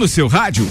no 0.00 0.08
seu 0.08 0.26
rádio. 0.28 0.66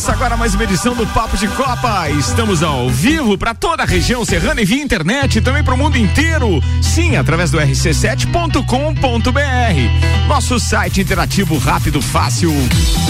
Começa 0.00 0.12
agora 0.12 0.34
mais 0.34 0.54
uma 0.54 0.64
edição 0.64 0.94
do 0.94 1.06
Papo 1.08 1.36
de 1.36 1.46
Copa. 1.48 2.08
Estamos 2.08 2.62
ao 2.62 2.88
vivo 2.88 3.36
para 3.36 3.52
toda 3.52 3.82
a 3.82 3.86
região 3.86 4.24
serrana 4.24 4.62
e 4.62 4.64
via 4.64 4.82
internet 4.82 5.36
e 5.36 5.40
também 5.42 5.62
para 5.62 5.74
o 5.74 5.76
mundo 5.76 5.98
inteiro. 5.98 6.58
Sim, 6.80 7.16
através 7.16 7.50
do 7.50 7.58
rc7.com.br. 7.58 10.26
Nosso 10.26 10.58
site 10.58 11.02
interativo 11.02 11.58
rápido, 11.58 12.00
fácil. 12.00 12.50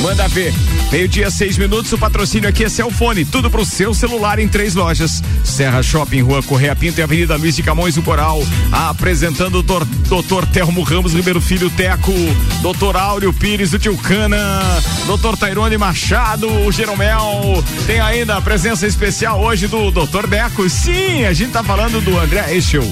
Manda 0.03 0.27
ver. 0.27 0.53
Meio-dia, 0.91 1.31
seis 1.31 1.57
minutos. 1.57 1.93
O 1.93 1.99
patrocínio 1.99 2.49
aqui 2.49 2.65
é 2.65 2.69
Celfone. 2.69 3.25
Tudo 3.25 3.49
pro 3.49 3.65
seu 3.65 3.95
celular 3.95 4.41
em 4.41 4.49
três 4.49 4.75
lojas: 4.75 5.23
Serra 5.45 5.83
Shopping, 5.83 6.21
Rua 6.21 6.43
Correia 6.43 6.75
Pinto 6.75 6.99
e 6.99 7.03
Avenida 7.03 7.37
Luiz 7.37 7.55
de 7.55 7.63
Camões 7.63 7.95
do 7.95 8.03
Coral. 8.03 8.43
Apresentando 8.73 9.59
o 9.59 9.63
doutor, 9.63 9.85
doutor 10.09 10.47
Telmo 10.47 10.83
Ramos 10.83 11.15
Ribeiro 11.15 11.41
Filho 11.41 11.71
Teco, 11.71 12.13
doutor 12.61 12.97
Áureo 12.97 13.33
Pires 13.33 13.71
do 13.71 13.79
Tilcana, 13.79 14.39
doutor 15.07 15.37
Tairone 15.37 15.79
Machado, 15.79 16.49
o 16.49 16.73
Jeromel. 16.73 17.63
Tem 17.87 18.01
ainda 18.01 18.37
a 18.37 18.41
presença 18.41 18.85
especial 18.85 19.41
hoje 19.41 19.69
do 19.69 19.93
doutor 19.93 20.27
Deco. 20.27 20.69
Sim, 20.69 21.25
a 21.25 21.33
gente 21.33 21.53
tá 21.53 21.63
falando 21.63 22.01
do 22.01 22.19
André 22.19 22.57
Eschel. 22.57 22.83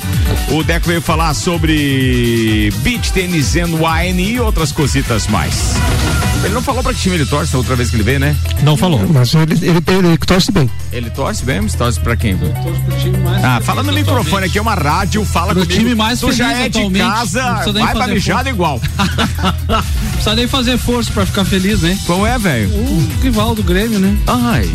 O 0.51 0.63
Deco 0.63 0.87
veio 0.87 1.03
falar 1.03 1.35
sobre 1.35 2.73
beach 2.79 3.13
tennis 3.13 3.57
and 3.57 3.75
wine 3.75 4.35
e 4.35 4.41
outras 4.41 4.71
cositas 4.71 5.27
mais. 5.27 5.75
Ele 6.45 6.55
não 6.55 6.63
falou 6.63 6.83
pra 6.83 6.95
que 6.95 7.01
time 7.01 7.17
ele 7.17 7.27
torce 7.27 7.55
a 7.55 7.59
outra 7.59 7.75
vez 7.77 7.91
que 7.91 7.97
ele 7.97 8.03
veio, 8.05 8.21
né? 8.21 8.35
Não 8.63 8.77
falou. 8.77 9.01
Mas 9.13 9.35
ele, 9.35 9.55
ele, 9.55 9.83
ele 9.87 10.17
torce 10.19 10.51
bem. 10.53 10.71
Ele 10.93 11.11
torce 11.11 11.45
bem, 11.45 11.61
mas 11.61 11.75
torce 11.75 11.99
pra 12.01 12.17
quem? 12.17 12.37
Torce 12.39 12.81
pro 12.81 12.97
time 12.97 13.19
mais 13.19 13.45
Ah, 13.45 13.61
fala 13.63 13.83
no 13.83 13.93
microfone 13.93 14.47
aqui, 14.47 14.57
é 14.59 14.63
uma 14.63 14.75
rádio, 14.75 15.25
fala 15.25 15.53
Pro 15.53 15.63
comigo. 15.63 15.73
time 15.81 15.95
mais 15.95 16.21
tu 16.21 16.33
já 16.33 16.53
é 16.53 16.69
de 16.69 16.91
casa, 16.91 17.43
vai 17.73 17.93
pra 17.93 18.07
mijada 18.07 18.49
igual. 18.49 18.81
Precisa 20.13 20.35
nem 20.35 20.47
fazer 20.49 20.79
força 20.79 21.11
pra 21.13 21.27
ficar 21.27 21.45
feliz, 21.45 21.81
né? 21.83 21.99
Qual 22.07 22.27
é, 22.27 22.39
velho? 22.39 22.69
O 22.71 23.09
rival 23.23 23.55
do 23.55 23.63
Grêmio, 23.63 23.99
né? 23.99 24.17
Ai, 24.27 24.69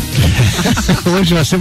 Hoje 1.18 1.34
vai 1.34 1.44
ser. 1.44 1.60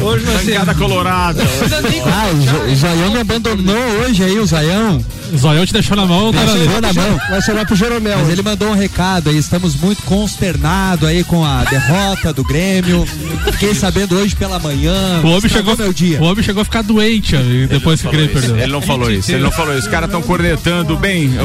Hoje 0.00 0.24
vai 0.24 0.44
ser. 0.44 0.74
colorada. 0.76 1.42
Não 1.42 1.50
precisa 1.58 1.80
nem- 1.82 2.00
Ah, 2.02 2.70
o 2.70 2.74
Zaião 2.76 3.10
me 3.10 3.20
abandonou 3.20 3.76
hoje 4.06 4.22
aí, 4.22 4.38
o 4.38 4.46
Zaião. 4.46 5.04
Zoião 5.36 5.66
te 5.66 5.72
deixou 5.72 5.96
na 5.96 6.06
mão, 6.06 6.32
cara. 6.32 6.52
Deixou 6.52 6.80
na 6.80 6.92
mão. 6.92 7.20
Vai 7.30 7.42
ser 7.42 7.52
lá 7.52 7.64
pro 7.64 7.74
Jeromel. 7.76 8.18
Mas 8.18 8.28
ele 8.28 8.42
mandou 8.42 8.68
um 8.68 8.74
recado 8.74 9.30
aí, 9.30 9.36
estamos 9.36 9.74
muito 9.76 10.02
consternados 10.02 11.08
aí 11.08 11.24
com 11.24 11.44
a 11.44 11.64
derrota 11.64 12.32
do 12.32 12.44
Grêmio. 12.44 13.06
Fiquei 13.52 13.74
sabendo 13.74 14.16
hoje 14.16 14.34
pela 14.36 14.58
manhã. 14.58 15.20
O 15.22 15.28
homem, 15.28 15.48
chegou, 15.48 15.76
meu 15.76 15.92
dia. 15.92 16.20
o 16.20 16.24
homem 16.24 16.42
chegou 16.42 16.62
a 16.62 16.64
ficar 16.64 16.82
doente 16.82 17.36
depois 17.68 18.00
que 18.00 18.08
o 18.08 18.10
Grêmio 18.10 18.32
perdeu. 18.32 18.58
Ele 18.58 18.72
não 18.72 18.82
falou 18.82 19.10
isso, 19.10 19.32
ele 19.32 19.42
não 19.42 19.50
falou 19.50 19.72
isso. 19.72 19.86
Os 19.86 19.90
caras 19.90 20.08
estão 20.08 20.22
cornetando 20.22 20.96
bem. 20.96 21.30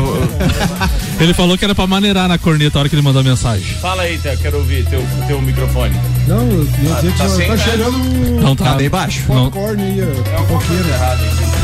Ele 1.19 1.33
falou 1.33 1.57
que 1.57 1.65
era 1.65 1.75
pra 1.75 1.85
maneirar 1.85 2.29
na 2.29 2.37
corneta 2.37 2.77
a 2.77 2.79
hora 2.79 2.89
que 2.89 2.95
ele 2.95 3.01
mandou 3.01 3.19
a 3.19 3.23
mensagem. 3.23 3.75
Fala 3.81 4.03
aí, 4.03 4.17
Té, 4.17 4.37
quero 4.37 4.57
ouvir 4.57 4.85
teu, 4.85 5.05
teu 5.27 5.41
microfone. 5.41 5.93
Não, 6.25 6.49
eu 6.49 6.65
que 6.65 7.17
tá 7.17 7.25
tá 7.25 7.57
chegando 7.57 7.97
um 7.97 8.39
Não 8.39 8.55
tá. 8.55 8.65
Tá 8.65 8.73
bem 8.75 8.89
baixo. 8.89 9.25
Não. 9.27 9.51
popcorn 9.51 9.83
aí, 9.83 9.99
ó, 10.01 10.45
fofoqueiro. 10.45 10.85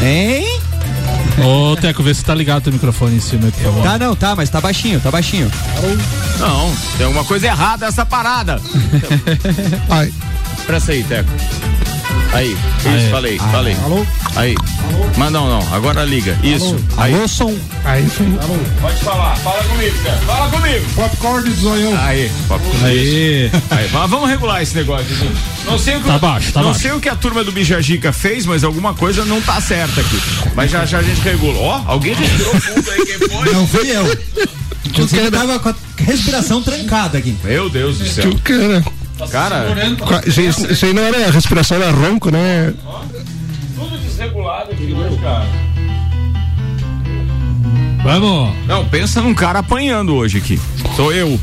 Hein? 0.04 0.60
Ô, 1.44 1.76
Teco, 1.76 2.02
vê 2.02 2.14
se 2.14 2.24
tá 2.24 2.34
ligado 2.34 2.64
teu 2.64 2.74
microfone 2.74 3.18
em 3.18 3.20
cima 3.20 3.46
aí, 3.46 3.52
por 3.52 3.64
favor. 3.64 3.84
Tá 3.84 3.98
não, 3.98 4.16
tá, 4.16 4.36
mas 4.36 4.50
tá 4.50 4.62
baixinho, 4.62 5.00
tá 5.00 5.12
baixinho. 5.12 5.52
Não, 6.40 6.74
tem 6.98 7.06
alguma 7.06 7.26
coisa 7.26 7.48
errada 7.48 7.86
essa 7.86 8.06
parada. 8.06 8.62
Ai, 9.90 10.14
Presta 10.66 10.94
aí, 10.94 11.04
Teco. 11.04 11.30
Aí, 12.34 12.52
isso, 12.52 12.88
Aí. 12.90 13.10
falei, 13.12 13.38
falei. 13.40 13.78
Alô? 13.84 14.06
Aí. 14.36 14.56
Mas 15.18 15.32
não, 15.32 15.48
não, 15.48 15.74
agora 15.74 16.04
liga. 16.04 16.38
Isso. 16.44 16.76
Aí. 16.98 17.14
Alô, 17.14 17.28
som. 17.28 17.56
aí 17.86 18.06
sim. 18.10 18.38
Pode 18.82 18.98
falar, 18.98 19.36
fala 19.38 19.64
comigo, 19.64 19.96
Teco. 20.04 20.26
Fala 20.26 20.50
comigo. 20.50 20.86
Popcorn 20.96 21.50
do 21.50 21.56
zoião. 21.56 21.98
Aí, 22.02 22.30
papo. 22.50 22.64
Aí. 22.84 23.50
Aí, 23.72 23.90
mas 23.92 24.10
vamos 24.10 24.30
regular 24.30 24.62
esse 24.62 24.76
negócio 24.76 25.06
aqui. 25.06 25.32
Não 25.66 25.80
sei 25.80 25.96
o 25.96 26.02
que, 26.02 26.08
Tá 26.08 26.18
baixo, 26.20 26.52
tá 26.52 26.60
não 26.62 26.70
baixo. 26.70 26.82
sei 26.82 26.92
o 26.92 27.00
que 27.00 27.08
a 27.10 27.16
turma 27.16 27.44
do 27.44 27.52
Bijagica 27.52 28.12
fez, 28.12 28.46
mas 28.46 28.64
alguma 28.64 28.94
coisa 28.94 29.24
não 29.24 29.42
tá 29.42 29.60
certa 29.62 30.02
aqui. 30.02 30.20
Mas 30.56 30.70
já 30.72 30.86
já 30.86 31.00
a 31.00 31.04
gente 31.04 31.22
regula. 31.22 31.58
Ó, 31.58 31.82
alguém 31.88 32.14
respirou 32.14 32.54
fundo 32.60 32.92
aí, 32.92 33.06
quem 33.06 33.30
foi? 33.30 33.54
Não 33.54 33.68
fui 33.68 33.90
eu. 33.92 34.18
Inclusive, 34.86 35.26
eu 35.26 35.32
tava 35.32 35.60
com 35.60 35.70
a 35.70 35.76
respiração 35.98 36.62
trancada 36.62 37.18
aqui. 37.18 37.36
Meu 37.44 37.70
Deus 37.70 37.98
do 37.98 38.06
céu. 38.08 38.32
Cara, 38.44 38.84
Cara, 39.32 39.66
qua- 40.00 40.22
isso, 40.26 40.40
aí- 40.40 40.72
isso 40.74 40.86
aí 40.86 40.94
não 40.94 41.02
era 41.04 41.32
respiração, 41.32 41.78
era 41.78 41.92
ronco, 41.92 42.30
né? 42.30 42.74
tudo 43.76 43.98
desregulado 43.98 44.72
aqui 44.72 44.94
hoje, 44.94 45.18
cara. 45.18 45.46
Vamos. 48.04 48.54
Não, 48.68 48.86
pensa 48.86 49.22
num 49.22 49.34
cara 49.34 49.60
apanhando 49.60 50.14
hoje 50.16 50.38
aqui. 50.38 50.60
Sou 50.96 51.12
eu. 51.12 51.40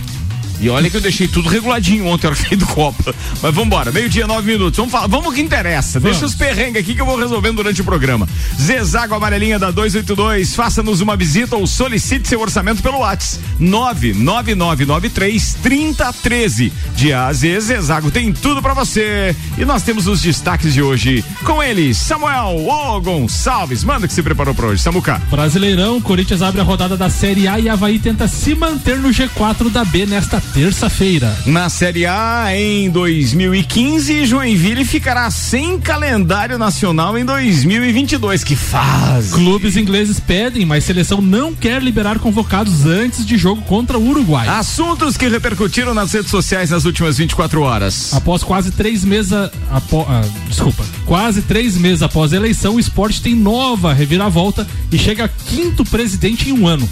E 0.63 0.71
olha 0.71 0.89
que 0.89 0.97
eu 0.97 1.01
deixei 1.01 1.27
tudo 1.27 1.49
reguladinho 1.49 2.07
ontem, 2.07 2.29
a 2.29 2.31
hora 2.31 2.39
que 2.39 2.49
saí 2.49 2.57
do 2.57 2.67
Copa. 2.67 3.13
Mas 3.43 3.53
vambora, 3.53 3.91
meio-dia, 3.91 4.29
nove 4.29 4.53
minutos. 4.53 4.77
Vamos 4.77 4.93
falar, 4.93 5.09
vamos 5.09 5.35
que 5.35 5.41
interessa. 5.41 5.99
Deixa 5.99 6.25
os 6.25 6.37
perrengues 6.37 6.81
aqui 6.81 6.95
que 6.95 7.01
eu 7.01 7.07
vou 7.07 7.19
resolvendo 7.19 7.57
durante 7.57 7.81
o 7.81 7.85
programa. 7.85 8.29
Zezago 8.61 9.13
Amarelinha 9.13 9.59
da 9.59 9.73
282, 9.73 10.55
faça-nos 10.55 11.01
uma 11.01 11.17
visita 11.17 11.57
ou 11.57 11.67
solicite 11.67 12.29
seu 12.29 12.41
orçamento 12.41 12.81
pelo 12.81 12.99
WhatsApp. 12.99 13.43
99993 13.59 15.57
3013. 15.61 16.73
De 16.95 17.13
A 17.13 17.27
a 17.27 17.33
Z, 17.33 17.61
Zezago 17.61 18.13
tem 18.13 18.33
tudo 18.33 18.63
pra 18.63 18.73
você. 18.73 19.35
E 19.59 19.65
nós 19.65 19.83
temos 19.83 20.07
os 20.07 20.21
destaques 20.23 20.73
de 20.73 20.81
hoje. 20.81 21.25
Com 21.45 21.61
ele, 21.61 21.93
Samuel 21.93 22.69
O 22.69 23.01
Gonçalves. 23.01 23.83
Manda 23.83 24.07
que 24.07 24.15
se 24.15 24.23
preparou 24.23 24.55
pra 24.55 24.69
hoje, 24.69 24.81
Samuca. 24.81 25.21
Brasileirão, 25.29 26.01
Corinthians 26.01 26.43
abre 26.43 26.61
a 26.61 26.65
rodada 26.65 26.97
da 26.97 27.11
Série 27.11 27.49
A 27.49 27.59
e 27.59 27.69
Havaí 27.69 27.99
tenta 27.99 28.29
se 28.29 28.55
manter 28.55 28.99
no 28.99 29.09
G4 29.09 29.69
da 29.69 29.85
B 29.85 30.07
nesta 30.07 30.41
terça-feira. 30.53 31.35
Na 31.47 31.69
Série 31.71 32.05
A 32.05 32.55
em 32.55 32.91
2015, 32.91 34.27
Joinville 34.27 34.85
ficará 34.85 35.31
sem 35.31 35.81
calendário 35.81 36.59
nacional 36.59 37.17
em 37.17 37.25
2022. 37.25 38.45
Que 38.45 38.55
fase! 38.55 39.33
Clubes 39.33 39.77
ingleses 39.77 40.21
pedem, 40.21 40.67
mas 40.67 40.85
seleção 40.85 41.23
não 41.23 41.55
quer 41.55 41.83
liberar 41.83 42.19
convocados 42.19 42.85
antes 42.85 43.25
de 43.25 43.39
jogo 43.39 43.63
contra 43.63 43.99
o 43.99 44.07
Uruguai. 44.07 44.47
Assuntos 44.47 45.17
que 45.17 45.27
repercutiram 45.27 45.95
nas 45.95 46.13
redes 46.13 46.31
sociais 46.31 46.71
nas 46.71 46.85
últimas 46.85 47.17
24 47.17 47.63
horas. 47.63 48.13
Após 48.13 48.43
quase 48.43 48.71
três 48.71 49.05
meses. 49.05 49.33
Apo, 49.71 50.05
ah, 50.07 50.23
desculpa. 50.49 50.85
Quase 51.07 51.43
três 51.43 51.77
meses 51.79 52.03
após 52.03 52.33
a 52.33 52.37
eleição, 52.37 52.75
o 52.75 52.81
esporte 52.81 53.23
tem 53.23 53.35
nova 53.35 53.95
reviravolta 53.95 54.67
e 54.91 54.99
chega 54.99 55.25
a 55.25 55.29
quinto 55.29 55.83
presidente 55.85 56.51
em 56.51 56.53
um 56.53 56.67
ano. 56.67 56.87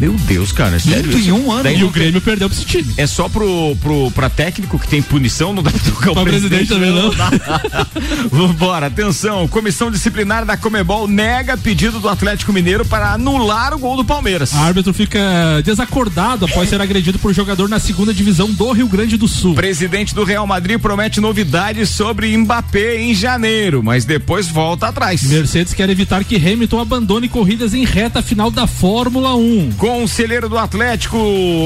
Meu 0.00 0.12
Deus, 0.12 0.50
cara, 0.50 0.76
é 0.76 0.78
sério? 0.78 1.16
Isso? 1.16 1.34
um 1.34 1.52
ano? 1.52 1.62
Daí 1.62 1.80
E 1.80 1.84
o 1.84 1.90
Grêmio 1.90 2.22
perdeu 2.22 2.48
pra 2.48 2.56
esse 2.56 2.66
time. 2.66 2.90
É 2.96 3.06
só 3.06 3.28
pro, 3.28 3.76
pro, 3.76 4.10
pra 4.12 4.30
técnico 4.30 4.78
que 4.78 4.88
tem 4.88 5.02
punição, 5.02 5.52
não 5.52 5.62
dá 5.62 5.70
pra 5.70 5.80
trocar 5.80 6.10
o 6.12 6.14
Pra 6.14 6.22
presidente 6.22 6.68
também 6.68 6.90
não. 6.90 7.10
Vambora, 8.32 8.86
atenção. 8.86 9.46
Comissão 9.46 9.90
disciplinar 9.90 10.46
da 10.46 10.56
Comebol 10.56 11.06
nega 11.06 11.54
pedido 11.56 12.00
do 12.00 12.08
Atlético 12.08 12.50
Mineiro 12.50 12.84
para 12.86 13.12
anular 13.12 13.74
o 13.74 13.78
gol 13.78 13.94
do 13.94 14.04
Palmeiras. 14.04 14.52
O 14.52 14.56
árbitro 14.56 14.94
fica 14.94 15.20
desacordado 15.64 16.46
após 16.46 16.70
ser 16.70 16.80
agredido 16.80 17.18
por 17.18 17.34
jogador 17.34 17.68
na 17.68 17.78
segunda 17.78 18.14
divisão 18.14 18.50
do 18.50 18.72
Rio 18.72 18.88
Grande 18.88 19.18
do 19.18 19.28
Sul. 19.28 19.54
Presidente 19.54 20.14
do 20.14 20.24
Real 20.24 20.46
Madrid 20.46 20.80
promete 20.80 21.20
novidades 21.20 21.90
sobre 21.90 22.34
Mbappé 22.36 23.02
em 23.02 23.14
janeiro, 23.14 23.82
mas 23.82 24.06
depois 24.06 24.48
volta 24.48 24.88
atrás. 24.88 25.22
Mercedes 25.24 25.74
quer 25.74 25.90
evitar 25.90 26.24
que 26.24 26.36
Hamilton 26.36 26.80
abandone 26.80 27.28
corridas 27.28 27.74
em 27.74 27.84
reta 27.84 28.22
final 28.22 28.50
da 28.50 28.66
Fórmula 28.66 29.34
1. 29.34 29.72
Conselheiro 29.90 30.48
do 30.48 30.56
Atlético, 30.56 31.18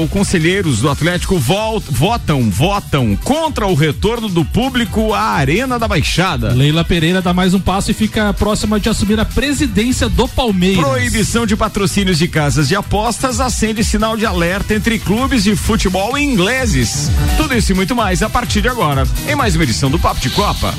conselheiros 0.09 0.79
do 0.79 0.89
Atlético 0.89 1.37
votam, 1.37 2.49
votam 2.49 3.15
contra 3.23 3.67
o 3.67 3.75
retorno 3.75 4.27
do 4.27 4.43
público 4.43 5.13
à 5.13 5.21
Arena 5.21 5.77
da 5.77 5.87
Baixada. 5.87 6.51
Leila 6.51 6.83
Pereira 6.83 7.21
dá 7.21 7.35
mais 7.35 7.53
um 7.53 7.59
passo 7.59 7.91
e 7.91 7.93
fica 7.93 8.33
próxima 8.33 8.79
de 8.79 8.89
assumir 8.89 9.19
a 9.19 9.25
presidência 9.25 10.09
do 10.09 10.27
Palmeiras. 10.27 10.83
Proibição 10.83 11.45
de 11.45 11.55
patrocínios 11.55 12.17
de 12.17 12.27
casas 12.27 12.67
de 12.67 12.75
apostas 12.75 13.39
acende 13.39 13.83
sinal 13.83 14.17
de 14.17 14.25
alerta 14.25 14.73
entre 14.73 14.97
clubes 14.97 15.43
de 15.43 15.55
futebol 15.55 16.17
ingleses. 16.17 17.11
Tudo 17.37 17.55
isso 17.55 17.73
e 17.73 17.75
muito 17.75 17.95
mais 17.95 18.23
a 18.23 18.29
partir 18.29 18.59
de 18.59 18.67
agora, 18.67 19.07
em 19.29 19.35
mais 19.35 19.53
uma 19.53 19.63
edição 19.63 19.91
do 19.91 19.99
Papo 19.99 20.19
de 20.19 20.31
Copa. 20.31 20.73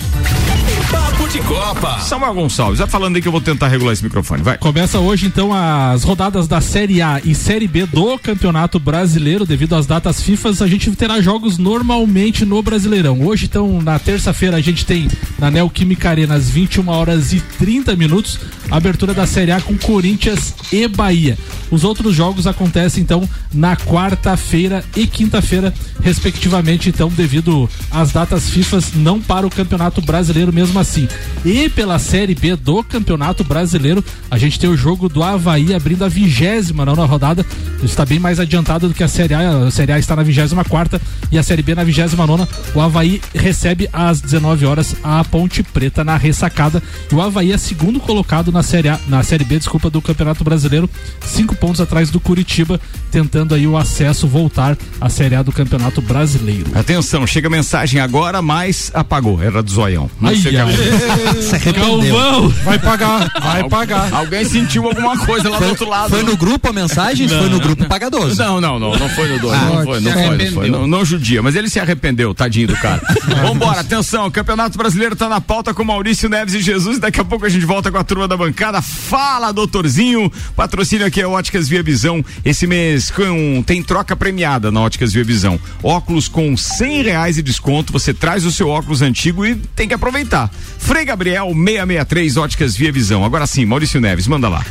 Papo 0.90 1.28
de 1.28 1.40
Copa. 1.40 1.98
Samuel 2.00 2.34
Gonçalves, 2.34 2.78
vai 2.78 2.88
falando 2.88 3.16
aí 3.16 3.22
que 3.22 3.28
eu 3.28 3.32
vou 3.32 3.40
tentar 3.40 3.68
regular 3.68 3.92
esse 3.92 4.04
microfone, 4.04 4.42
vai. 4.42 4.56
Começa 4.58 4.98
hoje 4.98 5.26
então 5.26 5.52
as 5.52 6.04
rodadas 6.04 6.46
da 6.46 6.60
Série 6.60 7.02
A 7.02 7.20
e 7.24 7.34
Série 7.34 7.66
B 7.66 7.86
do 7.86 8.18
Campeonato 8.18 8.78
Brasileiro. 8.78 9.44
Devido 9.44 9.74
às 9.74 9.86
datas 9.86 10.22
FIFA, 10.22 10.50
a 10.60 10.66
gente 10.66 10.90
terá 10.92 11.20
jogos 11.20 11.58
normalmente 11.58 12.44
no 12.44 12.62
Brasileirão. 12.62 13.20
Hoje, 13.22 13.46
então, 13.46 13.80
na 13.82 13.98
terça-feira, 13.98 14.56
a 14.56 14.60
gente 14.60 14.86
tem 14.86 15.08
na 15.38 15.50
Neoquímica 15.50 16.10
Arena 16.10 16.34
às 16.34 16.48
21 16.48 16.88
horas 16.88 17.32
e 17.32 17.40
30 17.40 17.96
minutos 17.96 18.38
a 18.70 18.76
abertura 18.76 19.12
da 19.12 19.26
Série 19.26 19.52
A 19.52 19.60
com 19.60 19.76
Corinthians 19.76 20.54
e 20.72 20.86
Bahia. 20.88 21.36
Os 21.70 21.84
outros 21.84 22.14
jogos 22.14 22.46
acontecem 22.46 23.02
então 23.02 23.28
na 23.52 23.76
quarta-feira 23.76 24.84
e 24.94 25.06
quinta-feira, 25.06 25.74
respectivamente, 26.00 26.88
então, 26.88 27.08
devido 27.08 27.68
às 27.90 28.12
datas 28.12 28.48
FIFA, 28.48 28.78
não 28.94 29.20
para 29.20 29.46
o 29.46 29.50
Campeonato 29.50 30.00
Brasileiro 30.00 30.52
mesmo 30.52 30.75
assim. 30.78 31.08
E 31.44 31.68
pela 31.68 31.98
Série 31.98 32.34
B 32.34 32.56
do 32.56 32.82
Campeonato 32.82 33.44
Brasileiro, 33.44 34.04
a 34.30 34.38
gente 34.38 34.58
tem 34.58 34.68
o 34.68 34.76
jogo 34.76 35.08
do 35.08 35.22
Havaí 35.22 35.74
abrindo 35.74 36.04
a 36.04 36.08
vigésima 36.08 36.84
nona 36.84 37.04
rodada. 37.04 37.44
Está 37.82 38.04
bem 38.04 38.18
mais 38.18 38.40
adiantado 38.40 38.88
do 38.88 38.94
que 38.94 39.04
a 39.04 39.08
Série 39.08 39.34
A. 39.34 39.64
A 39.66 39.70
Série 39.70 39.92
A 39.92 39.98
está 39.98 40.16
na 40.16 40.22
vigésima 40.22 40.64
quarta 40.64 41.00
e 41.30 41.38
a 41.38 41.42
Série 41.42 41.62
B 41.62 41.74
na 41.74 41.84
vigésima 41.84 42.26
nona. 42.26 42.48
O 42.74 42.80
Havaí 42.80 43.20
recebe 43.34 43.88
às 43.92 44.20
19 44.20 44.66
horas 44.66 44.96
a 45.02 45.22
Ponte 45.24 45.62
Preta 45.62 46.02
na 46.02 46.16
ressacada. 46.16 46.82
E 47.10 47.14
o 47.14 47.20
Havaí 47.20 47.52
é 47.52 47.58
segundo 47.58 48.00
colocado 48.00 48.50
na 48.50 48.62
Série 48.62 48.88
A, 48.88 48.98
na 49.06 49.22
Série 49.22 49.44
B, 49.44 49.58
desculpa, 49.58 49.88
do 49.90 50.02
Campeonato 50.02 50.42
Brasileiro, 50.42 50.88
cinco 51.24 51.54
pontos 51.54 51.80
atrás 51.80 52.10
do 52.10 52.18
Curitiba, 52.18 52.80
tentando 53.10 53.54
aí 53.54 53.66
o 53.66 53.76
acesso 53.76 54.26
voltar 54.26 54.76
à 55.00 55.08
Série 55.08 55.34
A 55.36 55.42
do 55.42 55.52
Campeonato 55.52 56.00
Brasileiro. 56.00 56.66
Atenção, 56.74 57.26
chega 57.26 57.48
a 57.48 57.50
mensagem 57.50 58.00
agora, 58.00 58.42
mas 58.42 58.90
apagou. 58.94 59.42
Era 59.42 59.62
do 59.62 59.70
zoião. 59.70 60.10
Não 60.20 60.30
Ai, 60.30 60.36
sei 60.36 60.56
aconteceu. 60.66 61.42
Se 61.42 61.54
arrependeu. 61.54 62.48
Vai 62.64 62.78
pagar, 62.78 63.30
vai 63.40 63.68
pagar. 63.68 64.12
Alguém 64.12 64.44
sentiu 64.44 64.86
alguma 64.86 65.18
coisa 65.24 65.48
lá 65.48 65.58
do 65.58 65.68
outro 65.68 65.88
lado. 65.88 66.10
Foi 66.10 66.22
no 66.22 66.36
grupo 66.36 66.68
a 66.68 66.72
mensagem? 66.72 67.28
foi 67.28 67.48
no 67.48 67.60
grupo 67.60 67.84
pagadoso. 67.86 68.40
Não, 68.42 68.60
não, 68.60 68.78
não, 68.78 68.96
não 68.96 69.08
foi 69.10 69.28
no 69.28 69.38
dois, 69.38 69.60
não 69.60 69.84
foi, 69.84 70.00
não 70.00 70.12
foi, 70.12 70.36
não 70.36 70.52
foi, 70.52 70.70
não, 70.70 70.86
não 70.86 71.04
judia, 71.04 71.42
mas 71.42 71.54
ele 71.54 71.68
se 71.68 71.78
arrependeu, 71.78 72.34
tadinho 72.34 72.68
do 72.68 72.76
cara. 72.76 73.02
Vambora, 73.42 73.80
atenção, 73.80 74.26
o 74.26 74.30
Campeonato 74.30 74.76
Brasileiro 74.76 75.14
tá 75.14 75.28
na 75.28 75.40
pauta 75.40 75.72
com 75.74 75.84
Maurício 75.84 76.28
Neves 76.28 76.54
e 76.54 76.60
Jesus, 76.60 76.98
daqui 76.98 77.20
a 77.20 77.24
pouco 77.24 77.46
a 77.46 77.48
gente 77.48 77.64
volta 77.64 77.90
com 77.90 77.98
a 77.98 78.04
turma 78.04 78.26
da 78.26 78.36
bancada, 78.36 78.80
fala 78.82 79.52
doutorzinho, 79.52 80.30
patrocínio 80.54 81.06
aqui 81.06 81.20
é 81.20 81.26
Óticas 81.26 81.68
Via 81.68 81.82
Visão, 81.82 82.24
esse 82.44 82.66
mês 82.66 83.10
com, 83.10 83.62
tem 83.64 83.82
troca 83.82 84.16
premiada 84.16 84.70
na 84.70 84.80
Óticas 84.80 85.12
Via 85.12 85.24
Visão, 85.24 85.58
óculos 85.82 86.28
com 86.28 86.56
cem 86.56 87.02
reais 87.02 87.36
de 87.36 87.42
desconto, 87.42 87.92
você 87.92 88.12
traz 88.12 88.44
o 88.44 88.52
seu 88.52 88.68
óculos 88.68 89.02
antigo 89.02 89.44
e 89.44 89.54
tem 89.54 89.88
que 89.88 89.94
aproveitar. 89.94 90.50
Frei 90.78 91.04
Gabriel 91.04 91.46
663 91.46 92.36
Óticas 92.36 92.76
Via 92.76 92.92
Visão, 92.92 93.24
agora 93.24 93.46
sim, 93.46 93.64
Maurício 93.64 94.00
Neves, 94.00 94.26
manda 94.26 94.48
lá. 94.48 94.64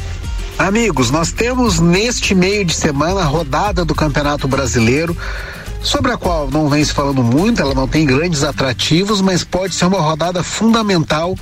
Amigos, 0.57 1.11
nós 1.11 1.31
temos 1.31 1.79
neste 1.79 2.33
meio 2.33 2.63
de 2.63 2.73
semana 2.73 3.21
a 3.21 3.25
rodada 3.25 3.83
do 3.83 3.93
Campeonato 3.93 4.47
Brasileiro, 4.47 5.15
sobre 5.81 6.11
a 6.11 6.17
qual 6.17 6.49
não 6.49 6.69
vem 6.69 6.83
se 6.83 6.93
falando 6.93 7.21
muito, 7.21 7.61
ela 7.61 7.73
não 7.73 7.87
tem 7.87 8.05
grandes 8.05 8.43
atrativos, 8.43 9.19
mas 9.21 9.43
pode 9.43 9.75
ser 9.75 9.85
uma 9.85 9.99
rodada 9.99 10.41
fundamental 10.41 11.35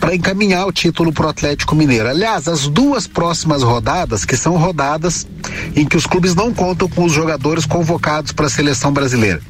para 0.00 0.14
encaminhar 0.14 0.66
o 0.66 0.72
título 0.72 1.12
para 1.12 1.26
o 1.26 1.28
Atlético 1.28 1.74
Mineiro. 1.74 2.08
Aliás, 2.08 2.48
as 2.48 2.68
duas 2.68 3.06
próximas 3.06 3.62
rodadas, 3.62 4.24
que 4.24 4.36
são 4.36 4.56
rodadas 4.56 5.26
em 5.74 5.86
que 5.86 5.96
os 5.96 6.06
clubes 6.06 6.34
não 6.34 6.52
contam 6.52 6.88
com 6.88 7.04
os 7.04 7.12
jogadores 7.12 7.66
convocados 7.66 8.32
para 8.32 8.46
a 8.46 8.50
seleção 8.50 8.92
brasileira. 8.92 9.40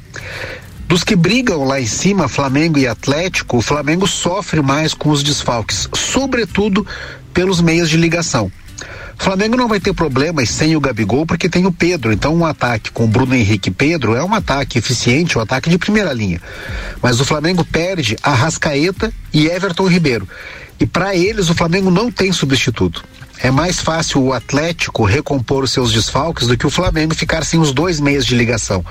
Dos 0.88 1.05
que 1.05 1.14
brigam 1.14 1.64
lá 1.64 1.79
em 1.79 1.87
cima, 1.87 2.29
Flamengo 2.29 2.79
e 2.79 2.87
Atlético, 2.87 3.58
o 3.58 3.62
Flamengo 3.62 4.06
sofre 4.06 4.62
mais 4.62 4.94
com 4.94 5.11
os 5.11 5.23
desfalques, 5.23 5.87
sobretudo 5.94 6.87
pelos 7.35 7.61
meios 7.61 7.90
de 7.90 7.99
ligação. 7.99 8.50
Flamengo 9.19 9.55
não 9.55 9.69
vai 9.69 9.81
ter 9.81 9.93
problemas 9.93 10.49
sem 10.49 10.75
o 10.76 10.81
Gabigol 10.81 11.26
porque 11.26 11.49
tem 11.49 11.67
o 11.67 11.73
Pedro. 11.73 12.11
Então, 12.11 12.35
um 12.35 12.46
ataque 12.46 12.90
com 12.90 13.06
Bruno 13.06 13.35
Henrique 13.35 13.69
e 13.69 13.73
Pedro 13.73 14.14
é 14.14 14.25
um 14.25 14.32
ataque 14.32 14.79
eficiente, 14.79 15.37
um 15.37 15.43
ataque 15.43 15.69
de 15.69 15.76
primeira 15.76 16.12
linha. 16.12 16.40
Mas 17.02 17.20
o 17.20 17.25
Flamengo 17.25 17.64
perde 17.64 18.17
a 18.23 18.32
Rascaeta 18.32 19.12
e 19.31 19.46
Everton 19.46 19.88
Ribeiro. 19.88 20.26
E 20.81 20.87
para 20.87 21.14
eles, 21.14 21.50
o 21.50 21.55
Flamengo 21.55 21.91
não 21.91 22.11
tem 22.11 22.32
substituto. 22.32 23.05
É 23.40 23.50
mais 23.50 23.79
fácil 23.79 24.23
o 24.23 24.32
Atlético 24.32 25.05
recompor 25.05 25.62
os 25.62 25.70
seus 25.70 25.93
desfalques 25.93 26.49
do 26.49 26.56
que 26.56 26.67
o 26.67 26.70
Flamengo 26.70 27.14
ficar 27.14 27.44
sem 27.44 27.61
os 27.61 27.73
dois 27.73 28.00
meios 28.00 28.26
de 28.26 28.35
ligação. 28.35 28.85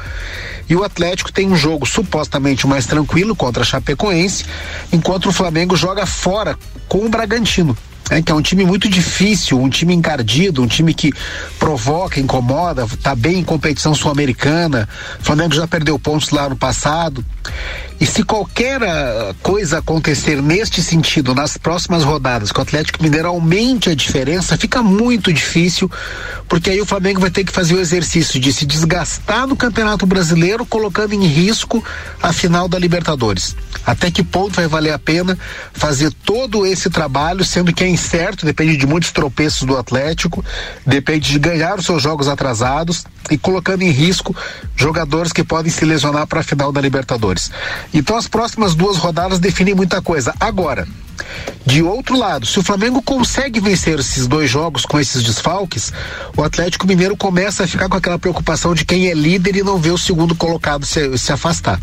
E 0.70 0.76
o 0.76 0.84
Atlético 0.84 1.32
tem 1.32 1.48
um 1.48 1.56
jogo 1.56 1.86
supostamente 1.86 2.66
mais 2.66 2.86
tranquilo 2.86 3.36
contra 3.36 3.64
a 3.64 3.66
Chapecoense, 3.66 4.46
enquanto 4.92 5.28
o 5.28 5.34
Flamengo 5.34 5.76
joga 5.76 6.06
fora 6.06 6.58
com 6.88 7.06
o 7.06 7.10
Bragantino. 7.10 7.78
É, 8.10 8.22
que 8.22 8.32
é 8.32 8.36
um 8.36 8.42
time 8.42 8.64
muito 8.64 8.88
difícil, 8.88 9.60
um 9.60 9.70
time 9.70 9.94
encardido, 9.94 10.62
um 10.62 10.68
time 10.68 10.94
que 10.94 11.12
provoca, 11.60 12.22
incomoda, 12.22 12.88
tá 13.04 13.14
bem 13.14 13.40
em 13.40 13.44
competição 13.44 13.94
sul-americana. 13.94 14.88
O 15.20 15.24
Flamengo 15.24 15.54
já 15.54 15.68
perdeu 15.68 16.00
pontos 16.00 16.30
lá 16.30 16.48
no 16.48 16.56
passado. 16.56 17.26
E 18.00 18.06
se 18.06 18.24
qualquer 18.24 18.84
ah, 18.84 19.34
coisa 19.42 19.80
acontecer 19.80 20.42
neste 20.42 20.84
sentido 20.84 21.34
nas 21.34 21.58
próximas 21.58 22.04
rodadas, 22.04 22.52
que 22.52 22.60
o 22.60 22.62
Atlético 22.62 23.02
Mineiro 23.02 23.28
aumente 23.28 23.90
a 23.90 23.96
diferença, 23.96 24.58
fica 24.58 24.84
muito 24.84 25.34
difícil, 25.34 25.90
porque 26.48 26.70
aí 26.70 26.80
o 26.80 26.86
Flamengo 26.86 27.20
vai 27.20 27.32
ter 27.32 27.44
que 27.44 27.52
fazer 27.52 27.74
o 27.74 27.80
exercício 27.80 28.40
de 28.40 28.54
se 28.54 28.66
desgastar 28.66 29.48
no 29.48 29.56
Campeonato 29.56 30.06
Brasileiro, 30.06 30.66
colocando 30.66 31.14
em 31.14 31.26
risco 31.26 31.84
a 32.22 32.32
final 32.32 32.68
da 32.68 32.78
Libertadores. 32.78 33.56
Até 33.86 34.12
que 34.12 34.24
ponto 34.24 34.56
vai 34.56 34.68
valer 34.68 34.94
a 34.94 35.00
pena 35.00 35.38
fazer 35.74 36.12
todo 36.24 36.66
esse 36.66 36.90
trabalho, 36.90 37.44
sendo 37.44 37.74
que 37.74 37.84
é 37.84 37.88
incerto, 37.88 38.46
depende 38.46 38.78
de 38.78 38.86
muitos 38.86 39.12
tropeços 39.12 39.64
do 39.64 39.78
Atlético, 39.78 40.46
depende 40.86 41.32
de 41.32 41.40
ganhar 41.40 41.80
os 41.80 41.86
seus 41.86 42.04
jogos 42.04 42.28
atrasados 42.28 43.06
e 43.32 43.38
colocando 43.38 43.82
em 43.82 43.92
risco 43.92 44.36
jogadores 44.76 45.34
que 45.34 45.44
podem 45.44 45.72
se 45.72 45.84
lesionar 45.84 46.28
para 46.28 46.42
a 46.42 46.44
final 46.44 46.72
da 46.72 46.80
Libertadores. 46.80 47.50
Então 47.94 48.18
as 48.18 48.28
próximas 48.28 48.76
duas 48.76 48.98
rodadas 48.98 49.40
definem 49.40 49.76
muita 49.76 50.02
coisa. 50.02 50.34
Agora, 50.40 50.88
de 51.66 51.84
outro 51.84 52.18
lado, 52.18 52.46
se 52.46 52.60
o 52.60 52.64
Flamengo 52.64 53.02
consegue 53.02 53.60
vencer 53.60 54.00
esses 54.00 54.28
dois 54.28 54.50
jogos 54.50 54.86
com 54.86 55.00
esses 55.00 55.24
desfalques, 55.24 55.92
o 56.36 56.44
Atlético 56.44 56.88
Mineiro 56.88 57.18
começa 57.18 57.64
a 57.64 57.68
ficar 57.68 57.90
com 57.90 57.98
aquela 57.98 58.20
preocupação 58.20 58.74
de 58.74 58.86
quem 58.86 59.08
é 59.08 59.14
líder 59.14 59.58
e 59.58 59.64
não 59.64 59.78
vê 59.78 59.92
o 59.92 59.98
segundo 59.98 60.36
colocado 60.36 60.86
se, 60.86 61.18
se 61.18 61.32
afastar. 61.32 61.80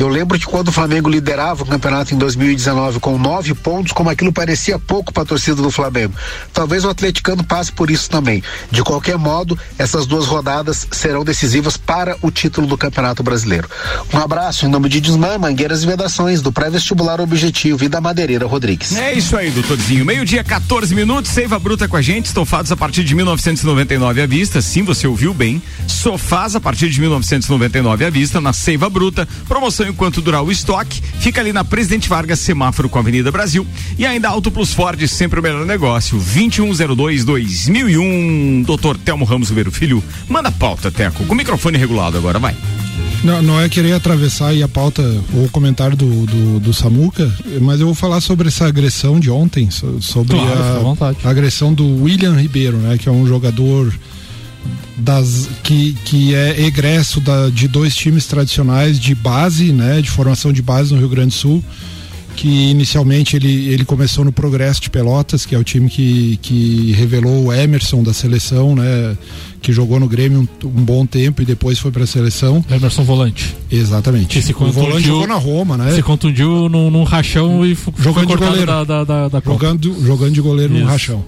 Eu 0.00 0.08
lembro 0.08 0.38
que 0.38 0.46
quando 0.46 0.68
o 0.68 0.72
Flamengo 0.72 1.10
liderava 1.10 1.62
o 1.62 1.66
campeonato 1.66 2.14
em 2.14 2.16
2019 2.16 3.00
com 3.00 3.18
nove 3.18 3.52
pontos, 3.52 3.92
como 3.92 4.08
aquilo 4.08 4.32
parecia 4.32 4.78
pouco 4.78 5.12
para 5.12 5.24
a 5.24 5.26
torcida 5.26 5.60
do 5.60 5.70
Flamengo. 5.70 6.14
Talvez 6.54 6.86
o 6.86 6.88
atleticano 6.88 7.44
passe 7.44 7.70
por 7.70 7.90
isso 7.90 8.08
também. 8.08 8.42
De 8.70 8.82
qualquer 8.82 9.18
modo, 9.18 9.58
essas 9.76 10.06
duas 10.06 10.24
rodadas 10.24 10.88
serão 10.90 11.22
decisivas 11.22 11.76
para 11.76 12.16
o 12.22 12.30
título 12.30 12.66
do 12.66 12.78
Campeonato 12.78 13.22
Brasileiro. 13.22 13.68
Um 14.10 14.16
abraço 14.16 14.64
em 14.64 14.70
nome 14.70 14.88
de 14.88 15.02
Desmã, 15.02 15.36
Mangueiras 15.36 15.82
e 15.82 15.86
Vedações, 15.86 16.40
do 16.40 16.50
Pré-Vestibular 16.50 17.20
Objetivo 17.20 17.84
e 17.84 17.88
da 17.88 18.00
Madeireira 18.00 18.46
Rodrigues. 18.46 18.96
É 18.96 19.12
isso 19.12 19.36
aí, 19.36 19.50
doutorzinho. 19.50 20.06
Meio-dia, 20.06 20.42
14 20.42 20.94
minutos, 20.94 21.30
Seiva 21.30 21.58
Bruta 21.58 21.86
com 21.86 21.98
a 21.98 22.02
gente, 22.02 22.24
estofados 22.24 22.72
a 22.72 22.76
partir 22.76 23.04
de 23.04 23.14
1999 23.14 24.22
à 24.22 24.26
vista. 24.26 24.62
Sim, 24.62 24.82
você 24.82 25.06
ouviu 25.06 25.34
bem. 25.34 25.60
Sofás 25.86 26.56
a 26.56 26.60
partir 26.60 26.88
de 26.88 26.98
1999 27.00 28.06
à 28.06 28.08
vista 28.08 28.40
na 28.40 28.54
Seiva 28.54 28.88
Bruta. 28.88 29.28
Promoção 29.46 29.89
enquanto 29.90 30.20
durar 30.20 30.42
o 30.42 30.50
estoque. 30.50 31.00
Fica 31.20 31.40
ali 31.40 31.52
na 31.52 31.64
Presidente 31.64 32.08
Vargas, 32.08 32.38
semáforo 32.38 32.88
com 32.88 32.98
a 32.98 33.02
Avenida 33.02 33.30
Brasil. 33.30 33.66
E 33.98 34.06
ainda 34.06 34.28
Auto 34.28 34.50
Plus 34.50 34.72
Ford, 34.72 35.00
sempre 35.06 35.40
o 35.40 35.42
melhor 35.42 35.66
negócio. 35.66 36.18
2102-2001. 36.18 38.64
Doutor 38.64 38.96
Telmo 38.96 39.24
Ramos 39.24 39.48
Ribeiro 39.48 39.70
Filho. 39.70 40.02
Manda 40.28 40.48
a 40.48 40.52
pauta, 40.52 40.90
Teco. 40.90 41.24
Com 41.24 41.34
o 41.34 41.36
microfone 41.36 41.76
regulado 41.78 42.16
agora, 42.16 42.38
vai. 42.38 42.56
Não, 43.22 43.42
não 43.42 43.60
é 43.60 43.68
querer 43.68 43.92
atravessar 43.92 44.48
aí 44.48 44.62
a 44.62 44.68
pauta 44.68 45.02
ou 45.34 45.44
o 45.44 45.50
comentário 45.50 45.94
do, 45.96 46.24
do, 46.24 46.60
do 46.60 46.72
Samuca, 46.72 47.30
mas 47.60 47.78
eu 47.78 47.84
vou 47.86 47.94
falar 47.94 48.20
sobre 48.22 48.48
essa 48.48 48.66
agressão 48.66 49.20
de 49.20 49.30
ontem, 49.30 49.70
so- 49.70 50.00
sobre 50.00 50.38
Claro, 50.38 50.96
a, 51.22 51.28
a 51.28 51.30
agressão 51.30 51.74
do 51.74 52.02
William 52.02 52.34
Ribeiro, 52.34 52.78
né? 52.78 52.96
Que 52.96 53.10
é 53.10 53.12
um 53.12 53.26
jogador 53.26 53.92
das 54.96 55.48
que, 55.62 55.94
que 56.04 56.34
é 56.34 56.60
egresso 56.66 57.20
da, 57.20 57.48
de 57.48 57.66
dois 57.68 57.94
times 57.96 58.26
tradicionais 58.26 58.98
de 59.00 59.14
base, 59.14 59.72
né? 59.72 60.00
De 60.02 60.10
formação 60.10 60.52
de 60.52 60.60
base 60.62 60.92
no 60.92 60.98
Rio 61.00 61.08
Grande 61.08 61.28
do 61.28 61.34
Sul. 61.34 61.64
Que 62.36 62.48
inicialmente 62.70 63.36
ele, 63.36 63.68
ele 63.68 63.84
começou 63.84 64.24
no 64.24 64.32
Progresso 64.32 64.80
de 64.80 64.88
Pelotas, 64.88 65.44
que 65.44 65.54
é 65.54 65.58
o 65.58 65.64
time 65.64 65.90
que, 65.90 66.38
que 66.40 66.92
revelou 66.92 67.46
o 67.46 67.52
Emerson 67.52 68.02
da 68.02 68.14
seleção, 68.14 68.74
né? 68.74 69.16
Que 69.60 69.72
jogou 69.72 69.98
no 70.00 70.08
Grêmio 70.08 70.48
um, 70.62 70.66
um 70.68 70.84
bom 70.84 71.04
tempo 71.04 71.42
e 71.42 71.44
depois 71.44 71.78
foi 71.78 71.90
para 71.90 72.04
a 72.04 72.06
seleção. 72.06 72.64
Emerson 72.70 73.02
Volante. 73.02 73.54
Exatamente. 73.70 74.28
Que 74.38 74.42
se 74.42 74.52
o 74.52 74.56
volante 74.56 74.74
contundiu- 74.78 75.02
jogou 75.12 75.26
na 75.26 75.34
Roma, 75.34 75.76
né? 75.76 75.92
Se 75.94 76.02
contundiu 76.02 76.68
num, 76.68 76.90
num 76.90 77.02
rachão 77.04 77.66
e 77.66 77.76
Jogando 77.98 78.28
foi 78.28 78.36
de 78.36 78.44
goleiro. 78.44 78.66
da, 78.66 78.84
da, 78.84 79.04
da, 79.04 79.28
da 79.28 79.42
jogando, 79.44 79.96
jogando 80.06 80.32
de 80.32 80.40
goleiro 80.40 80.74
Isso. 80.76 80.86
rachão. 80.86 81.24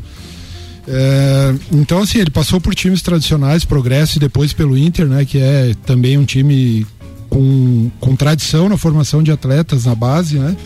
É, 0.86 1.54
então, 1.70 2.00
assim, 2.00 2.18
ele 2.18 2.30
passou 2.30 2.60
por 2.60 2.74
times 2.74 3.02
tradicionais, 3.02 3.64
Progresso 3.64 4.18
e 4.18 4.20
depois 4.20 4.52
pelo 4.52 4.76
Inter, 4.76 5.06
né? 5.06 5.24
Que 5.24 5.38
é 5.38 5.74
também 5.86 6.18
um 6.18 6.24
time 6.24 6.86
com, 7.28 7.90
com 8.00 8.16
tradição 8.16 8.68
na 8.68 8.76
formação 8.76 9.22
de 9.22 9.30
atletas 9.30 9.84
na 9.84 9.94
base, 9.94 10.38
né? 10.38 10.56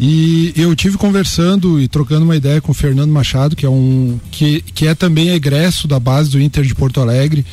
E 0.00 0.52
eu 0.54 0.76
tive 0.76 0.96
conversando 0.96 1.80
e 1.80 1.88
trocando 1.88 2.24
uma 2.24 2.36
ideia 2.36 2.60
com 2.60 2.70
o 2.70 2.74
Fernando 2.74 3.10
Machado, 3.10 3.56
que 3.56 3.66
é 3.66 3.68
um 3.68 4.20
que, 4.30 4.62
que 4.62 4.86
é 4.86 4.94
também 4.94 5.30
egresso 5.30 5.88
da 5.88 5.98
base 5.98 6.30
do 6.30 6.40
Inter 6.40 6.64
de 6.64 6.72
Porto 6.72 7.00
Alegre, 7.00 7.44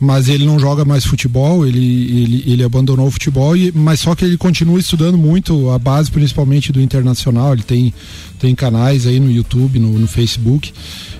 mas 0.00 0.26
ele 0.26 0.46
não 0.46 0.58
joga 0.58 0.82
mais 0.82 1.04
futebol, 1.04 1.66
ele, 1.66 1.78
ele, 1.78 2.44
ele 2.46 2.64
abandonou 2.64 3.06
o 3.06 3.10
futebol, 3.10 3.54
e, 3.54 3.70
mas 3.72 4.00
só 4.00 4.14
que 4.14 4.24
ele 4.24 4.38
continua 4.38 4.80
estudando 4.80 5.18
muito 5.18 5.70
a 5.70 5.78
base, 5.78 6.10
principalmente 6.10 6.72
do 6.72 6.80
Internacional, 6.80 7.52
ele 7.52 7.62
tem, 7.62 7.92
tem 8.40 8.54
canais 8.54 9.06
aí 9.06 9.20
no 9.20 9.30
YouTube, 9.30 9.78
no, 9.78 9.98
no 9.98 10.08
Facebook. 10.08 10.72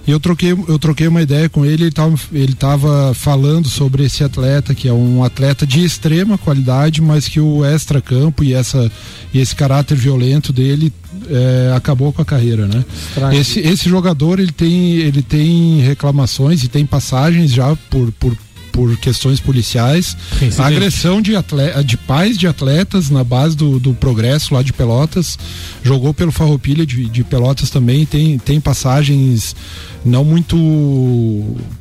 E 0.06 0.10
eu 0.10 0.18
troquei, 0.18 0.52
eu 0.52 0.78
troquei 0.78 1.06
uma 1.06 1.20
ideia 1.20 1.48
com 1.48 1.64
ele, 1.64 1.84
ele 1.84 1.88
estava 1.90 2.18
ele 2.32 2.54
tava 2.54 3.12
falando 3.14 3.68
sobre 3.68 4.04
esse 4.04 4.24
atleta, 4.24 4.74
que 4.74 4.88
é 4.88 4.92
um 4.92 5.22
atleta 5.22 5.66
de 5.66 5.84
extrema 5.84 6.38
qualidade, 6.38 7.02
mas 7.02 7.28
que 7.28 7.38
o 7.38 7.64
extra-campo 7.64 8.42
e, 8.42 8.54
essa, 8.54 8.90
e 9.32 9.38
esse 9.38 9.54
caráter 9.54 9.96
violento 9.96 10.52
dele 10.52 10.92
é, 11.28 11.72
acabou 11.76 12.12
com 12.12 12.22
a 12.22 12.24
carreira, 12.24 12.66
né? 12.66 12.84
Esse, 13.32 13.60
esse 13.60 13.88
jogador 13.88 14.40
ele 14.40 14.52
tem, 14.52 14.94
ele 14.94 15.22
tem 15.22 15.80
reclamações 15.80 16.64
e 16.64 16.68
tem 16.68 16.86
passagens 16.86 17.52
já 17.52 17.76
por, 17.90 18.10
por 18.12 18.36
por 18.72 18.96
questões 18.98 19.40
policiais, 19.40 20.16
agressão 20.58 21.20
de, 21.20 21.36
atleta, 21.36 21.82
de 21.84 21.96
pais 21.96 22.36
de 22.38 22.46
atletas 22.46 23.10
na 23.10 23.22
base 23.24 23.56
do, 23.56 23.78
do 23.78 23.92
progresso 23.94 24.54
lá 24.54 24.62
de 24.62 24.72
Pelotas, 24.72 25.38
jogou 25.82 26.12
pelo 26.14 26.32
Farroupilha 26.32 26.86
de, 26.86 27.06
de 27.08 27.24
Pelotas 27.24 27.70
também, 27.70 28.06
tem, 28.06 28.38
tem 28.38 28.60
passagens 28.60 29.54
não 30.04 30.24
muito 30.24 30.56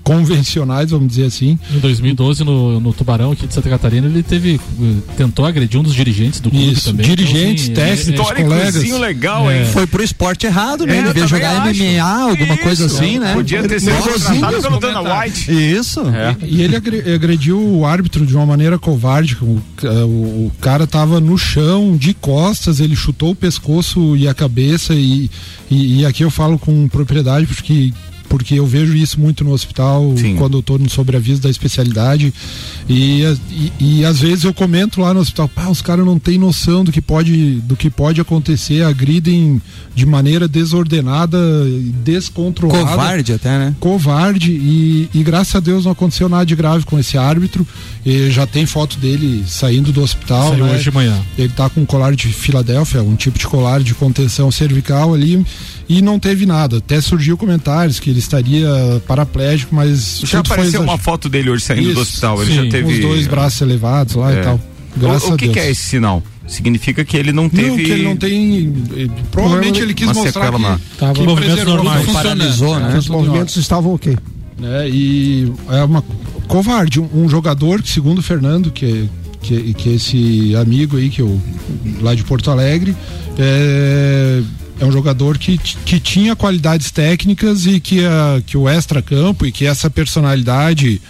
convencionais, 0.03 0.91
vamos 0.91 1.07
dizer 1.07 1.25
assim. 1.25 1.57
Em 1.73 1.79
2012, 1.79 2.43
no, 2.43 2.79
no 2.79 2.93
Tubarão 2.93 3.31
aqui 3.31 3.47
de 3.47 3.53
Santa 3.53 3.69
Catarina, 3.69 4.07
ele 4.07 4.23
teve. 4.23 4.55
eh, 4.81 4.93
tentou 5.15 5.45
agredir 5.45 5.79
um 5.79 5.83
dos 5.83 5.93
dirigentes 5.95 6.39
do 6.39 6.49
clube 6.49 6.71
Isso, 6.71 6.89
também. 6.89 7.05
dirigentes, 7.07 7.69
Então, 7.69 7.83
assim, 7.83 7.95
técnicos, 8.11 8.31
é- 8.31 8.33
colegas. 8.43 8.65
Históricozinho 8.67 8.97
legal, 8.99 9.49
É. 9.49 9.59
hein? 9.59 9.65
Foi 9.71 9.87
pro 9.87 10.03
esporte 10.03 10.45
errado, 10.45 10.85
né? 10.85 10.97
É, 10.97 10.99
Ele 10.99 11.13
veio 11.13 11.27
jogar 11.27 11.61
acho. 11.61 11.81
MMA, 11.81 12.01
alguma 12.29 12.53
Isso, 12.55 12.63
coisa 12.63 12.85
assim, 12.87 13.19
né? 13.19 13.33
Podia 13.33 13.63
ter 13.63 13.79
sido 13.79 13.95
contratado 13.97 14.61
pelo 14.61 14.79
Dana. 14.79 15.19
White. 15.21 15.51
Isso. 15.51 16.01
É. 16.09 16.35
E 16.45 16.61
ele 16.61 16.75
agre- 16.75 16.78
agrediu 17.13 17.59
o 17.59 17.85
árbitro 17.85 18.25
de 18.25 18.35
uma 18.35 18.45
maneira 18.45 18.79
covarde. 18.79 19.37
O, 19.41 19.61
o, 19.83 20.47
o 20.47 20.51
cara 20.59 20.87
tava 20.87 21.19
no 21.19 21.37
chão, 21.37 21.95
de 21.95 22.13
costas, 22.13 22.79
ele 22.79 22.95
chutou 22.95 23.31
o 23.31 23.35
pescoço 23.35 24.15
e 24.15 24.27
a 24.27 24.33
cabeça. 24.33 24.93
E, 24.93 25.29
e, 25.69 25.99
e 25.99 26.05
aqui 26.05 26.23
eu 26.23 26.31
falo 26.31 26.57
com 26.57 26.87
propriedade 26.87 27.45
porque. 27.47 27.93
Porque 28.29 28.55
eu 28.55 28.65
vejo 28.65 28.95
isso 28.95 29.19
muito 29.19 29.43
no 29.43 29.51
hospital 29.51 30.13
Sim. 30.15 30.35
quando 30.35 30.53
eu 30.53 30.59
estou 30.59 30.77
no 30.77 30.89
sobreaviso 30.89 31.41
da 31.41 31.49
especialidade. 31.49 32.31
E, 32.87 33.23
e, 33.49 33.71
e 33.79 34.05
às 34.05 34.19
vezes 34.19 34.43
eu 34.43 34.53
comento 34.53 35.01
lá 35.01 35.13
no 35.13 35.19
hospital, 35.19 35.47
pá, 35.47 35.67
os 35.67 35.81
caras 35.81 36.05
não 36.05 36.19
têm 36.19 36.37
noção 36.37 36.83
do 36.83 36.91
que 36.91 37.01
pode, 37.01 37.55
do 37.61 37.75
que 37.75 37.89
pode 37.89 38.21
acontecer, 38.21 38.83
agridem 38.83 39.59
de 39.95 40.05
maneira 40.05 40.47
desordenada 40.47 41.37
descontrolada 42.03 42.85
Covarde 42.85 43.33
até, 43.33 43.57
né? 43.57 43.75
covarde 43.79 44.51
e, 44.51 45.09
e 45.13 45.23
graças 45.23 45.55
a 45.55 45.59
Deus 45.59 45.85
não 45.85 45.91
aconteceu 45.91 46.29
nada 46.29 46.45
de 46.45 46.55
grave 46.55 46.85
com 46.85 46.97
esse 46.99 47.17
árbitro. 47.17 47.67
E 48.05 48.29
já 48.29 48.47
tem 48.47 48.65
foto 48.65 48.97
dele 48.97 49.43
saindo 49.47 49.91
do 49.91 50.01
hospital. 50.01 50.49
Saiu 50.49 50.65
né? 50.65 50.73
hoje 50.73 50.83
de 50.83 50.91
manhã. 50.91 51.19
Ele 51.37 51.49
tá 51.49 51.69
com 51.69 51.81
um 51.81 51.85
colar 51.85 52.15
de 52.15 52.27
Filadélfia, 52.27 53.01
um 53.01 53.15
tipo 53.15 53.37
de 53.37 53.47
colar 53.47 53.81
de 53.81 53.93
contenção 53.93 54.51
cervical 54.51 55.13
ali 55.13 55.45
e 55.89 56.01
não 56.01 56.19
teve 56.19 56.45
nada. 56.45 56.77
Até 56.77 57.01
surgiu 57.01 57.35
comentários 57.35 57.99
que 57.99 58.09
ele 58.11 58.19
estaria 58.19 58.69
paraplégico, 59.07 59.73
mas 59.75 60.21
Já 60.23 60.39
apareceu 60.39 60.81
uma 60.81 60.97
foto 60.97 61.27
dele 61.27 61.49
hoje 61.49 61.63
saindo 61.65 61.85
do 61.85 61.91
Isso, 61.91 62.01
hospital. 62.01 62.41
Ele 62.43 62.51
sim, 62.51 62.55
já 62.65 62.71
teve. 62.71 62.83
com 62.83 62.89
os 62.91 62.99
dois 62.99 63.27
braços 63.27 63.59
elevados 63.61 64.13
lá 64.15 64.31
É. 64.33 64.39
e 64.39 64.43
tal. 64.43 64.59
Graças 64.95 65.23
O, 65.29 65.31
o 65.31 65.33
a 65.33 65.37
que, 65.37 65.45
Deus. 65.45 65.53
que 65.53 65.59
é 65.59 65.71
esse 65.71 65.81
sinal? 65.83 66.23
Significa 66.47 67.03
que 67.05 67.15
ele 67.17 67.31
não 67.31 67.47
teve. 67.49 67.67
Não, 67.69 67.75
que 67.77 67.91
ele 67.91 68.03
não 68.03 68.15
tem. 68.15 68.73
eh, 68.97 69.07
Provavelmente 69.31 69.81
ele 69.81 69.93
quis 69.93 70.07
mostrar 70.11 70.51
que, 70.51 70.59
na- 70.59 70.79
Tava- 70.97 71.13
que 71.13 71.21
Movimentos 71.23 71.63
normais. 71.65 72.05
mais. 72.07 72.13
Paralisou, 72.17 72.79
né? 72.79 72.97
Os 72.97 73.07
movimentos 73.07 73.55
estavam 73.55 73.93
ok. 73.93 74.17
né? 74.57 74.89
E 74.89 75.51
é 75.69 75.83
uma 75.83 76.03
covarde, 76.47 76.99
um, 76.99 77.07
um 77.13 77.29
jogador 77.29 77.81
que 77.83 77.89
segundo 77.89 78.17
o 78.19 78.21
Fernando, 78.23 78.71
que 78.71 79.07
que, 79.41 79.73
que 79.73 79.89
esse 79.91 80.53
amigo 80.55 80.97
aí 80.97 81.09
que 81.09 81.21
eu 81.21 81.39
lá 82.01 82.13
de 82.13 82.23
Porto 82.25 82.51
Alegre 82.51 82.93
é, 83.37 84.41
é 84.79 84.85
um 84.85 84.91
jogador 84.91 85.37
que, 85.37 85.57
que 85.57 85.99
tinha 85.99 86.35
qualidades 86.35 86.91
técnicas 86.91 87.65
e 87.65 87.79
que, 87.79 88.05
a, 88.05 88.41
que 88.45 88.57
o 88.57 88.67
extra 88.67 89.01
campo 89.01 89.45
e 89.45 89.51
que 89.51 89.65
essa 89.65 89.89
personalidade 89.89 91.01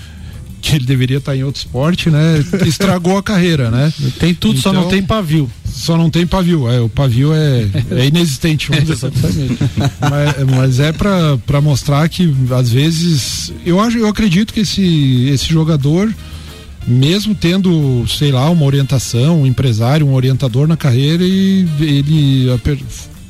que 0.61 0.75
ele 0.75 0.85
deveria 0.85 1.17
estar 1.17 1.35
em 1.35 1.43
outro 1.43 1.59
esporte, 1.59 2.09
né? 2.09 2.43
Estragou 2.65 3.17
a 3.17 3.23
carreira, 3.23 3.71
né? 3.71 3.93
Tem 4.19 4.33
tudo, 4.33 4.59
só 4.59 4.71
Então- 4.71 4.83
não 4.83 4.89
tem 4.89 5.01
pavio. 5.01 5.49
Só 5.65 5.95
não 5.95 6.09
tem 6.09 6.27
pavio, 6.27 6.67
é, 6.67 6.81
o 6.81 6.89
pavio 6.89 7.31
é, 7.33 7.65
é 7.91 8.07
inexistente, 8.07 8.69
vamos 8.69 8.85
dizer 8.85 9.05
assim. 9.07 9.57
mas, 10.01 10.49
mas 10.57 10.79
é 10.79 10.91
pra 10.91 11.61
mostrar 11.61 12.09
que 12.09 12.33
às 12.51 12.69
vezes 12.69 13.53
eu 13.65 13.79
acho, 13.79 13.97
eu 13.97 14.07
acredito 14.07 14.53
que 14.53 14.61
esse 14.61 15.29
esse 15.31 15.45
jogador 15.45 16.13
mesmo 16.85 17.35
tendo, 17.35 18.03
sei 18.07 18.31
lá, 18.31 18.49
uma 18.49 18.65
orientação, 18.65 19.43
um 19.43 19.45
empresário, 19.45 20.05
um 20.07 20.15
orientador 20.15 20.67
na 20.67 20.75
carreira 20.75 21.23
e 21.23 21.65
ele 21.79 22.49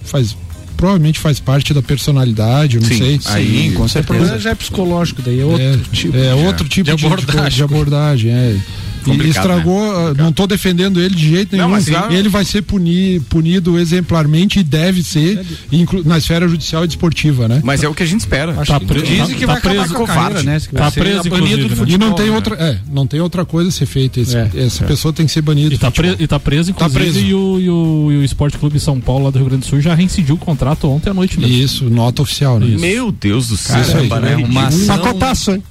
faz 0.09 0.35
provavelmente 0.75 1.19
faz 1.19 1.41
parte 1.41 1.73
da 1.73 1.81
personalidade, 1.81 2.77
eu 2.77 2.81
não 2.81 2.87
Sim, 2.87 3.19
sei. 3.19 3.33
aí, 3.33 3.71
com 3.73 3.83
O 3.83 3.89
problema 3.89 4.25
certeza. 4.27 4.39
já 4.39 4.51
é 4.51 4.55
psicológico, 4.55 5.21
daí 5.21 5.41
é 5.41 5.43
outro 5.45 5.61
é, 5.61 5.77
tipo. 5.91 6.17
é 6.17 6.33
outro 6.33 6.69
tipo 6.69 6.89
de 6.89 6.95
de, 6.95 7.05
abordagem. 7.05 7.49
de 7.57 7.63
abordagem, 7.63 8.31
é. 8.31 8.57
E 9.01 9.05
Complicado, 9.11 9.27
estragou, 9.45 9.91
ah, 9.97 10.13
não 10.17 10.29
estou 10.29 10.45
defendendo 10.47 10.99
ele 11.01 11.15
de 11.15 11.27
jeito 11.29 11.51
Não, 11.55 11.59
nenhum. 11.65 11.69
mas 11.71 11.85
já- 11.85 12.07
Ele 12.11 12.27
vai 12.29 12.43
ser 12.45 12.61
puni, 12.61 13.19
punido 13.21 13.77
exemplarmente 13.79 14.59
e 14.59 14.63
deve 14.63 15.03
ser 15.03 15.45
inclu- 15.71 16.03
na 16.03 16.17
esfera 16.17 16.47
judicial 16.47 16.83
e 16.83 16.87
desportiva, 16.87 17.47
né? 17.47 17.61
Mas 17.63 17.83
é 17.83 17.87
o 17.87 17.93
que 17.93 18.03
a 18.03 18.05
gente 18.05 18.19
espera. 18.21 18.53
Tá 18.65 18.79
pre- 18.79 19.01
Dizem 19.01 19.35
que 19.35 19.45
tá 19.45 19.53
vai 19.53 19.61
preso, 19.61 19.93
com 19.93 20.03
a 20.03 20.07
covarde. 20.07 20.19
carreira, 20.21 20.43
né? 20.43 20.59
Que 20.59 20.73
vai 20.73 20.83
Tá 20.83 20.91
ser 20.91 20.99
preso, 20.99 21.29
banido 21.29 21.35
inclusive, 21.45 21.61
do 21.63 21.67
né? 21.69 21.73
E 21.73 21.75
futebol, 21.77 22.07
não 22.09 22.15
tem 22.15 22.25
né? 22.29 22.35
outra, 22.35 22.55
é, 22.55 22.77
não 22.91 23.07
tem 23.07 23.19
outra 23.21 23.45
coisa 23.45 23.69
a 23.69 23.71
ser 23.71 23.85
feita. 23.85 24.19
Esse- 24.19 24.35
É, 24.35 24.49
essa 24.55 24.85
pessoa 24.85 25.13
tem 25.13 25.25
que 25.25 25.31
ser 25.31 25.41
banida. 25.41 25.73
E 25.73 25.77
tá, 25.77 25.87
futebol. 25.91 26.15
pre- 26.15 26.23
e 26.23 26.27
tá 26.27 26.39
preso, 26.39 26.73
Tá 26.73 26.89
preso. 26.89 27.19
E, 27.19 27.33
o, 27.33 27.59
e, 27.59 27.69
o, 27.69 28.11
e 28.11 28.17
o 28.17 28.23
Esporte 28.23 28.57
Clube 28.57 28.79
São 28.79 28.99
Paulo, 28.99 29.25
lá 29.25 29.31
do 29.31 29.37
Rio 29.39 29.47
Grande 29.47 29.61
do 29.65 29.69
Sul, 29.69 29.81
já 29.81 29.93
reincidiu 29.95 30.35
o 30.35 30.37
contrato 30.37 30.87
ontem 30.89 31.09
à 31.09 31.13
noite 31.13 31.39
mesmo. 31.39 31.55
Isso, 31.55 31.89
nota 31.89 32.21
oficial, 32.21 32.59
né? 32.59 32.67
Isso. 32.67 32.79
Meu 32.79 33.11
Deus 33.11 33.47
do 33.47 33.57
céu. 33.57 33.81
Isso 33.81 33.97
aí. 33.97 34.09
né? 34.09 34.35
Uma 34.37 34.67
ação- 34.67 34.97
Pacotaço, 34.97 35.51
hein? 35.51 35.63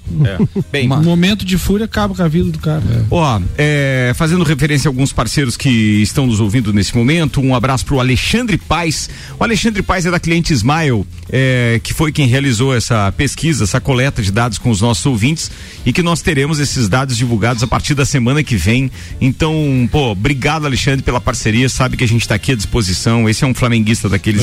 Bem, 0.72 0.90
Um 0.90 1.02
momento 1.02 1.44
de 1.44 1.56
fúria 1.58 1.84
acaba 1.84 2.14
com 2.14 2.22
a 2.22 2.28
vida 2.28 2.50
do 2.50 2.58
cara. 2.58 2.82
Ó, 3.20 3.40
é, 3.56 4.12
fazendo 4.14 4.44
referência 4.44 4.88
a 4.88 4.90
alguns 4.90 5.12
parceiros 5.12 5.56
que 5.56 5.68
estão 5.68 6.24
nos 6.24 6.38
ouvindo 6.38 6.72
nesse 6.72 6.96
momento, 6.96 7.40
um 7.40 7.52
abraço 7.52 7.84
pro 7.84 7.98
Alexandre 7.98 8.56
Paz. 8.56 9.10
O 9.40 9.42
Alexandre 9.42 9.82
Paz 9.82 10.06
é 10.06 10.10
da 10.12 10.20
cliente 10.20 10.52
Smile, 10.52 11.04
é, 11.30 11.80
que 11.82 11.92
foi 11.92 12.12
quem 12.12 12.26
realizou 12.26 12.74
essa 12.74 13.12
pesquisa, 13.12 13.64
essa 13.64 13.80
coleta 13.80 14.22
de 14.22 14.32
dados 14.32 14.58
com 14.58 14.70
os 14.70 14.80
nossos 14.80 15.04
ouvintes 15.06 15.50
e 15.84 15.92
que 15.92 16.02
nós 16.02 16.22
teremos 16.22 16.58
esses 16.58 16.88
dados 16.88 17.16
divulgados 17.16 17.62
a 17.62 17.66
partir 17.66 17.94
da 17.94 18.04
semana 18.04 18.42
que 18.42 18.56
vem. 18.56 18.90
Então, 19.20 19.88
pô, 19.90 20.10
obrigado 20.10 20.66
Alexandre 20.66 21.02
pela 21.02 21.20
parceria, 21.20 21.68
sabe 21.68 21.96
que 21.96 22.04
a 22.04 22.08
gente 22.08 22.26
tá 22.26 22.34
aqui 22.34 22.52
à 22.52 22.56
disposição. 22.56 23.28
Esse 23.28 23.44
é 23.44 23.46
um 23.46 23.54
flamenguista 23.54 24.08
daqueles. 24.08 24.42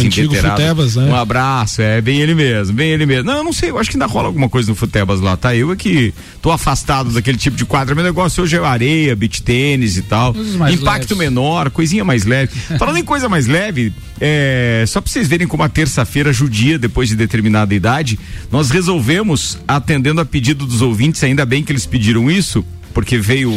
Futebas, 0.52 0.96
né? 0.96 1.06
Um 1.06 1.16
abraço, 1.16 1.82
é 1.82 2.02
bem 2.02 2.20
ele 2.20 2.36
mesmo, 2.36 2.74
bem 2.74 2.90
ele 2.90 3.06
mesmo. 3.06 3.26
Não, 3.26 3.38
eu 3.38 3.44
não 3.44 3.54
sei, 3.54 3.70
eu 3.70 3.78
acho 3.78 3.90
que 3.90 3.96
ainda 3.96 4.06
rola 4.06 4.28
alguma 4.28 4.50
coisa 4.50 4.70
no 4.70 4.76
Futebas 4.76 5.22
lá, 5.22 5.38
tá? 5.38 5.56
Eu 5.56 5.72
é 5.72 5.76
que 5.76 6.14
tô 6.42 6.52
afastado 6.52 7.12
daquele 7.12 7.38
tipo 7.38 7.58
de 7.58 7.66
quadra. 7.66 7.96
Meu 7.96 8.04
negócio 8.04 8.44
hoje 8.44 8.58
é 8.58 8.60
areia, 8.66 9.16
beach 9.16 9.42
tênis 9.42 9.98
e 9.98 10.02
tal. 10.02 10.36
Impacto 10.72 11.12
leves. 11.12 11.18
menor, 11.18 11.70
coisinha 11.70 12.04
mais 12.04 12.26
leve. 12.26 12.54
Falando 12.78 12.98
em 12.98 13.04
coisa 13.04 13.30
mais 13.30 13.48
leve, 13.48 13.94
é, 14.20 14.84
só 14.88 15.02
pra 15.02 15.12
vocês 15.12 15.28
verem 15.28 15.48
como 15.48 15.64
a 15.64 15.70
terça-feira 15.70 16.32
judia, 16.34 16.75
depois 16.78 17.10
de 17.10 17.16
determinada 17.16 17.74
idade, 17.74 18.20
nós 18.52 18.70
resolvemos, 18.70 19.58
atendendo 19.68 20.22
a 20.22 20.26
pedido 20.26 20.66
dos 20.66 20.82
ouvintes, 20.82 21.24
ainda 21.24 21.46
bem 21.46 21.64
que 21.64 21.72
eles 21.72 21.86
pediram 21.86 22.30
isso, 22.30 22.66
porque 22.94 23.18
veio 23.18 23.52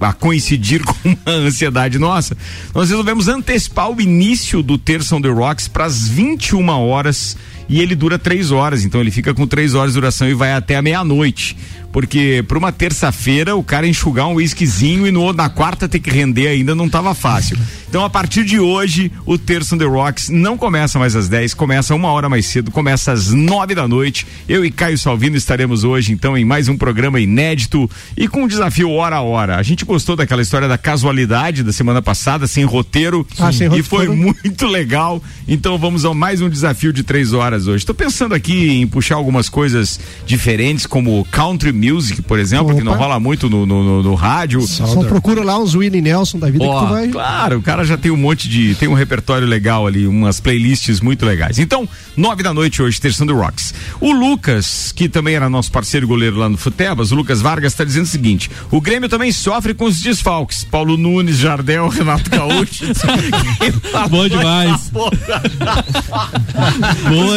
a 0.00 0.12
coincidir 0.12 0.82
com 0.84 1.08
uma 1.08 1.32
ansiedade 1.46 1.98
nossa, 1.98 2.36
nós 2.74 2.90
resolvemos 2.90 3.28
antecipar 3.28 3.90
o 3.90 4.00
início 4.00 4.62
do 4.62 4.76
Terça 4.76 5.14
on 5.14 5.22
the 5.22 5.28
Rocks 5.28 5.68
para 5.68 5.84
as 5.84 6.08
21 6.08 6.68
horas 6.68 7.36
e 7.68 7.80
ele 7.80 7.94
dura 7.94 8.18
três 8.18 8.50
horas, 8.50 8.84
então 8.84 9.00
ele 9.00 9.10
fica 9.10 9.32
com 9.32 9.46
três 9.46 9.74
horas 9.74 9.92
de 9.92 10.00
duração 10.00 10.28
e 10.28 10.34
vai 10.34 10.52
até 10.52 10.76
a 10.76 10.82
meia-noite. 10.82 11.56
Porque 11.92 12.42
para 12.48 12.56
uma 12.58 12.72
terça-feira 12.72 13.54
o 13.54 13.62
cara 13.62 13.86
enxugar 13.86 14.26
um 14.26 14.34
whiskyzinho 14.34 15.06
e 15.06 15.10
no, 15.10 15.32
na 15.32 15.48
quarta 15.50 15.88
ter 15.88 15.98
que 15.98 16.10
render 16.10 16.48
ainda 16.48 16.74
não 16.74 16.88
tava 16.88 17.14
fácil. 17.14 17.56
Então 17.88 18.02
a 18.04 18.08
partir 18.08 18.44
de 18.44 18.58
hoje 18.58 19.12
o 19.26 19.36
Terça 19.36 19.74
on 19.74 19.78
the 19.78 19.84
Rocks 19.84 20.30
não 20.30 20.56
começa 20.56 20.98
mais 20.98 21.14
às 21.14 21.28
10, 21.28 21.52
começa 21.52 21.94
uma 21.94 22.08
hora 22.08 22.28
mais 22.28 22.46
cedo, 22.46 22.70
começa 22.70 23.12
às 23.12 23.30
nove 23.30 23.74
da 23.74 23.86
noite. 23.86 24.26
Eu 24.48 24.64
e 24.64 24.70
Caio 24.70 24.96
Salvino 24.96 25.36
estaremos 25.36 25.84
hoje 25.84 26.12
então 26.12 26.36
em 26.36 26.44
mais 26.44 26.68
um 26.68 26.76
programa 26.78 27.20
inédito 27.20 27.90
e 28.16 28.26
com 28.26 28.44
um 28.44 28.48
desafio 28.48 28.90
hora 28.90 29.16
a 29.16 29.20
hora. 29.20 29.56
A 29.58 29.62
gente 29.62 29.84
gostou 29.84 30.16
daquela 30.16 30.40
história 30.40 30.66
da 30.66 30.78
casualidade 30.78 31.62
da 31.62 31.72
semana 31.72 32.00
passada, 32.00 32.46
sem 32.46 32.64
roteiro, 32.64 33.26
Ah, 33.38 33.52
sem 33.52 33.66
e 33.66 33.68
roteiro. 33.68 33.84
foi 33.88 34.08
muito 34.08 34.66
legal. 34.66 35.22
Então 35.46 35.76
vamos 35.76 36.06
a 36.06 36.14
mais 36.14 36.40
um 36.40 36.48
desafio 36.48 36.92
de 36.92 37.02
três 37.02 37.34
horas 37.34 37.66
hoje. 37.66 37.84
Tô 37.84 37.92
pensando 37.92 38.34
aqui 38.34 38.70
em 38.70 38.86
puxar 38.86 39.16
algumas 39.16 39.50
coisas 39.50 40.00
diferentes, 40.24 40.86
como 40.86 41.26
country 41.30 41.72
music, 41.82 42.22
por 42.22 42.38
exemplo, 42.38 42.74
que 42.76 42.82
não 42.84 42.92
Opa. 42.92 43.02
rola 43.02 43.20
muito 43.20 43.48
no, 43.50 43.66
no, 43.66 43.82
no- 43.82 44.02
no 44.02 44.14
rádio. 44.14 44.60
Só 44.62 45.02
procura 45.04 45.42
lá 45.42 45.58
uns 45.58 45.74
Willie 45.74 46.00
Nelson 46.00 46.38
da 46.38 46.50
vida 46.50 46.64
Ó, 46.64 46.80
que 46.80 46.86
tu 46.86 46.90
vai. 46.92 47.08
Claro, 47.08 47.58
o 47.58 47.62
cara 47.62 47.84
já 47.84 47.96
tem 47.96 48.10
um 48.10 48.16
monte 48.16 48.48
de. 48.48 48.74
tem 48.76 48.88
um 48.88 48.94
repertório 48.94 49.46
legal 49.46 49.86
ali, 49.86 50.06
umas 50.06 50.40
playlists 50.40 51.00
muito 51.00 51.24
legais. 51.26 51.58
Então, 51.58 51.88
nove 52.16 52.42
da 52.42 52.52
noite 52.54 52.80
hoje, 52.82 53.00
terção 53.00 53.26
do 53.26 53.34
Rocks. 53.34 53.74
O 54.00 54.12
Lucas, 54.12 54.92
que 54.94 55.08
também 55.08 55.34
era 55.34 55.48
nosso 55.48 55.70
parceiro 55.72 56.06
goleiro 56.06 56.36
lá 56.36 56.48
no 56.48 56.56
Futebas, 56.56 57.10
o 57.12 57.14
Lucas 57.14 57.40
Vargas, 57.40 57.72
está 57.72 57.84
dizendo 57.84 58.04
o 58.04 58.08
seguinte: 58.08 58.50
o 58.70 58.80
Grêmio 58.80 59.08
também 59.08 59.32
sofre 59.32 59.74
com 59.74 59.84
os 59.84 60.00
desfalques. 60.00 60.64
Paulo 60.64 60.96
Nunes, 60.96 61.36
Jardel, 61.38 61.88
Renato 61.90 62.30
Gaúcho. 62.30 62.84
Bom 64.10 64.28
demais. 64.28 64.90
Boa 64.90 65.10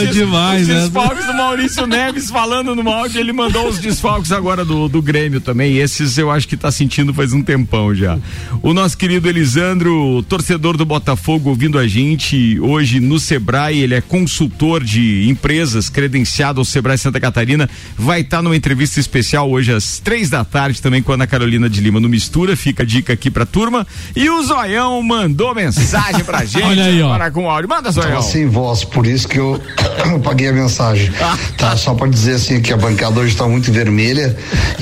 Os 0.03 0.13
demais, 0.13 0.61
os 0.63 0.67
né? 0.67 0.81
desfalques 0.81 1.25
do 1.25 1.33
Maurício 1.33 1.87
Neves 1.87 2.29
falando 2.29 2.75
no 2.75 2.89
áudio, 2.89 3.19
ele 3.19 3.33
mandou 3.33 3.67
os 3.67 3.79
desfalques 3.79 4.31
agora 4.35 4.65
do, 4.65 4.87
do 4.87 5.01
Grêmio 5.01 5.41
também. 5.41 5.77
Esses 5.77 6.17
eu 6.17 6.29
acho 6.31 6.47
que 6.47 6.57
tá 6.57 6.71
sentindo 6.71 7.13
faz 7.13 7.33
um 7.33 7.41
tempão 7.41 7.93
já. 7.93 8.17
O 8.61 8.73
nosso 8.73 8.97
querido 8.97 9.27
Elisandro, 9.27 10.23
torcedor 10.23 10.77
do 10.77 10.85
Botafogo, 10.85 11.49
ouvindo 11.49 11.77
a 11.77 11.87
gente 11.87 12.59
hoje 12.59 12.99
no 12.99 13.19
Sebrae, 13.19 13.79
ele 13.79 13.95
é 13.95 14.01
consultor 14.01 14.83
de 14.83 15.29
empresas, 15.29 15.89
credenciado 15.89 16.59
ao 16.59 16.65
Sebrae 16.65 16.97
Santa 16.97 17.19
Catarina, 17.19 17.69
vai 17.97 18.21
estar 18.21 18.41
numa 18.41 18.55
entrevista 18.55 18.99
especial 18.99 19.49
hoje 19.49 19.71
às 19.71 19.99
três 19.99 20.29
da 20.29 20.43
tarde 20.43 20.81
também 20.81 21.01
com 21.01 21.11
a 21.11 21.15
Ana 21.15 21.27
Carolina 21.27 21.69
de 21.69 21.81
Lima 21.81 21.99
no 21.99 22.09
Mistura. 22.09 22.55
Fica 22.55 22.83
a 22.83 22.85
dica 22.85 23.13
aqui 23.13 23.29
pra 23.29 23.45
turma. 23.45 23.85
E 24.15 24.29
o 24.29 24.43
Zoião 24.43 25.01
mandou 25.03 25.53
mensagem 25.53 26.23
pra 26.23 26.43
gente. 26.45 26.63
Olha 26.63 26.85
aí, 26.85 27.01
ó. 27.01 27.09
Para 27.09 27.31
com 27.31 27.49
áudio. 27.49 27.69
Manda, 27.69 27.91
Zoião. 27.91 28.09
Tava 28.09 28.23
sem 28.23 28.47
voz, 28.47 28.83
por 28.83 29.05
isso 29.05 29.27
que 29.27 29.39
eu 29.39 29.61
paguei 30.23 30.49
a 30.49 30.53
mensagem. 30.53 31.11
Tá, 31.57 31.75
só 31.77 31.93
pra 31.93 32.07
dizer 32.07 32.35
assim 32.35 32.61
que 32.61 32.71
a 32.73 32.77
bancada 32.77 33.19
hoje 33.19 33.35
tá 33.35 33.47
muito 33.47 33.71
vermelha 33.71 34.24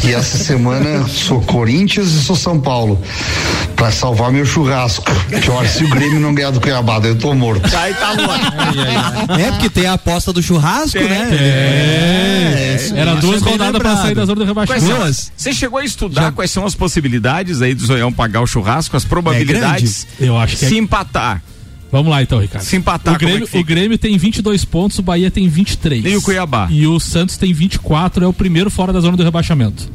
e 0.03 0.13
essa 0.13 0.38
semana 0.38 1.07
sou 1.07 1.41
Corinthians 1.41 2.09
e 2.12 2.21
sou 2.21 2.35
São 2.35 2.59
Paulo. 2.59 3.01
Pra 3.75 3.91
salvar 3.91 4.31
meu 4.31 4.45
churrasco. 4.45 5.12
Que 5.41 5.50
olha, 5.50 5.67
se 5.67 5.83
o 5.83 5.89
Grêmio 5.89 6.19
não 6.19 6.33
ganhar 6.33 6.51
do 6.51 6.62
Cuiabá, 6.62 7.00
eu 7.03 7.17
tô 7.17 7.33
morto. 7.33 7.63
Aí 7.75 7.93
tá. 7.93 8.13
É, 9.39 9.51
porque 9.51 9.69
tem 9.69 9.85
a 9.88 9.93
aposta 9.93 10.31
do 10.31 10.41
churrasco, 10.41 10.97
Tem, 10.97 11.07
né? 11.09 11.29
É. 11.31 12.75
isso- 12.75 12.95
Era 12.95 13.12
isso 13.13 13.21
duas 13.21 13.41
é 13.41 13.50
rodadas 13.50 13.81
pra 13.81 13.97
sair 13.97 14.15
da 14.15 14.25
zona 14.25 14.41
do 14.41 14.45
rebaixamento. 14.45 15.13
Você 15.35 15.53
chegou 15.53 15.79
a 15.79 15.83
estudar 15.85 16.31
quais 16.31 16.51
são 16.51 16.65
as 16.65 16.75
possibilidades 16.75 17.62
aí 17.62 17.73
do 17.73 17.85
Zoião 17.85 18.12
pagar 18.13 18.41
o 18.41 18.47
churrasco, 18.47 18.95
as 18.95 19.03
probabilidades? 19.05 20.07
Eu 20.19 20.38
acho 20.38 20.57
que 20.57 20.65
é- 20.65 20.69
Se 20.69 20.77
empatar. 20.77 21.41
Vamos 21.93 22.09
lá 22.09 22.23
então, 22.23 22.39
Ricardo. 22.39 22.65
Se 22.65 22.75
empatar, 22.75 23.13
o 23.13 23.17
Grêmio, 23.19 23.38
é 23.38 23.41
que 23.41 23.45
fica? 23.45 23.59
o 23.59 23.63
Grêmio 23.63 23.97
tem 24.00 24.17
22 24.17 24.65
pontos, 24.65 24.97
o 24.97 25.03
Bahia 25.03 25.29
tem 25.29 25.47
23. 25.47 26.03
E 26.03 26.15
o 26.15 26.23
Cuiabá? 26.23 26.67
E 26.71 26.88
o 26.88 27.00
Santos 27.00 27.38
tem 27.38 27.53
24, 27.53 28.25
é 28.25 28.27
o 28.27 28.33
primeiro 28.33 28.71
fora 28.71 28.91
da 28.91 29.00
zona 29.00 29.15
do 29.15 29.23
rebaixamento. 29.23 29.91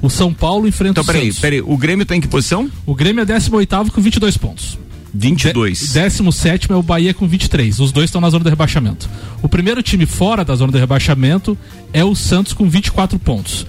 O 0.00 0.08
São 0.08 0.32
Paulo 0.32 0.66
enfrenta 0.66 0.92
Então, 0.92 1.04
o 1.04 1.06
peraí, 1.06 1.26
Santos. 1.26 1.40
peraí. 1.40 1.60
O 1.60 1.76
Grêmio 1.76 2.06
tá 2.06 2.16
em 2.16 2.22
que 2.22 2.26
posição? 2.26 2.70
O 2.86 2.94
Grêmio 2.94 3.20
é 3.20 3.26
18 3.26 3.92
com 3.92 4.00
22 4.00 4.38
pontos. 4.38 4.78
22. 5.14 5.92
17 5.92 6.72
é 6.72 6.74
o 6.74 6.82
Bahia 6.82 7.12
com 7.12 7.28
23. 7.28 7.80
Os 7.80 7.92
dois 7.92 8.06
estão 8.06 8.18
na 8.18 8.30
zona 8.30 8.44
do 8.44 8.48
rebaixamento. 8.48 9.06
O 9.42 9.48
primeiro 9.48 9.82
time 9.82 10.06
fora 10.06 10.46
da 10.46 10.54
zona 10.54 10.72
do 10.72 10.78
rebaixamento 10.78 11.56
é 11.92 12.02
o 12.02 12.14
Santos 12.14 12.54
com 12.54 12.66
24 12.66 13.18
pontos. 13.18 13.66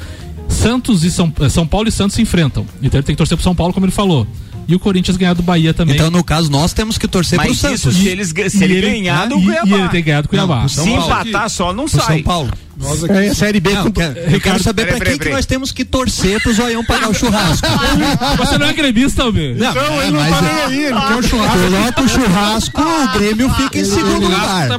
Santos 0.48 1.04
e 1.04 1.12
São, 1.12 1.34
eh, 1.42 1.50
São 1.50 1.68
Paulo 1.68 1.90
e 1.90 1.92
Santos 1.92 2.16
se 2.16 2.22
enfrentam. 2.22 2.66
Então 2.82 2.98
ele 2.98 3.06
tem 3.06 3.14
que 3.14 3.18
torcer 3.18 3.36
pro 3.36 3.44
São 3.44 3.54
Paulo, 3.54 3.74
como 3.74 3.86
ele 3.86 3.92
falou. 3.92 4.26
E 4.68 4.76
o 4.76 4.80
Corinthians 4.80 5.18
ganhar 5.18 5.34
do 5.34 5.44
Bahia 5.44 5.74
também. 5.74 5.96
Então, 5.96 6.10
no 6.10 6.24
caso, 6.24 6.50
nós 6.50 6.74
temos 6.74 6.98
que 6.98 7.08
torcer 7.08 7.38
pro 7.40 7.48
Mas 7.50 7.58
Santos. 7.58 7.80
isso 7.82 7.92
se, 7.92 8.08
eles, 8.08 8.30
se 8.30 8.58
E 8.60 8.64
ele, 8.64 8.74
ele- 8.78 8.92
ganhar 8.92 9.28
do 9.28 9.42
Cuiabá. 9.42 9.68
E 9.68 9.74
ele 9.74 9.90
tem 9.90 10.04
ganhado 10.04 10.28
do 10.28 10.30
Cuiabá. 10.30 10.60
pro 10.62 10.70
Se 10.70 10.76
Paulo. 10.78 10.92
empatar 11.06 11.50
só, 11.50 11.74
não 11.74 11.86
Pro 11.86 12.00
sai. 12.02 12.16
São 12.18 12.24
Paulo. 12.24 12.52
É, 13.10 13.28
a 13.30 13.36
Série 13.36 13.60
B 13.60 13.72
Não, 13.72 13.84
com. 13.84 13.92
quero- 13.92 14.18
eu 14.18 14.42
quero 14.42 14.64
saber 14.64 14.84
peraí, 14.86 14.98
pra 14.98 15.06
peraí, 15.06 15.20
quem 15.20 15.28
que 15.30 15.34
nós 15.36 15.46
temos 15.46 15.72
que 15.72 15.86
torcer 15.86 16.42
pro 16.42 16.54
Zoião 16.54 16.84
pagar 16.84 17.10
o 17.10 17.14
churrasco. 17.14 17.68
Você 18.38 18.58
não 18.58 18.66
é 18.68 18.74
gremista, 18.74 19.26
homem? 19.26 19.54
Não, 19.56 19.74
Não, 19.74 20.02
ele 20.02 20.12
não 20.12 20.20
tá 20.20 20.38
é- 20.38 20.42
nem 20.42 20.64
aí, 20.80 20.84
ele 20.86 21.00
quer 21.02 21.16
o 21.16 21.24
churrasco. 21.24 21.58
Coloca 21.60 22.02
o 22.02 22.10
churrasco, 22.10 22.82
o 22.82 23.08
Grêmio 23.20 23.50
fica 23.52 23.78
em 23.80 23.86
segundo 23.86 24.22
lugar. 24.28 24.70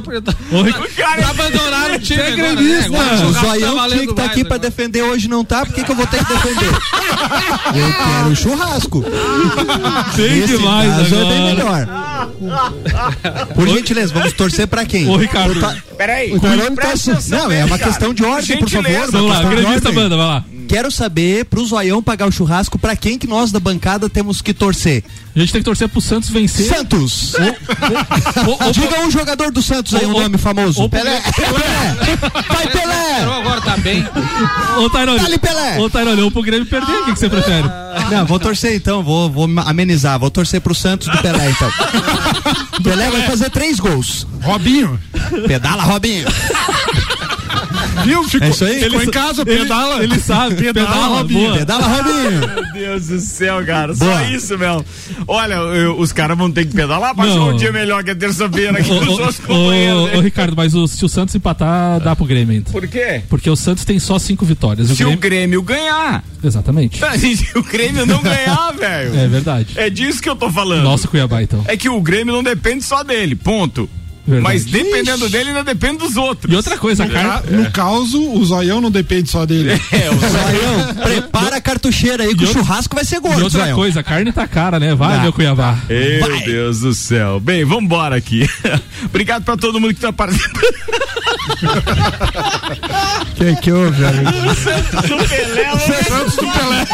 Ô, 0.51 0.61
Ric- 0.61 0.77
O 0.79 0.89
cara 0.95 1.29
Abandonaram 1.29 1.95
o 1.95 1.99
time 1.99 2.21
Você 2.21 2.29
é 2.29 2.35
gremista. 2.35 2.89
né? 2.89 2.97
O 2.99 3.17
churrasco 3.17 3.33
tá 3.33 3.39
Zoião 3.47 3.87
tinha 3.87 3.99
que 3.99 4.05
estar 4.11 4.21
mais 4.21 4.31
aqui 4.31 4.43
pra 4.45 4.57
defender 4.57 5.01
hoje, 5.01 5.27
não 5.27 5.43
tá? 5.45 5.65
Por 5.65 5.73
que, 5.73 5.83
que 5.83 5.91
eu 5.91 5.95
vou 5.95 6.05
ter 6.07 6.23
que 6.23 6.33
defender? 6.33 6.69
Eu 6.69 7.93
quero 7.93 8.29
o 8.29 8.35
churrasco. 8.35 9.03
Tem 10.15 10.45
demais 10.45 10.95
caso 10.95 11.15
é 11.15 11.25
bem 11.25 11.43
melhor. 11.55 11.87
Por 13.55 13.67
gentileza, 13.69 14.13
vamos 14.13 14.33
torcer 14.33 14.67
pra 14.67 14.85
quem? 14.85 15.09
Ô, 15.09 15.15
Ricardo. 15.17 15.55
Peraí. 15.97 16.31
O 16.33 16.39
tá- 16.39 16.49
Não, 17.29 17.51
é 17.51 17.63
uma. 17.65 17.84
Questão 17.85 18.13
de 18.13 18.23
ordem, 18.23 18.57
por 18.57 18.69
favor. 18.69 18.91
Vamos 19.11 19.29
lá, 19.29 19.35
Questão 19.35 19.49
de 19.49 19.55
gremista 19.55 19.89
ordem. 19.89 20.03
manda, 20.03 20.17
vai 20.17 20.27
lá. 20.27 20.43
Quero 20.67 20.89
saber 20.89 21.45
pro 21.45 21.63
Zoião 21.63 22.01
pagar 22.01 22.27
o 22.27 22.31
churrasco 22.31 22.79
pra 22.79 22.95
quem 22.95 23.19
que 23.19 23.27
nós 23.27 23.51
da 23.51 23.59
bancada 23.59 24.09
temos 24.09 24.41
que 24.41 24.51
torcer. 24.51 25.03
A 25.35 25.39
gente 25.39 25.51
tem 25.51 25.61
que 25.61 25.65
torcer 25.65 25.87
pro 25.87 26.01
Santos 26.01 26.29
vencer. 26.29 26.65
Santos! 26.65 27.33
Ô, 28.47 28.67
ô, 28.67 28.71
Diga 28.71 28.99
um 29.01 29.11
jogador 29.11 29.51
do 29.51 29.61
Santos 29.61 29.93
aí, 29.93 30.05
um 30.05 30.13
nome 30.13 30.37
famoso. 30.39 30.89
Pelé! 30.89 31.21
Pelé! 31.35 32.17
Vai, 32.47 32.67
Pelé! 32.67 33.21
Agora 33.21 33.61
tá 33.61 33.77
bem. 33.77 34.03
Ô, 34.79 34.89
Tairone. 34.89 35.19
Dale, 35.19 35.37
Pelé. 35.37 35.79
Ô, 35.79 35.89
Tairone, 35.89 36.21
ou 36.21 36.31
pro 36.31 36.41
Grêmio 36.41 36.65
perder, 36.65 36.91
o 36.91 37.05
que, 37.05 37.13
que 37.13 37.19
você 37.19 37.29
prefere? 37.29 37.69
Não, 38.09 38.25
vou 38.25 38.39
torcer 38.39 38.73
então, 38.75 39.03
vou, 39.03 39.29
vou 39.29 39.47
amenizar. 39.65 40.17
Vou 40.19 40.31
torcer 40.31 40.61
pro 40.61 40.73
Santos 40.73 41.07
do 41.07 41.17
Pelé 41.19 41.51
então. 41.51 41.71
Pelé 42.83 43.11
vai 43.11 43.21
fazer 43.23 43.49
três 43.51 43.79
gols. 43.79 44.25
Robinho, 44.41 44.99
Pedala, 45.47 45.83
Robinho. 45.83 46.27
Viu? 48.03 48.23
Ficou, 48.23 48.47
É 48.47 48.49
isso 48.51 48.65
aí? 48.65 48.79
ficou 48.79 49.01
em 49.01 49.11
casa, 49.11 49.45
pedala. 49.45 50.03
Ele 50.03 50.19
sabe, 50.19 50.55
pedala, 50.55 50.87
Pedala, 50.87 51.07
Robinho. 51.17 51.53
Pedala, 51.55 51.87
Robinho. 51.87 52.39
Meu 52.55 52.73
Deus 52.73 53.07
do 53.07 53.19
céu, 53.19 53.65
cara. 53.65 53.93
Só 53.95 54.05
Boa. 54.05 54.23
isso, 54.25 54.57
meu. 54.57 54.83
Olha, 55.27 55.55
eu- 55.55 55.97
os 55.99 56.11
caras 56.11 56.37
vão 56.37 56.51
ter 56.51 56.65
que 56.65 56.73
pedalar 56.75 57.13
achar 57.17 57.39
um 57.41 57.55
dia 57.55 57.71
melhor 57.71 58.03
que 58.03 58.11
a 58.11 58.15
terça-feira 58.15 58.71
nossos 58.73 59.39
ô, 59.39 59.47
companheiros. 59.47 60.13
ô? 60.15 60.21
Ricardo, 60.21 60.55
mas 60.55 60.73
o- 60.75 60.87
se 60.87 61.03
o 61.05 61.09
Santos 61.09 61.33
empatar, 61.35 61.99
dá 61.99 62.15
pro 62.15 62.25
Grêmio 62.25 62.53
ainda. 62.53 62.71
Por 62.71 62.87
quê? 62.87 63.21
Porque 63.29 63.49
o 63.49 63.55
Santos 63.55 63.85
tem 63.85 63.99
só 63.99 64.19
cinco 64.19 64.45
vitórias. 64.45 64.89
O 64.91 64.95
Se 64.95 65.03
o 65.03 65.05
Grêmio... 65.07 65.19
Grêmio 65.19 65.61
ganhar. 65.61 66.23
Exatamente. 66.43 66.99
Se 67.19 67.57
o 67.57 67.63
Grêmio 67.63 68.05
não 68.05 68.21
ganhar, 68.21 68.71
velho. 68.73 69.15
É 69.17 69.27
verdade. 69.27 69.67
É 69.75 69.89
disso 69.89 70.21
que 70.21 70.29
eu 70.29 70.35
tô 70.35 70.49
falando. 70.51 70.83
Nossa, 70.83 71.07
Cuiabá, 71.07 71.41
então. 71.41 71.63
É 71.67 71.75
que 71.77 71.89
o 71.89 72.01
Grêmio 72.01 72.33
não 72.33 72.43
depende 72.43 72.83
só 72.83 73.03
dele, 73.03 73.35
ponto. 73.35 73.89
Verdade. 74.27 74.43
Mas 74.43 74.65
dependendo 74.65 75.29
dele, 75.29 75.49
ainda 75.49 75.63
depende 75.63 75.97
dos 75.99 76.17
outros. 76.17 76.51
E 76.51 76.55
outra 76.55 76.77
coisa, 76.77 77.03
a 77.03 77.07
carne. 77.09 77.51
No 77.57 77.71
caso, 77.71 78.21
o 78.31 78.43
zoião 78.45 78.81
não 78.81 78.89
depende 78.89 79.29
só 79.29 79.45
dele. 79.45 79.71
É, 79.91 80.09
o 80.09 80.15
Zoião, 80.17 80.95
prepara 81.03 81.57
a 81.57 81.61
cartucheira 81.61 82.23
aí 82.23 82.35
que 82.35 82.43
o 82.43 82.47
outra- 82.47 82.63
churrasco 82.63 82.95
vai 82.95 83.05
ser 83.05 83.17
E 83.17 83.19
gordo, 83.19 83.43
outra 83.43 83.59
Zoião. 83.61 83.75
coisa, 83.75 83.99
a 83.99 84.03
carne 84.03 84.31
tá 84.31 84.47
cara, 84.47 84.79
né? 84.79 84.95
Vai, 84.95 85.19
meu 85.21 85.31
Cuiabá. 85.31 85.77
Meu 85.87 86.39
Deus 86.45 86.79
do 86.79 86.93
céu. 86.93 87.39
Bem, 87.39 87.63
vambora 87.65 88.15
aqui. 88.15 88.49
Obrigado 89.05 89.43
pra 89.43 89.55
todo 89.57 89.79
mundo 89.79 89.93
que 89.93 89.99
tá 90.01 90.11
participando. 90.11 90.75
Que 93.35 93.55
que 93.57 93.71
houve, 93.71 94.05
amigo? 94.05 94.31
do 94.31 95.27
Pelé, 95.29 95.63
né? 95.63 95.77
Santos 96.03 96.35
do 96.35 96.47
Pelé. 96.47 96.87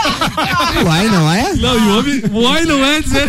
Uai, 0.85 1.07
não 1.07 1.31
é? 1.31 1.53
Não, 1.55 1.75
e 1.75 1.81
o 1.81 1.97
homem. 1.99 2.23
Uai, 2.31 2.65
não 2.65 2.83
é 2.85 3.01
dizer. 3.01 3.27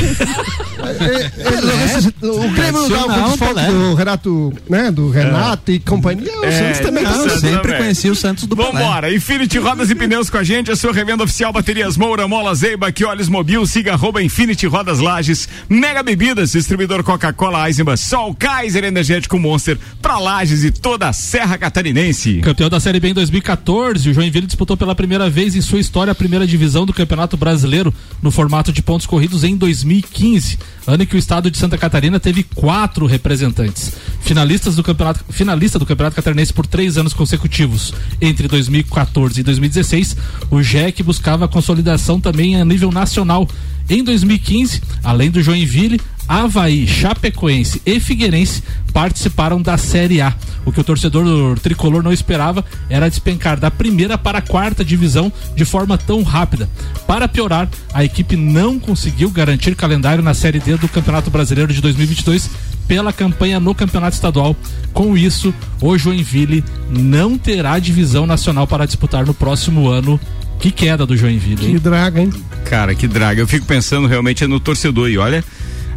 O 2.23 2.49
Grêmio 2.51 2.89
não 2.89 2.89
dá 2.89 3.07
o. 3.07 3.92
do 3.93 3.97
Renato, 3.99 4.53
né? 4.69 4.91
Do 4.91 5.11
Renato 5.11 5.71
e 5.71 5.79
companhia. 5.79 6.33
O 6.41 6.45
É, 6.45 6.51
Santos 6.51 6.81
também 6.81 7.05
não, 7.05 7.13
tá. 7.13 7.19
Eu 7.19 7.39
sempre 7.39 7.59
também. 7.63 7.77
conheci 7.79 8.09
o 8.11 8.15
Santos 8.17 8.47
do 8.47 8.57
Pelé. 8.57 8.73
Vambora, 8.73 9.15
Infinity 9.15 9.59
Rodas 9.59 9.91
e 9.91 9.95
Pneus 9.95 10.31
com 10.31 10.39
a 10.39 10.45
gente, 10.45 10.71
a 10.71 10.77
sua 10.77 10.93
revenda 10.93 11.23
oficial 11.23 11.53
Baterias 11.53 11.97
Moura, 11.97 12.27
Mola 12.27 12.55
Zeiba, 12.55 12.91
que 12.91 13.05
olhos 13.05 13.29
mobil, 13.29 13.65
siga 13.67 13.93
arroba 13.93 14.23
Infinity 14.23 14.67
Rodas 14.67 14.99
Lages, 14.99 15.49
Mega 15.69 16.03
Bebidas, 16.03 16.53
distribuidor 16.53 17.03
Coca-Cola, 17.05 17.67
Eisenbahn, 17.69 17.97
Sol, 17.97 18.35
Kaiser 18.35 18.85
Energético 18.85 19.39
Monster, 19.39 19.79
pra 20.01 20.19
Lages 20.19 20.65
e 20.65 20.71
toda 20.71 21.09
a 21.09 21.13
Serra 21.13 21.59
Catarinense. 21.59 22.41
Campeão 22.41 22.69
da 22.71 22.81
Série 22.81 23.01
B 23.01 23.09
em 23.09 23.15
2014, 23.15 24.09
o 24.11 24.15
Joinville 24.15 24.47
disputou 24.47 24.77
pela 24.77 24.95
primeira 24.95 25.29
vez 25.29 25.55
em 25.55 25.61
sua 25.61 25.81
história 25.81 26.11
a 26.13 26.15
primeira 26.15 26.47
divisão 26.47 26.87
do 26.87 26.93
Campeonato 26.93 27.37
Brasileiro 27.37 27.93
no 28.23 28.31
formato 28.31 28.73
de 28.73 28.83
pontos 28.83 29.07
corridos 29.07 29.45
em 29.45 29.57
2015, 29.57 30.59
ano 30.87 31.03
em 31.03 31.07
que 31.07 31.17
o 31.17 31.19
estado 31.19 31.51
de 31.51 31.59
Santa 31.59 31.77
Catarina 31.79 32.19
teve 32.21 32.43
quatro 32.43 33.07
representantes. 33.07 33.82
Finalistas 34.21 34.77
do 34.77 34.83
campeonato, 34.83 35.25
finalista 35.31 35.79
do 35.79 35.87
Campeonato 35.87 36.17
Catarinense 36.17 36.53
por 36.53 36.67
três 36.67 36.97
anos 36.97 37.13
consecutivos, 37.13 37.93
entre 38.21 38.47
2014 38.47 39.41
e 39.41 39.43
2016, 39.43 40.17
o 40.51 40.63
JEC 40.63 41.03
buscava 41.03 41.49
consolidação 41.49 42.21
também 42.21 42.61
a 42.61 42.65
nível 42.65 42.93
nacional. 42.93 43.49
Em 43.91 44.03
2015, 44.03 44.81
além 45.03 45.31
do 45.31 45.43
Joinville, 45.43 46.01
Havaí, 46.29 46.87
Chapecoense 46.87 47.83
e 47.85 47.99
Figueirense 47.99 48.63
participaram 48.93 49.61
da 49.61 49.77
Série 49.77 50.21
A. 50.21 50.35
O 50.65 50.71
que 50.71 50.81
o 50.81 50.85
torcedor 50.85 51.59
tricolor 51.59 52.03
não 52.03 52.13
esperava 52.13 52.65
era 52.89 53.09
despencar 53.09 53.59
da 53.59 53.71
primeira 53.71 54.17
para 54.17 54.39
a 54.39 54.43
quarta 54.43 54.85
divisão 54.85 55.33
de 55.57 55.65
forma 55.65 55.99
tão 55.99 56.23
rápida. 56.23 56.71
Para 57.07 57.27
piorar, 57.27 57.69
a 57.93 58.05
equipe 58.05 58.37
não 58.37 58.79
conseguiu 58.79 59.31
garantir 59.31 59.75
calendário 59.75 60.23
na 60.23 60.35
Série 60.35 60.61
D 60.61 60.77
do 60.77 60.89
Campeonato 60.89 61.31
Brasileiro 61.31 61.73
de 61.73 61.81
2022 61.81 62.49
pela 62.87 63.13
campanha 63.13 63.59
no 63.61 63.75
campeonato 63.75 64.15
estadual. 64.15 64.57
Com 64.93 65.17
isso, 65.17 65.55
o 65.81 65.97
Joinville 65.97 66.65
não 66.91 67.39
terá 67.39 67.79
divisão 67.79 68.27
nacional 68.27 68.67
para 68.67 68.87
disputar 68.87 69.25
no 69.25 69.35
próximo 69.35 69.89
ano. 69.89 70.19
Que 70.59 70.71
queda 70.71 71.05
do 71.05 71.17
Joinville. 71.17 71.67
hein? 71.67 71.73
Que 71.75 71.79
draga, 71.81 72.21
hein? 72.21 72.33
Cara, 72.65 72.95
que 72.95 73.09
draga. 73.09 73.41
Eu 73.41 73.49
fico 73.49 73.67
pensando 73.67 74.07
realmente 74.07 74.47
no 74.47 74.61
torcedor. 74.61 75.11
E 75.11 75.19
olha, 75.19 75.43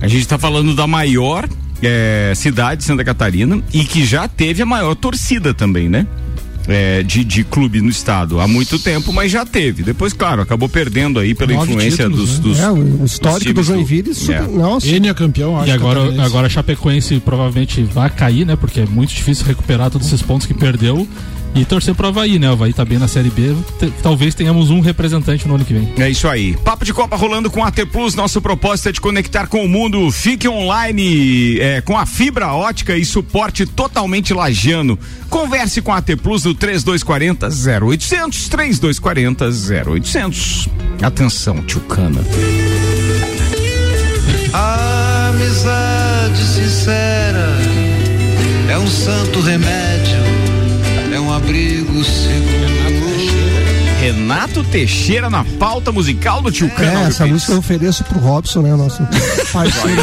a 0.01 0.07
gente 0.07 0.27
tá 0.27 0.37
falando 0.39 0.73
da 0.75 0.87
maior 0.87 1.47
eh, 1.83 2.33
cidade 2.35 2.79
de 2.79 2.83
Santa 2.85 3.03
Catarina 3.03 3.61
e 3.71 3.83
que 3.83 4.03
já 4.03 4.27
teve 4.27 4.63
a 4.63 4.65
maior 4.65 4.95
torcida 4.95 5.53
também, 5.53 5.87
né? 5.87 6.07
É, 6.67 7.03
de, 7.03 7.23
de 7.23 7.43
clube 7.43 7.79
no 7.81 7.89
estado 7.89 8.39
há 8.39 8.47
muito 8.47 8.79
tempo, 8.79 9.13
mas 9.13 9.31
já 9.31 9.45
teve. 9.45 9.83
Depois, 9.83 10.13
claro, 10.13 10.41
acabou 10.41 10.67
perdendo 10.67 11.19
aí 11.19 11.35
pela 11.35 11.53
Nove 11.53 11.71
influência 11.71 12.05
títulos, 12.05 12.39
dos, 12.39 12.57
né? 12.57 12.67
dos. 12.67 12.77
É, 12.97 13.01
o 13.01 13.05
histórico 13.05 13.53
do 13.53 13.63
Joinville, 13.63 14.13
super, 14.15 14.43
É. 14.43 14.47
nossa. 14.47 14.87
Ele 14.87 15.07
é 15.07 15.13
campeão, 15.13 15.57
acho 15.59 15.67
E 15.69 15.71
agora, 15.71 16.23
agora 16.23 16.47
a 16.47 16.49
Chapecoense 16.49 17.19
provavelmente 17.19 17.83
vai 17.83 18.09
cair, 18.09 18.45
né? 18.45 18.55
Porque 18.55 18.79
é 18.79 18.85
muito 18.85 19.13
difícil 19.13 19.45
recuperar 19.45 19.91
todos 19.91 20.07
esses 20.07 20.21
pontos 20.21 20.47
que 20.47 20.53
perdeu. 20.53 21.07
E 21.55 21.63
torcer 21.63 21.95
pro 21.95 22.07
Havaí, 22.07 22.37
né? 22.37 22.49
O 22.49 22.53
Havaí 22.53 22.73
tá 22.73 22.83
bem 22.83 22.97
na 22.99 23.07
Série 23.07 23.29
B. 23.29 23.55
T- 23.79 23.89
talvez 24.03 24.35
tenhamos 24.35 24.69
um 24.69 24.81
representante 24.81 25.47
no 25.47 25.55
ano 25.55 25.63
que 25.63 25.73
vem. 25.73 25.93
É 25.97 26.09
isso 26.09 26.27
aí. 26.27 26.53
Papo 26.57 26.83
de 26.83 26.93
Copa 26.93 27.15
rolando 27.15 27.49
com 27.49 27.63
a 27.63 27.69
AT 27.69 27.85
Plus. 27.85 28.13
Nosso 28.13 28.41
propósito 28.41 28.89
é 28.89 28.91
de 28.91 28.99
conectar 28.99 29.47
com 29.47 29.63
o 29.63 29.69
mundo. 29.69 30.11
Fique 30.11 30.49
online 30.49 31.57
é, 31.61 31.79
com 31.79 31.97
a 31.97 32.05
fibra 32.05 32.51
ótica 32.53 32.97
e 32.97 33.05
suporte 33.05 33.65
totalmente 33.65 34.33
lagiano. 34.33 34.99
Converse 35.29 35.81
com 35.81 35.93
a 35.93 35.97
AT 35.97 36.17
Plus 36.21 36.43
no 36.43 36.53
3240 36.53 37.47
0800 37.47 38.49
3240 38.49 39.45
0800. 39.45 40.67
Atenção, 41.01 41.63
Tchucana. 41.63 42.19
A 44.51 45.29
amizade 45.29 46.43
sincera 46.43 47.47
é 48.69 48.77
um 48.77 48.87
santo 48.87 49.39
remédio, 49.41 50.17
um 51.35 51.37
abrigo 51.37 52.03
seguro. 52.03 52.65
Renato 53.99 54.63
Teixeira 54.65 55.29
na 55.29 55.43
pauta 55.59 55.91
musical 55.91 56.41
do 56.41 56.51
Tchucana. 56.51 57.05
É, 57.05 57.07
essa 57.07 57.25
música 57.25 57.53
eu 57.53 57.57
ofereço 57.57 58.03
pro 58.03 58.19
Robson, 58.19 58.61
né? 58.61 58.75
Nosso 58.75 59.01
parceiro. 59.51 60.01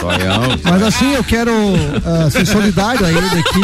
Zoião. 0.00 0.58
Mas 0.62 0.82
assim, 0.82 1.14
eu 1.14 1.24
quero 1.24 1.50
ah, 2.04 2.30
ser 2.30 2.46
solidário 2.46 3.04
a 3.04 3.10
ele 3.10 3.18
aqui. 3.18 3.60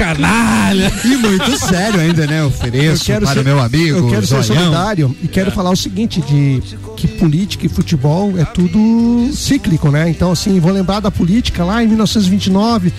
Canalha! 0.00 0.90
E 1.04 1.14
muito 1.14 1.58
sério 1.58 2.00
ainda, 2.00 2.26
né? 2.26 2.40
Eu 2.40 2.46
Ofereço 2.46 3.04
quero 3.04 3.26
para 3.26 3.34
ser, 3.34 3.40
o 3.40 3.44
meu 3.44 3.60
amigo. 3.60 3.98
eu 3.98 4.08
quero 4.08 4.26
ser 4.26 4.42
Zoião. 4.42 4.62
solidário 4.62 5.16
e 5.22 5.28
quero 5.28 5.50
falar 5.50 5.70
o 5.70 5.76
seguinte 5.76 6.22
de 6.22 6.62
que 6.96 7.06
política 7.06 7.66
e 7.66 7.68
futebol 7.68 8.32
é 8.38 8.46
tudo 8.46 9.30
cíclico, 9.34 9.90
né? 9.90 10.08
Então 10.08 10.32
assim, 10.32 10.58
vou 10.58 10.72
lembrar 10.72 11.00
da 11.00 11.10
política 11.10 11.62
lá 11.64 11.84
em 11.84 11.86
1929 11.86 12.90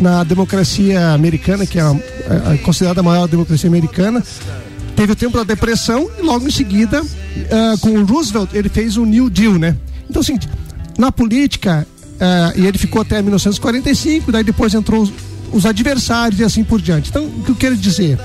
na 0.00 0.22
democracia 0.22 1.10
americana, 1.14 1.66
que 1.66 1.80
é, 1.80 1.82
a, 1.82 2.54
é 2.54 2.58
considerada 2.58 3.00
a 3.00 3.02
maior 3.02 3.26
democracia 3.26 3.68
americana, 3.68 4.22
teve 4.94 5.14
o 5.14 5.16
tempo 5.16 5.36
da 5.36 5.42
depressão 5.42 6.08
e 6.16 6.22
logo 6.22 6.46
em 6.46 6.50
seguida, 6.52 7.02
ah, 7.50 7.74
com 7.80 7.90
o 7.90 8.04
Roosevelt, 8.04 8.50
ele 8.52 8.68
fez 8.68 8.96
o 8.96 9.04
New 9.04 9.28
Deal, 9.28 9.54
né? 9.54 9.76
Então, 10.08 10.20
assim, 10.20 10.38
na 10.96 11.10
política, 11.10 11.84
ah, 12.20 12.52
e 12.54 12.66
ele 12.66 12.78
ficou 12.78 13.02
até 13.02 13.20
1945, 13.20 14.30
daí 14.30 14.44
depois 14.44 14.74
entrou 14.74 15.10
os, 15.52 15.54
os 15.54 15.66
adversários 15.66 16.40
e 16.40 16.44
assim 16.44 16.64
por 16.64 16.80
diante. 16.80 17.10
Então, 17.10 17.24
o 17.24 17.42
que 17.42 17.50
eu 17.50 17.56
quero 17.56 17.76
dizer? 17.76 18.18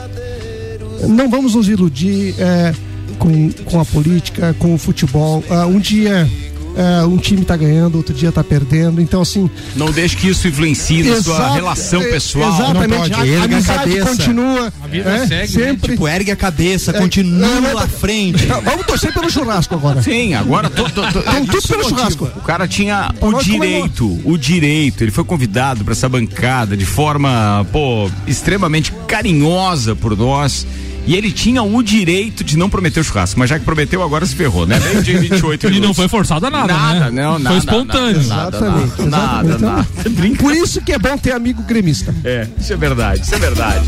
Não 1.07 1.29
vamos 1.29 1.55
nos 1.55 1.67
iludir 1.67 2.35
eh, 2.37 2.73
com, 3.17 3.51
com 3.65 3.79
a 3.79 3.85
política, 3.85 4.55
com 4.59 4.73
o 4.73 4.77
futebol. 4.77 5.43
Ah, 5.49 5.65
um 5.65 5.79
dia 5.79 6.29
ah, 6.77 7.05
um 7.05 7.17
time 7.17 7.43
tá 7.43 7.55
ganhando, 7.55 7.95
outro 7.95 8.13
dia 8.13 8.31
tá 8.31 8.43
perdendo. 8.43 9.01
Então, 9.01 9.21
assim, 9.21 9.49
Não 9.75 9.91
deixe 9.91 10.15
que 10.15 10.29
isso 10.29 10.47
influencie 10.47 11.03
na 11.03 11.21
sua 11.21 11.53
relação 11.53 12.01
é, 12.01 12.11
pessoal. 12.11 12.53
Exatamente. 12.53 12.89
Não 12.89 12.97
pode, 12.97 13.13
a, 13.13 13.27
erga 13.27 13.41
a 13.41 13.45
amizade 13.45 13.79
cabeça. 13.79 14.05
continua. 14.09 14.73
A 14.83 14.87
vida 14.87 15.09
é, 15.09 15.27
segue, 15.27 15.57
né? 15.57 15.67
sempre. 15.67 15.91
Tipo, 15.91 16.07
ergue 16.07 16.31
a 16.31 16.35
cabeça, 16.35 16.91
É, 16.91 16.99
continua 16.99 17.83
à 17.83 17.87
frente. 17.87 18.45
Vamos 18.63 18.85
torcer 18.85 19.13
pelo 19.13 19.29
churrasco 19.29 19.75
agora. 19.75 20.01
Sim, 20.01 20.33
agora 20.33 20.69
to, 20.69 20.83
to, 20.83 21.01
to, 21.11 21.21
Tem 21.21 21.45
tudo 21.45 21.57
isso 21.57 21.67
pelo 21.67 21.87
churrasco. 21.87 22.25
O 22.35 22.41
cara 22.41 22.67
tinha 22.67 23.13
o 23.19 23.31
nós 23.31 23.43
direito, 23.43 24.19
o 24.23 24.37
direito. 24.37 25.03
Ele 25.03 25.11
foi 25.11 25.23
convidado 25.23 25.83
para 25.83 25.93
essa 25.93 26.07
bancada 26.07 26.75
de 26.77 26.85
forma, 26.85 27.65
pô, 27.71 28.09
extremamente 28.27 28.91
carinhosa 29.07 29.95
por 29.95 30.17
nós. 30.17 30.65
E 31.05 31.15
ele 31.15 31.31
tinha 31.31 31.63
o 31.63 31.81
direito 31.83 32.43
de 32.43 32.57
não 32.57 32.69
prometer 32.69 32.99
o 32.99 33.03
churrasco, 33.03 33.39
mas 33.39 33.49
já 33.49 33.57
que 33.57 33.65
prometeu, 33.65 34.03
agora 34.03 34.25
se 34.25 34.35
ferrou, 34.35 34.65
né? 34.67 34.79
Meio 34.79 35.01
dia 35.03 35.15
e 35.15 35.19
28 35.29 35.63
E 35.67 35.69
não 35.69 35.73
minutos. 35.75 35.95
foi 35.97 36.07
forçado 36.07 36.45
a 36.45 36.49
nada, 36.49 36.73
Nada, 36.73 37.11
né? 37.11 37.23
não, 37.23 37.39
nada. 37.39 37.49
Foi 37.49 37.57
espontâneo. 37.57 38.23
Nada, 38.27 38.57
Exatamente, 38.57 39.01
nada, 39.01 39.47
exatamente. 39.49 39.61
nada, 39.63 39.87
nada. 40.07 40.37
Por 40.37 40.53
isso 40.53 40.81
que 40.81 40.91
é 40.93 40.99
bom 40.99 41.17
ter 41.17 41.31
amigo 41.33 41.61
gremista. 41.63 42.13
É, 42.23 42.47
isso 42.59 42.71
é 42.71 42.77
verdade, 42.77 43.21
isso 43.23 43.33
é 43.35 43.39
verdade. 43.39 43.85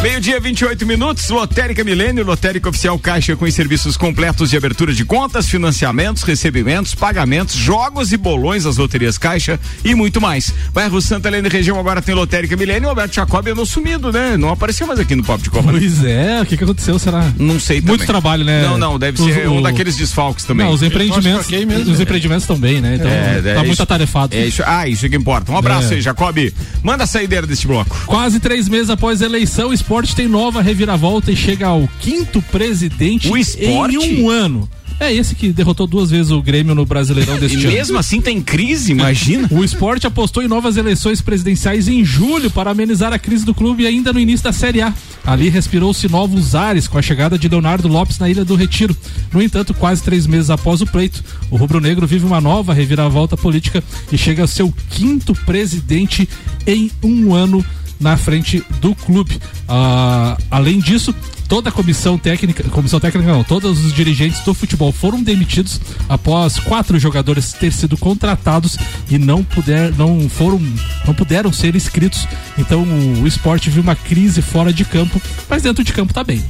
Meio-dia, 0.00 0.38
28 0.38 0.86
minutos, 0.86 1.28
Lotérica 1.28 1.82
Milênio, 1.82 2.24
Lotérica 2.24 2.68
Oficial 2.68 2.96
Caixa 3.00 3.34
com 3.34 3.44
os 3.44 3.52
serviços 3.52 3.96
completos 3.96 4.48
de 4.50 4.56
abertura 4.56 4.92
de 4.94 5.04
contas, 5.04 5.48
financiamentos, 5.48 6.22
recebimentos, 6.22 6.94
pagamentos, 6.94 7.56
jogos 7.56 8.12
e 8.12 8.16
bolões 8.16 8.62
das 8.62 8.76
loterias 8.76 9.18
Caixa 9.18 9.58
e 9.84 9.96
muito 9.96 10.20
mais. 10.20 10.54
Bairro 10.72 11.02
Santa 11.02 11.26
Helena 11.28 11.48
região 11.48 11.80
agora 11.80 12.00
tem 12.00 12.14
Lotérica 12.14 12.56
Milênio, 12.56 12.86
o 12.86 12.90
Alberto 12.90 13.16
Jacob 13.16 13.48
andou 13.48 13.66
sumido, 13.66 14.12
né? 14.12 14.36
Não 14.36 14.50
apareceu 14.50 14.86
mais 14.86 15.00
aqui 15.00 15.16
no 15.16 15.24
Papo 15.24 15.42
de 15.42 15.50
Copa. 15.50 15.72
né? 15.72 15.78
Pois 15.80 16.04
é, 16.04 16.42
o 16.42 16.46
que, 16.46 16.56
que 16.56 16.62
aconteceu? 16.62 16.96
Será? 17.00 17.32
Não 17.36 17.58
sei 17.58 17.80
também. 17.80 17.96
Muito 17.96 18.06
trabalho, 18.06 18.44
né? 18.44 18.62
Não, 18.62 18.78
não, 18.78 18.98
deve 19.00 19.20
Os- 19.20 19.34
ser 19.34 19.48
um 19.48 19.58
o- 19.58 19.62
daqueles 19.62 19.96
desfalques 19.96 20.44
também. 20.44 20.64
Não, 20.64 20.72
os 20.74 20.82
empreendimentos. 20.82 21.46
toquei 21.46 21.66
mesmo. 21.66 21.92
Os 21.92 21.98
empreendimentos 21.98 22.44
estão 22.44 22.56
bem, 22.56 22.80
né? 22.80 22.94
Então 22.94 23.10
É, 23.10 23.38
é 23.44 23.54
tá 23.54 23.60
muito 23.60 23.72
isso. 23.72 23.82
atarefado. 23.82 24.36
É 24.36 24.46
isso, 24.46 24.62
ah, 24.64 24.86
isso 24.86 25.04
é 25.04 25.08
que 25.08 25.16
importa. 25.16 25.50
Um 25.50 25.56
abraço 25.58 25.92
É. 25.92 25.96
aí, 25.96 26.00
Jacob. 26.00 26.38
Manda 26.84 27.02
a 27.02 27.06
saideira 27.06 27.48
deste 27.48 27.66
bloco. 27.66 27.96
Quase 28.06 28.38
três 28.38 28.68
meses 28.68 28.90
após 28.90 29.20
a 29.22 29.26
eleição, 29.26 29.72
esporte 29.88 30.14
tem 30.14 30.28
nova 30.28 30.60
reviravolta 30.60 31.32
e 31.32 31.36
chega 31.36 31.66
ao 31.66 31.88
quinto 31.98 32.42
presidente 32.42 33.26
em 33.58 33.96
um 33.96 34.28
ano. 34.28 34.68
É 35.00 35.10
esse 35.10 35.34
que 35.34 35.50
derrotou 35.50 35.86
duas 35.86 36.10
vezes 36.10 36.30
o 36.30 36.42
Grêmio 36.42 36.74
no 36.74 36.84
Brasileirão 36.84 37.36
E 37.38 37.40
deste 37.40 37.56
ano. 37.64 37.72
mesmo 37.72 37.98
assim 37.98 38.20
tem 38.20 38.38
crise, 38.42 38.92
imagina. 38.92 39.48
O 39.50 39.64
esporte 39.64 40.06
apostou 40.06 40.42
em 40.42 40.46
novas 40.46 40.76
eleições 40.76 41.22
presidenciais 41.22 41.88
em 41.88 42.04
julho 42.04 42.50
para 42.50 42.70
amenizar 42.70 43.14
a 43.14 43.18
crise 43.18 43.46
do 43.46 43.54
clube 43.54 43.86
ainda 43.86 44.12
no 44.12 44.20
início 44.20 44.44
da 44.44 44.52
Série 44.52 44.82
A. 44.82 44.92
Ali 45.24 45.48
respirou-se 45.48 46.06
novos 46.06 46.54
ares 46.54 46.86
com 46.86 46.98
a 46.98 47.02
chegada 47.02 47.38
de 47.38 47.48
Leonardo 47.48 47.88
Lopes 47.88 48.18
na 48.18 48.28
Ilha 48.28 48.44
do 48.44 48.56
Retiro. 48.56 48.94
No 49.32 49.40
entanto, 49.40 49.72
quase 49.72 50.02
três 50.02 50.26
meses 50.26 50.50
após 50.50 50.82
o 50.82 50.86
pleito, 50.86 51.24
o 51.50 51.56
rubro-negro 51.56 52.06
vive 52.06 52.26
uma 52.26 52.42
nova 52.42 52.74
reviravolta 52.74 53.38
política 53.38 53.82
e 54.12 54.18
chega 54.18 54.42
ao 54.42 54.48
seu 54.48 54.70
quinto 54.90 55.34
presidente 55.34 56.28
em 56.66 56.90
um 57.02 57.34
ano 57.34 57.64
na 58.00 58.16
frente 58.16 58.64
do 58.80 58.94
clube. 58.94 59.40
Ah, 59.68 60.36
além 60.50 60.78
disso, 60.78 61.14
toda 61.48 61.70
a 61.70 61.72
comissão 61.72 62.18
técnica, 62.18 62.62
comissão 62.64 63.00
técnica 63.00 63.32
não, 63.32 63.42
todos 63.42 63.84
os 63.84 63.92
dirigentes 63.92 64.40
do 64.40 64.52
futebol 64.52 64.92
foram 64.92 65.22
demitidos 65.22 65.80
após 66.08 66.58
quatro 66.58 66.98
jogadores 66.98 67.52
ter 67.52 67.72
sido 67.72 67.96
contratados 67.96 68.76
e 69.10 69.18
não 69.18 69.42
puder, 69.42 69.92
não 69.94 70.28
foram, 70.28 70.60
não 71.06 71.14
puderam 71.14 71.52
ser 71.52 71.74
inscritos. 71.74 72.26
Então 72.56 72.84
o 73.22 73.26
esporte 73.26 73.70
viu 73.70 73.82
uma 73.82 73.96
crise 73.96 74.42
fora 74.42 74.72
de 74.72 74.84
campo, 74.84 75.20
mas 75.48 75.62
dentro 75.62 75.82
de 75.82 75.92
campo 75.92 76.12
tá 76.12 76.22
bem. 76.22 76.44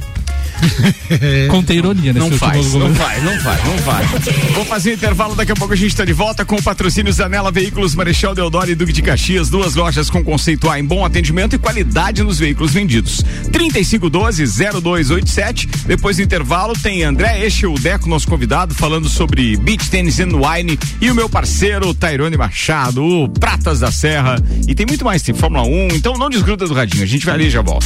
Contei 1.49 1.77
ironia 1.77 2.13
nesse 2.13 2.19
Não 2.19 2.27
último 2.33 2.39
faz, 2.51 2.67
gol. 2.67 2.79
não 2.81 2.93
vai, 2.93 3.19
não 3.21 3.39
vai, 3.39 3.57
não 3.65 3.77
vai. 3.77 4.05
Vou 4.53 4.65
fazer 4.65 4.91
um 4.91 4.93
intervalo, 4.93 5.33
daqui 5.35 5.51
a 5.51 5.55
pouco 5.55 5.73
a 5.73 5.77
gente 5.77 5.89
está 5.91 6.05
de 6.05 6.13
volta 6.13 6.45
com 6.45 6.55
o 6.55 6.63
patrocínio 6.63 7.11
Zanela 7.11 7.51
Veículos, 7.51 7.95
Marechal 7.95 8.35
Deodoro 8.35 8.69
e 8.69 8.75
Duque 8.75 8.93
de 8.93 9.01
Caxias, 9.01 9.49
duas 9.49 9.73
lojas 9.75 10.09
com 10.09 10.23
conceito 10.23 10.69
A 10.69 10.79
em 10.79 10.85
bom 10.85 11.03
atendimento 11.05 11.55
e 11.55 11.59
qualidade 11.59 12.21
nos 12.23 12.39
veículos 12.39 12.71
vendidos. 12.71 13.23
3512-0287. 13.51 15.67
Depois 15.85 16.17
do 16.17 16.23
intervalo 16.23 16.73
tem 16.73 17.03
André 17.03 17.45
Echel, 17.45 17.73
o 17.73 17.79
Deco, 17.79 18.09
nosso 18.09 18.27
convidado, 18.27 18.73
falando 18.75 19.07
sobre 19.09 19.55
beach 19.57 19.89
tennis 19.89 20.19
and 20.19 20.29
wine 20.35 20.77
e 21.01 21.09
o 21.09 21.15
meu 21.15 21.29
parceiro 21.29 21.93
Tairone 21.93 22.35
Machado, 22.37 23.03
o 23.03 23.29
Pratas 23.29 23.79
da 23.79 23.91
Serra. 23.91 24.35
E 24.67 24.75
tem 24.75 24.85
muito 24.85 25.03
mais, 25.05 25.21
tem 25.21 25.33
Fórmula 25.35 25.65
1, 25.67 25.87
então 25.95 26.17
não 26.17 26.29
desgruda 26.29 26.67
do 26.67 26.73
radinho, 26.73 27.03
a 27.03 27.07
gente 27.07 27.25
vai 27.25 27.35
ali 27.35 27.47
e 27.47 27.49
já 27.49 27.61
volta. 27.61 27.85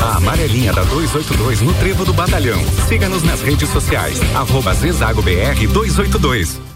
A 0.00 0.16
amarelinha 0.16 0.72
da 0.72 0.82
282 0.84 1.62
no 1.62 1.74
Trevo 1.74 2.04
do 2.04 2.12
Batalhão. 2.12 2.60
Siga-nos 2.88 3.22
nas 3.22 3.42
redes 3.42 3.68
sociais. 3.68 4.20
Arroba 4.34 4.74
Zezago 4.74 5.22
BR 5.22 5.66
282. 5.72 6.75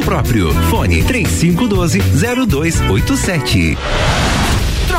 próprio. 0.01 0.53
Fone 0.69 1.03
3512 1.03 2.01
0287. 2.47 4.40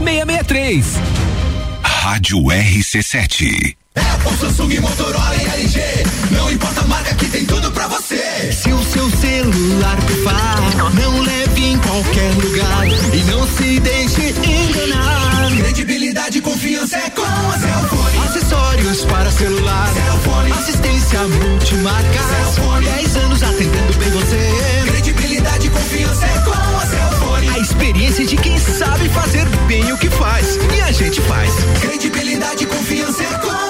663. 0.00 0.86
Rádio 1.82 2.38
RC7. 2.44 3.76
Apple, 3.94 4.36
Samsung, 4.38 4.80
Motorola 4.80 5.36
e 5.36 5.60
LG. 5.60 5.80
Não 6.30 6.50
importa 6.50 6.80
a 6.80 6.84
marca 6.84 7.14
que 7.16 7.26
tem 7.26 7.44
tudo 7.44 7.70
pra 7.72 7.86
você. 7.88 8.52
Se 8.52 8.72
o 8.72 8.82
seu 8.84 9.10
celular 9.10 9.96
pifar, 10.06 10.92
não 10.94 11.20
leve 11.20 11.64
em 11.64 11.78
qualquer 11.78 12.32
lugar 12.34 12.86
e 13.12 13.24
não 13.24 13.46
se 13.46 13.78
deixe 13.80 14.30
enganar. 14.30 15.50
Credibilidade 15.58 16.38
e 16.38 16.40
confiança 16.40 16.96
é 16.96 17.10
com 17.10 17.22
a 17.22 17.58
Cellfone. 17.58 18.18
Acessórios 18.26 19.04
para 19.04 19.30
celular. 19.30 19.88
Cellfone. 19.92 20.52
Assistência 20.52 21.20
multimarca. 21.28 22.22
Cellfone. 22.54 22.86
10 22.86 23.16
anos 23.16 23.42
atendendo 23.42 23.98
bem 23.98 24.10
você. 24.10 24.84
Credibilidade 24.86 25.66
e 25.66 25.70
confiança 25.70 26.26
é 26.26 26.38
com. 26.38 26.70
A 26.79 26.79
experiência 27.80 28.26
de 28.26 28.36
quem 28.36 28.58
sabe 28.58 29.08
fazer 29.08 29.48
bem 29.66 29.90
o 29.90 29.96
que 29.96 30.10
faz. 30.10 30.56
E 30.76 30.82
a 30.82 30.92
gente 30.92 31.18
faz. 31.22 31.50
Credibilidade 31.80 32.64
e 32.64 32.66
confiança 32.66 33.24
é 33.24 33.38
com 33.38 33.69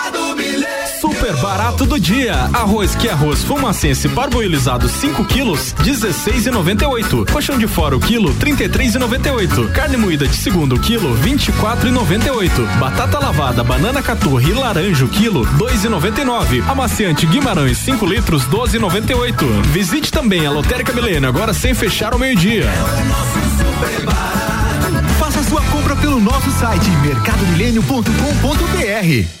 Super 1.31 1.43
barato 1.43 1.85
do 1.85 1.97
dia. 1.97 2.33
Arroz 2.51 2.93
que 2.93 3.07
arroz 3.07 3.41
fumacense 3.43 4.09
parboilizado 4.09 4.89
5 4.89 5.23
quilos, 5.25 5.73
16,98. 5.79 7.31
Colchão 7.31 7.57
de 7.57 7.67
fora 7.67 7.95
o 7.95 8.01
quilo, 8.01 8.35
33,98. 8.35 9.71
Carne 9.71 9.95
moída 9.95 10.27
de 10.27 10.35
segundo 10.35 10.77
quilo, 10.77 11.17
24,98. 11.19 12.65
Batata 12.79 13.17
lavada, 13.17 13.63
banana 13.63 14.01
caturra 14.01 14.43
e 14.43 14.51
laranja 14.51 15.05
o 15.05 15.07
quilo, 15.07 15.45
2,99. 15.57 16.69
Amaciante 16.69 17.25
Guimarães 17.25 17.77
5 17.77 18.05
litros, 18.05 18.43
12,98. 18.47 19.61
Visite 19.67 20.11
também 20.11 20.45
a 20.45 20.51
Lotérica 20.51 20.91
Milênio 20.91 21.29
agora 21.29 21.53
sem 21.53 21.73
fechar 21.73 22.11
ao 22.11 22.19
meio-dia. 22.19 22.65
Faça 25.17 25.41
sua 25.43 25.61
compra 25.61 25.95
pelo 25.95 26.19
nosso 26.19 26.51
site 26.51 26.89
mercadomilênio.com.br. 27.01 29.40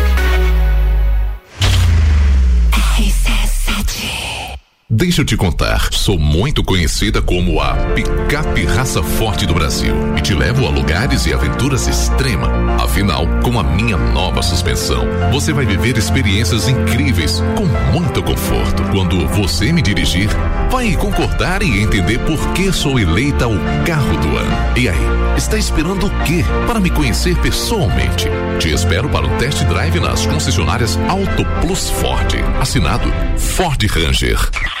Deixa 4.93 5.21
eu 5.21 5.25
te 5.25 5.37
contar, 5.37 5.87
sou 5.93 6.19
muito 6.19 6.61
conhecida 6.65 7.21
como 7.21 7.61
a 7.61 7.75
picape 7.95 8.65
raça 8.65 9.01
forte 9.01 9.45
do 9.45 9.53
Brasil 9.53 9.95
e 10.17 10.21
te 10.21 10.33
levo 10.33 10.67
a 10.67 10.69
lugares 10.69 11.25
e 11.25 11.33
aventuras 11.33 11.87
extrema. 11.87 12.49
Afinal, 12.75 13.25
com 13.41 13.57
a 13.57 13.63
minha 13.63 13.95
nova 13.95 14.41
suspensão, 14.41 15.05
você 15.31 15.53
vai 15.53 15.65
viver 15.65 15.97
experiências 15.97 16.67
incríveis 16.67 17.41
com 17.55 17.63
muito 17.93 18.21
conforto. 18.21 18.83
Quando 18.91 19.25
você 19.29 19.71
me 19.71 19.81
dirigir, 19.81 20.27
vai 20.69 20.93
concordar 20.97 21.63
e 21.63 21.81
entender 21.81 22.19
por 22.25 22.51
que 22.51 22.69
sou 22.73 22.99
eleita 22.99 23.47
o 23.47 23.57
carro 23.85 24.17
do 24.17 24.35
ano. 24.35 24.77
E 24.77 24.89
aí, 24.89 25.37
está 25.37 25.57
esperando 25.57 26.07
o 26.07 26.23
quê 26.25 26.43
para 26.67 26.81
me 26.81 26.89
conhecer 26.89 27.37
pessoalmente? 27.37 28.27
Te 28.59 28.73
espero 28.73 29.07
para 29.07 29.25
um 29.25 29.37
test 29.37 29.63
drive 29.63 30.01
nas 30.01 30.25
concessionárias 30.25 30.99
Auto 31.07 31.45
Plus 31.61 31.89
Ford. 31.91 32.35
Assinado 32.59 33.09
Ford 33.37 33.81
Ranger. 33.89 34.80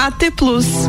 AT 0.00 0.30
Plus. 0.34 0.88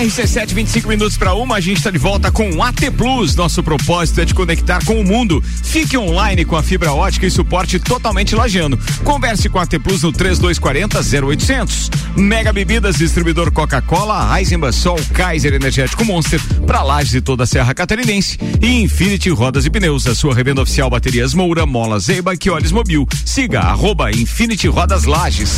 RC7, 0.00 0.54
25 0.54 0.88
minutos 0.88 1.18
para 1.18 1.34
uma, 1.34 1.56
a 1.56 1.60
gente 1.60 1.76
está 1.76 1.90
de 1.90 1.98
volta 1.98 2.32
com 2.32 2.50
o 2.50 2.62
AT 2.62 2.90
Plus. 2.96 3.36
Nosso 3.36 3.62
propósito 3.62 4.22
é 4.22 4.24
te 4.24 4.34
conectar 4.34 4.82
com 4.82 4.98
o 4.98 5.04
mundo. 5.04 5.44
Fique 5.62 5.94
online 5.98 6.42
com 6.46 6.56
a 6.56 6.62
fibra 6.62 6.90
ótica 6.90 7.26
e 7.26 7.30
suporte 7.30 7.78
totalmente 7.78 8.34
lajeando. 8.34 8.78
Converse 9.04 9.50
com 9.50 9.58
a 9.58 9.62
AT 9.62 9.78
Plus 9.78 10.02
no 10.02 10.10
3240 10.10 11.26
0800. 11.26 11.90
Mega 12.16 12.50
Bebidas, 12.50 12.96
distribuidor 12.96 13.52
Coca-Cola, 13.52 14.38
Eisenbahn, 14.38 14.72
Sol, 14.72 14.98
Kaiser 15.12 15.52
Energético 15.52 16.02
Monster, 16.02 16.40
para 16.66 16.82
Lages 16.82 17.14
e 17.14 17.20
toda 17.20 17.44
a 17.44 17.46
Serra 17.46 17.74
Catarinense. 17.74 18.38
E 18.62 18.80
Infinity 18.80 19.28
Rodas 19.28 19.66
e 19.66 19.70
Pneus, 19.70 20.06
a 20.06 20.14
sua 20.14 20.34
revenda 20.34 20.62
oficial 20.62 20.88
Baterias 20.88 21.34
Moura, 21.34 21.66
Mola, 21.66 21.98
Zeiba, 21.98 22.32
olhos 22.50 22.72
mobil. 22.72 23.06
Siga 23.26 23.60
arroba 23.60 24.10
Infinity 24.10 24.66
Rodas 24.66 25.04
Lages. 25.04 25.50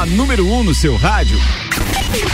A 0.00 0.06
número 0.06 0.46
1 0.46 0.60
um 0.60 0.64
no 0.64 0.74
seu 0.74 0.96
rádio. 0.96 1.38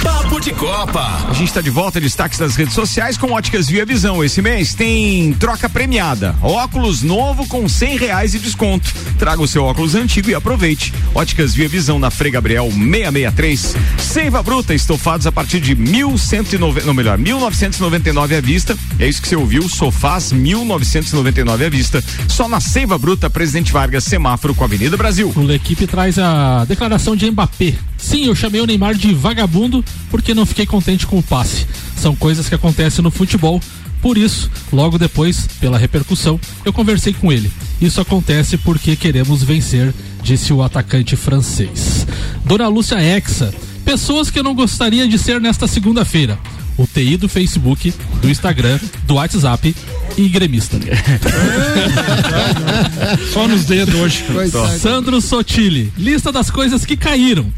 Papo 0.02 0.40
de 0.40 0.52
Copa. 0.52 1.26
A 1.28 1.32
gente 1.32 1.48
está 1.48 1.60
de 1.60 1.68
volta, 1.68 2.00
destaques 2.00 2.38
das 2.38 2.54
redes 2.54 2.72
sociais 2.72 3.18
com 3.18 3.32
Óticas 3.32 3.66
Via 3.66 3.84
Visão. 3.84 4.22
Esse 4.22 4.40
mês 4.40 4.72
tem 4.72 5.32
troca 5.34 5.68
premiada. 5.68 6.34
Óculos 6.40 7.02
novo 7.02 7.46
com 7.48 7.68
cem 7.68 7.96
reais 7.96 8.32
de 8.32 8.38
desconto. 8.38 8.94
Traga 9.18 9.42
o 9.42 9.48
seu 9.48 9.64
óculos 9.64 9.96
antigo 9.96 10.30
e 10.30 10.34
aproveite. 10.34 10.94
Óticas 11.12 11.54
Via 11.54 11.68
Visão 11.68 11.98
na 11.98 12.08
Frei 12.08 12.30
Gabriel 12.30 12.70
663. 12.70 13.74
Seiva 13.98 14.42
Bruta, 14.42 14.72
estofados 14.72 15.26
a 15.26 15.32
partir 15.32 15.60
de 15.60 15.74
1190, 15.74 16.86
não 16.86 16.94
melhor, 16.94 17.18
1999 17.18 18.36
à 18.36 18.40
vista. 18.40 18.78
É 18.98 19.08
isso 19.08 19.20
que 19.20 19.28
você 19.28 19.36
ouviu, 19.36 19.68
sofás 19.68 20.30
1999 20.30 21.66
à 21.66 21.68
vista. 21.68 22.02
Só 22.28 22.48
na 22.48 22.60
Seiva 22.60 22.96
Bruta, 22.96 23.28
Presidente 23.28 23.72
Vargas, 23.72 24.04
semáforo 24.04 24.54
com 24.54 24.62
a 24.62 24.66
Avenida 24.66 24.96
Brasil. 24.96 25.32
O 25.34 25.52
equipe 25.52 25.86
traz 25.86 26.18
a 26.18 26.64
declaração 26.64 27.16
de 27.16 27.30
Mbappé. 27.30 27.55
Sim, 27.96 28.26
eu 28.26 28.34
chamei 28.34 28.60
o 28.60 28.66
Neymar 28.66 28.94
de 28.94 29.12
vagabundo 29.14 29.84
porque 30.10 30.34
não 30.34 30.46
fiquei 30.46 30.66
contente 30.66 31.06
com 31.06 31.18
o 31.18 31.22
passe. 31.22 31.66
São 31.96 32.14
coisas 32.14 32.48
que 32.48 32.54
acontecem 32.54 33.02
no 33.02 33.10
futebol. 33.10 33.60
Por 34.02 34.18
isso, 34.18 34.50
logo 34.72 34.98
depois, 34.98 35.48
pela 35.58 35.78
repercussão, 35.78 36.38
eu 36.64 36.72
conversei 36.72 37.12
com 37.12 37.32
ele. 37.32 37.50
Isso 37.80 38.00
acontece 38.00 38.56
porque 38.58 38.94
queremos 38.94 39.42
vencer, 39.42 39.92
disse 40.22 40.52
o 40.52 40.62
atacante 40.62 41.16
francês. 41.16 42.06
Dona 42.44 42.68
Lúcia 42.68 42.96
Exa, 42.96 43.52
pessoas 43.84 44.30
que 44.30 44.38
eu 44.38 44.44
não 44.44 44.54
gostaria 44.54 45.08
de 45.08 45.18
ser 45.18 45.40
nesta 45.40 45.66
segunda-feira. 45.66 46.38
O 46.76 46.86
TI 46.86 47.16
do 47.16 47.28
Facebook, 47.28 47.92
do 48.20 48.28
Instagram, 48.28 48.78
do 49.06 49.14
WhatsApp 49.14 49.74
e 50.16 50.28
gremista. 50.28 50.78
Só 53.32 53.48
nos 53.48 53.64
dedos 53.64 53.94
hoje. 53.94 54.24
Sandro 54.78 55.20
Sotile, 55.20 55.92
lista 55.96 56.30
das 56.30 56.50
coisas 56.50 56.84
que 56.84 56.96
caíram. 56.96 57.50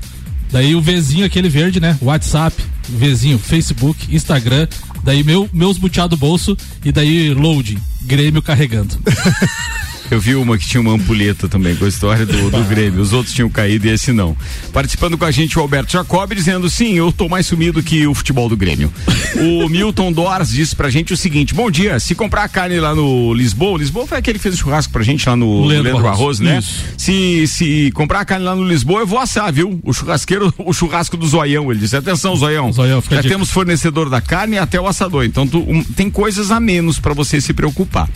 Daí 0.51 0.75
o 0.75 0.81
Vzinho, 0.81 1.27
aquele 1.27 1.49
verde, 1.49 1.81
né? 1.81 1.99
WhatsApp, 2.01 2.57
Vzinho, 2.89 3.39
Facebook, 3.39 4.15
Instagram. 4.15 4.67
Daí 5.03 5.23
meu, 5.23 5.49
meus 5.53 5.79
buteado 5.79 6.17
bolso 6.17 6.57
e 6.85 6.93
daí 6.93 7.35
loading, 7.35 7.79
Grêmio 8.03 8.43
carregando. 8.43 8.97
Eu 10.11 10.21
vi 10.21 10.35
uma 10.35 10.57
que 10.57 10.67
tinha 10.67 10.81
uma 10.81 10.93
ampulheta 10.93 11.49
também, 11.49 11.77
com 11.77 11.85
a 11.85 11.89
história 11.89 12.25
do, 12.25 12.51
do 12.51 12.65
Grêmio. 12.65 13.01
Os 13.01 13.13
outros 13.13 13.35
tinham 13.35 13.51
caído 13.51 13.87
e 13.87 13.91
esse 13.91 14.13
não. 14.13 14.37
Participando 14.73 15.19
com 15.19 15.25
a 15.25 15.31
gente 15.31 15.59
o 15.59 15.63
Alberto 15.63 15.93
Jacob, 15.93 16.33
dizendo: 16.33 16.69
sim, 16.71 16.95
eu 16.95 17.13
tô 17.13 17.29
mais 17.29 17.47
sumido 17.47 17.83
que 17.83 18.07
o 18.07 18.15
futebol 18.15 18.49
do 18.49 18.57
Grêmio. 18.57 18.91
o 19.37 19.69
Milton 19.69 20.11
Dors 20.13 20.51
disse 20.51 20.75
pra 20.75 20.89
gente 20.89 21.13
o 21.13 21.17
seguinte: 21.17 21.55
bom 21.55 21.71
dia, 21.71 22.01
se 22.01 22.15
comprar 22.15 22.45
a 22.45 22.49
carne 22.49 22.81
lá 22.81 22.95
no 22.95 23.35
Lisboa, 23.35 23.79
Lisboa 23.79 24.07
foi 24.07 24.19
aquele 24.19 24.39
que 24.39 24.43
fez 24.43 24.55
o 24.55 24.59
churrasco 24.59 24.93
pra 24.93 25.03
gente 25.03 25.29
lá 25.29 25.37
no 25.37 25.67
Leandro 25.67 25.93
Leandro, 25.93 26.03
Barroso, 26.03 26.43
né? 26.43 26.59
isso. 26.59 26.85
Se, 26.97 27.47
se 27.47 27.91
comprar 27.93 28.21
a 28.21 28.25
carne 28.25 28.47
lá 28.47 28.57
no 28.57 28.67
Lisboa, 28.67 29.01
eu 29.01 29.07
vou 29.07 29.19
assar, 29.19 29.53
viu? 29.53 29.79
O 29.85 29.93
churrasqueiro, 29.93 30.53
o 30.59 30.73
churrasco 30.73 31.17
do 31.17 31.27
Zoião. 31.27 31.71
Ele 31.71 31.81
disse: 31.81 31.97
atenção, 31.97 32.35
Zoião. 32.35 32.73
Zoião, 32.73 33.03
Já 33.03 33.17
dica. 33.21 33.29
temos 33.29 33.51
fornecedor 33.51 34.09
da 34.09 34.21
carne 34.21 34.59
até 34.59 34.81
o 34.81 34.87
assador. 34.87 35.25
Então 35.25 35.47
tu, 35.47 35.59
um, 35.59 35.83
tem 35.83 36.11
coisas 36.11 36.51
a 36.51 36.59
menos 36.59 36.99
pra 36.99 37.13
você 37.13 37.41
se 37.41 37.53
preocupar. 37.53 38.09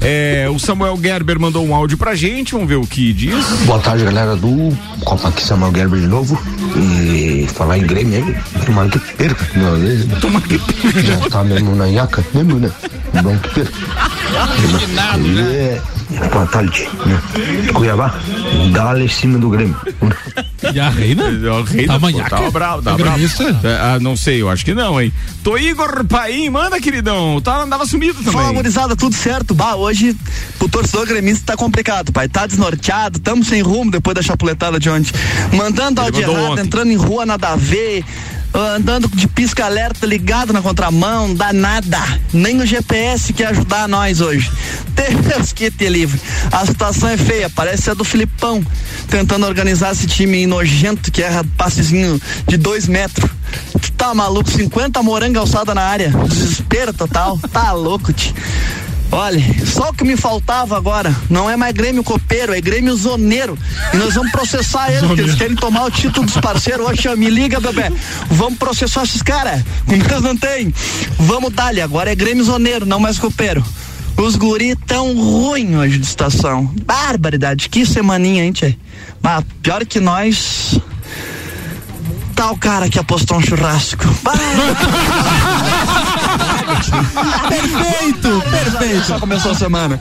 É, 0.00 0.46
o 0.52 0.58
Samuel 0.58 0.98
Gerber 1.00 1.37
mandou 1.38 1.64
um 1.64 1.74
áudio 1.74 1.96
pra 1.96 2.14
gente, 2.14 2.52
vamos 2.52 2.68
ver 2.68 2.76
o 2.76 2.86
que 2.86 3.12
diz. 3.12 3.44
Boa 3.66 3.78
tarde, 3.78 4.04
galera 4.04 4.36
do 4.36 4.76
Copa 5.04 5.28
aqui, 5.28 5.42
Samuel 5.44 5.72
Gerber 5.74 6.00
de 6.00 6.06
novo. 6.06 6.38
E 6.76 7.46
falar 7.54 7.78
em 7.78 7.86
Grêmio 7.86 8.24
aí, 8.24 8.64
tomara 8.64 8.88
que 8.88 8.98
perca 8.98 9.44
de 9.44 9.58
uma 9.58 9.76
vez. 9.76 10.06
Né? 10.06 10.18
Tomara 10.20 10.46
que 10.46 10.58
perca. 10.58 11.02
Já 11.02 11.30
tá 11.30 11.44
mesmo 11.44 11.74
na 11.74 11.86
nhaca, 11.86 12.24
mesmo, 12.34 12.58
né? 12.58 12.70
Bom 13.22 13.36
que 13.38 13.48
perca. 13.54 13.72
E 14.38 16.16
é, 16.16 16.28
boa 16.32 16.46
tarde, 16.46 16.88
né? 17.04 17.20
Cuiabá, 17.74 18.14
dá 18.72 18.98
em 19.00 19.08
cima 19.08 19.38
do 19.38 19.50
Grêmio. 19.50 19.76
E 20.72 20.78
a 20.78 20.88
reina? 20.88 21.24
O 21.24 21.62
rei 21.62 21.86
Tá 21.86 21.98
manhaca? 21.98 22.30
Tava 22.30 22.50
bravo, 22.50 22.82
tá 22.82 22.92
É 22.92 22.96
bravo. 22.96 23.24
É, 23.64 23.76
ah, 23.80 23.98
não 24.00 24.16
sei, 24.16 24.40
eu 24.40 24.48
acho 24.48 24.64
que 24.64 24.74
não, 24.74 25.00
hein? 25.00 25.12
Tô 25.42 25.56
Igor 25.58 26.04
Paim, 26.04 26.50
manda, 26.50 26.80
queridão. 26.80 27.40
Tá, 27.40 27.62
andava 27.62 27.84
sumido 27.84 28.18
também. 28.18 28.32
Fala, 28.32 28.52
gurizada, 28.52 28.94
tudo 28.94 29.14
certo? 29.14 29.54
Bah, 29.54 29.74
hoje 29.74 30.16
o 30.60 30.68
torcedor 30.68 31.06
gremista 31.06 31.52
tá 31.52 31.56
complicado, 31.56 32.12
pai. 32.12 32.28
Tá 32.28 32.46
desnorteado, 32.46 33.18
tamo 33.18 33.44
sem 33.44 33.60
rumo 33.60 33.90
depois 33.90 34.14
da 34.14 34.22
chapuletada 34.22 34.78
de 34.78 34.88
ontem. 34.88 35.12
Mandando 35.52 36.00
áudio 36.00 36.22
errado, 36.22 36.60
entrando 36.60 36.90
em 36.90 36.96
rua 36.96 37.26
nada 37.26 37.48
a 37.48 37.56
ver. 37.56 38.04
Andando 38.54 39.08
de 39.08 39.28
pisca-alerta 39.28 40.06
ligado 40.06 40.52
na 40.52 40.62
contramão, 40.62 41.34
dá 41.34 41.52
nada. 41.52 41.98
Nem 42.32 42.60
o 42.60 42.66
GPS 42.66 43.32
quer 43.32 43.48
ajudar 43.48 43.86
nós 43.88 44.20
hoje. 44.20 44.50
Deus 45.28 45.52
que 45.52 45.70
te 45.70 45.88
livre. 45.88 46.20
A 46.50 46.66
situação 46.66 47.08
é 47.08 47.16
feia, 47.16 47.48
parece 47.50 47.90
a 47.90 47.94
do 47.94 48.04
Filipão, 48.04 48.64
tentando 49.08 49.46
organizar 49.46 49.92
esse 49.92 50.06
time 50.06 50.46
nojento 50.46 51.12
que 51.12 51.22
erra 51.22 51.44
passezinho 51.56 52.20
de 52.46 52.56
dois 52.56 52.88
metros. 52.88 53.30
Tu 53.80 53.92
tá 53.92 54.14
maluco? 54.14 54.50
50 54.50 55.02
moranga 55.02 55.40
alçada 55.40 55.74
na 55.74 55.82
área. 55.82 56.10
Desespero 56.10 56.92
total. 56.92 57.38
Tá 57.52 57.72
louco, 57.72 58.12
tio. 58.12 58.34
Olha, 59.10 59.42
só 59.64 59.88
o 59.88 59.94
que 59.94 60.04
me 60.04 60.16
faltava 60.16 60.76
agora 60.76 61.14
não 61.30 61.48
é 61.48 61.56
mais 61.56 61.72
Grêmio 61.72 62.04
Copeiro, 62.04 62.54
é 62.54 62.60
Grêmio 62.60 62.94
Zoneiro. 62.94 63.58
E 63.92 63.96
nós 63.96 64.14
vamos 64.14 64.30
processar 64.30 64.90
eles, 64.90 65.06
porque 65.06 65.22
eles 65.22 65.34
querem 65.34 65.56
tomar 65.56 65.84
o 65.84 65.90
título 65.90 66.26
dos 66.26 66.36
parceiros. 66.36 66.86
Oxe, 66.86 67.08
me 67.16 67.30
liga, 67.30 67.58
bebê. 67.58 67.90
Vamos 68.30 68.58
processar 68.58 69.04
esses 69.04 69.22
caras. 69.22 69.62
Com 69.86 69.98
Deus 69.98 70.22
não 70.22 70.36
tem. 70.36 70.72
Vamos 71.18 71.52
dar-lhe, 71.52 71.80
agora 71.80 72.12
é 72.12 72.14
Grêmio 72.14 72.44
Zoneiro, 72.44 72.84
não 72.84 73.00
mais 73.00 73.18
Copeiro. 73.18 73.64
Os 74.16 74.36
guri 74.36 74.74
tão 74.74 75.14
ruim 75.14 75.76
hoje 75.76 75.98
de 75.98 76.06
estação. 76.06 76.70
Barbaridade, 76.84 77.68
que 77.68 77.86
semaninha, 77.86 78.44
hein, 78.44 78.52
tchê? 78.52 78.76
Mas 79.22 79.44
pior 79.62 79.86
que 79.86 80.00
nós. 80.00 80.78
Tá 82.34 82.50
o 82.50 82.58
cara 82.58 82.88
que 82.88 82.98
apostou 82.98 83.38
um 83.38 83.40
churrasco. 83.40 84.04
Perfeito, 87.48 88.42
perfeito. 88.50 89.06
Só 89.06 89.18
começou 89.18 89.52
a 89.52 89.54
semana. 89.54 90.00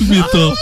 Mitou. 0.00 0.54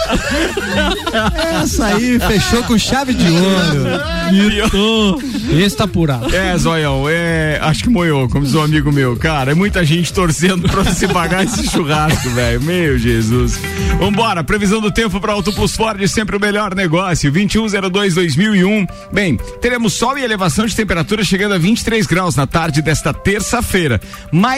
Essa 1.63 1.87
aí 1.87 2.19
fechou 2.19 2.63
com 2.65 2.79
chave 2.79 3.15
de 3.15 3.29
ouro. 3.29 4.01
Mitou. 4.33 5.23
Esse 5.51 5.77
tá 5.77 5.85
apurado. 5.85 6.35
É, 6.35 6.57
Zoião, 6.57 7.05
é. 7.09 7.59
Acho 7.63 7.85
que 7.85 7.91
moiou, 7.91 8.29
como 8.29 8.45
diz 8.45 8.55
um 8.55 8.63
amigo 8.63 8.93
meu. 8.93 9.17
Cara, 9.17 9.53
é 9.53 9.55
muita 9.55 9.85
gente 9.85 10.13
torcendo 10.13 10.69
pra 10.69 10.83
você 10.83 11.07
pagar 11.09 11.45
esse 11.45 11.69
churrasco, 11.69 12.31
velho. 12.31 12.61
Meu 12.63 12.99
Jesus. 12.99 13.59
Vambora, 13.99 14.45
previsão 14.45 14.81
do 14.81 14.91
tempo 14.91 15.21
para 15.21 15.33
Auto 15.33 15.53
Plus 15.53 15.75
Ford, 15.75 16.07
sempre 16.09 16.37
o 16.37 16.41
melhor 16.41 16.75
negócio. 16.75 17.33
2102-2001. 17.33 18.87
Bem, 19.13 19.37
teremos 19.61 19.95
sol 19.95 20.19
e 20.19 20.23
elevação 20.23 20.67
de 20.67 20.75
temperatura 20.75 21.25
chegando 21.25 21.55
a 21.55 21.59
23 21.59 22.07
graus 22.07 22.37
na 22.37 22.47
tarde 22.47 22.83
desta 22.83 23.15
terça-feira. 23.15 24.01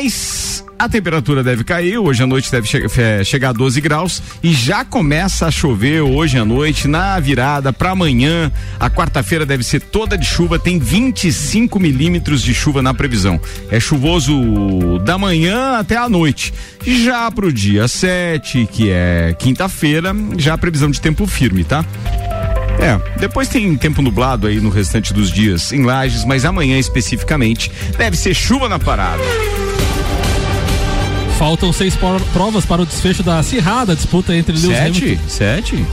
Mas. 0.02 0.64
A 0.78 0.88
temperatura 0.88 1.42
deve 1.42 1.64
cair, 1.64 1.98
hoje 1.98 2.22
à 2.22 2.26
noite 2.26 2.52
deve 2.52 2.68
che 2.68 2.88
fe- 2.88 3.24
chegar 3.24 3.48
a 3.48 3.52
12 3.52 3.80
graus 3.80 4.22
e 4.40 4.52
já 4.52 4.84
começa 4.84 5.46
a 5.46 5.50
chover 5.50 6.02
hoje 6.02 6.38
à 6.38 6.44
noite, 6.44 6.86
na 6.86 7.18
virada 7.18 7.72
para 7.72 7.90
amanhã. 7.90 8.52
A 8.78 8.88
quarta-feira 8.88 9.44
deve 9.44 9.64
ser 9.64 9.80
toda 9.80 10.16
de 10.16 10.24
chuva, 10.24 10.56
tem 10.56 10.78
25 10.78 11.80
milímetros 11.80 12.42
de 12.44 12.54
chuva 12.54 12.80
na 12.80 12.94
previsão. 12.94 13.40
É 13.72 13.80
chuvoso 13.80 15.00
da 15.04 15.18
manhã 15.18 15.78
até 15.78 15.96
a 15.96 16.08
noite. 16.08 16.54
Já 16.86 17.28
pro 17.32 17.52
dia 17.52 17.88
7, 17.88 18.68
que 18.70 18.88
é 18.90 19.34
quinta-feira, 19.36 20.14
já 20.36 20.54
a 20.54 20.58
previsão 20.58 20.92
de 20.92 21.00
tempo 21.00 21.26
firme, 21.26 21.64
tá? 21.64 21.84
É, 22.80 23.18
depois 23.18 23.48
tem 23.48 23.76
tempo 23.76 24.00
nublado 24.00 24.46
aí 24.46 24.60
no 24.60 24.70
restante 24.70 25.12
dos 25.12 25.30
dias 25.30 25.72
em 25.72 25.82
Lages, 25.82 26.24
mas 26.24 26.44
amanhã 26.44 26.78
especificamente 26.78 27.70
deve 27.96 28.16
ser 28.16 28.34
chuva 28.34 28.68
na 28.68 28.78
parada. 28.78 29.22
Faltam 31.38 31.72
seis 31.72 31.96
provas 32.32 32.64
para 32.64 32.82
o 32.82 32.86
desfecho 32.86 33.22
da 33.22 33.38
acirrada 33.38 33.94
disputa 33.94 34.34
entre 34.34 34.52
Lewis 34.52 34.76
Sete? 34.76 35.04
Hamilton. 35.04 35.28
Sete? 35.28 35.86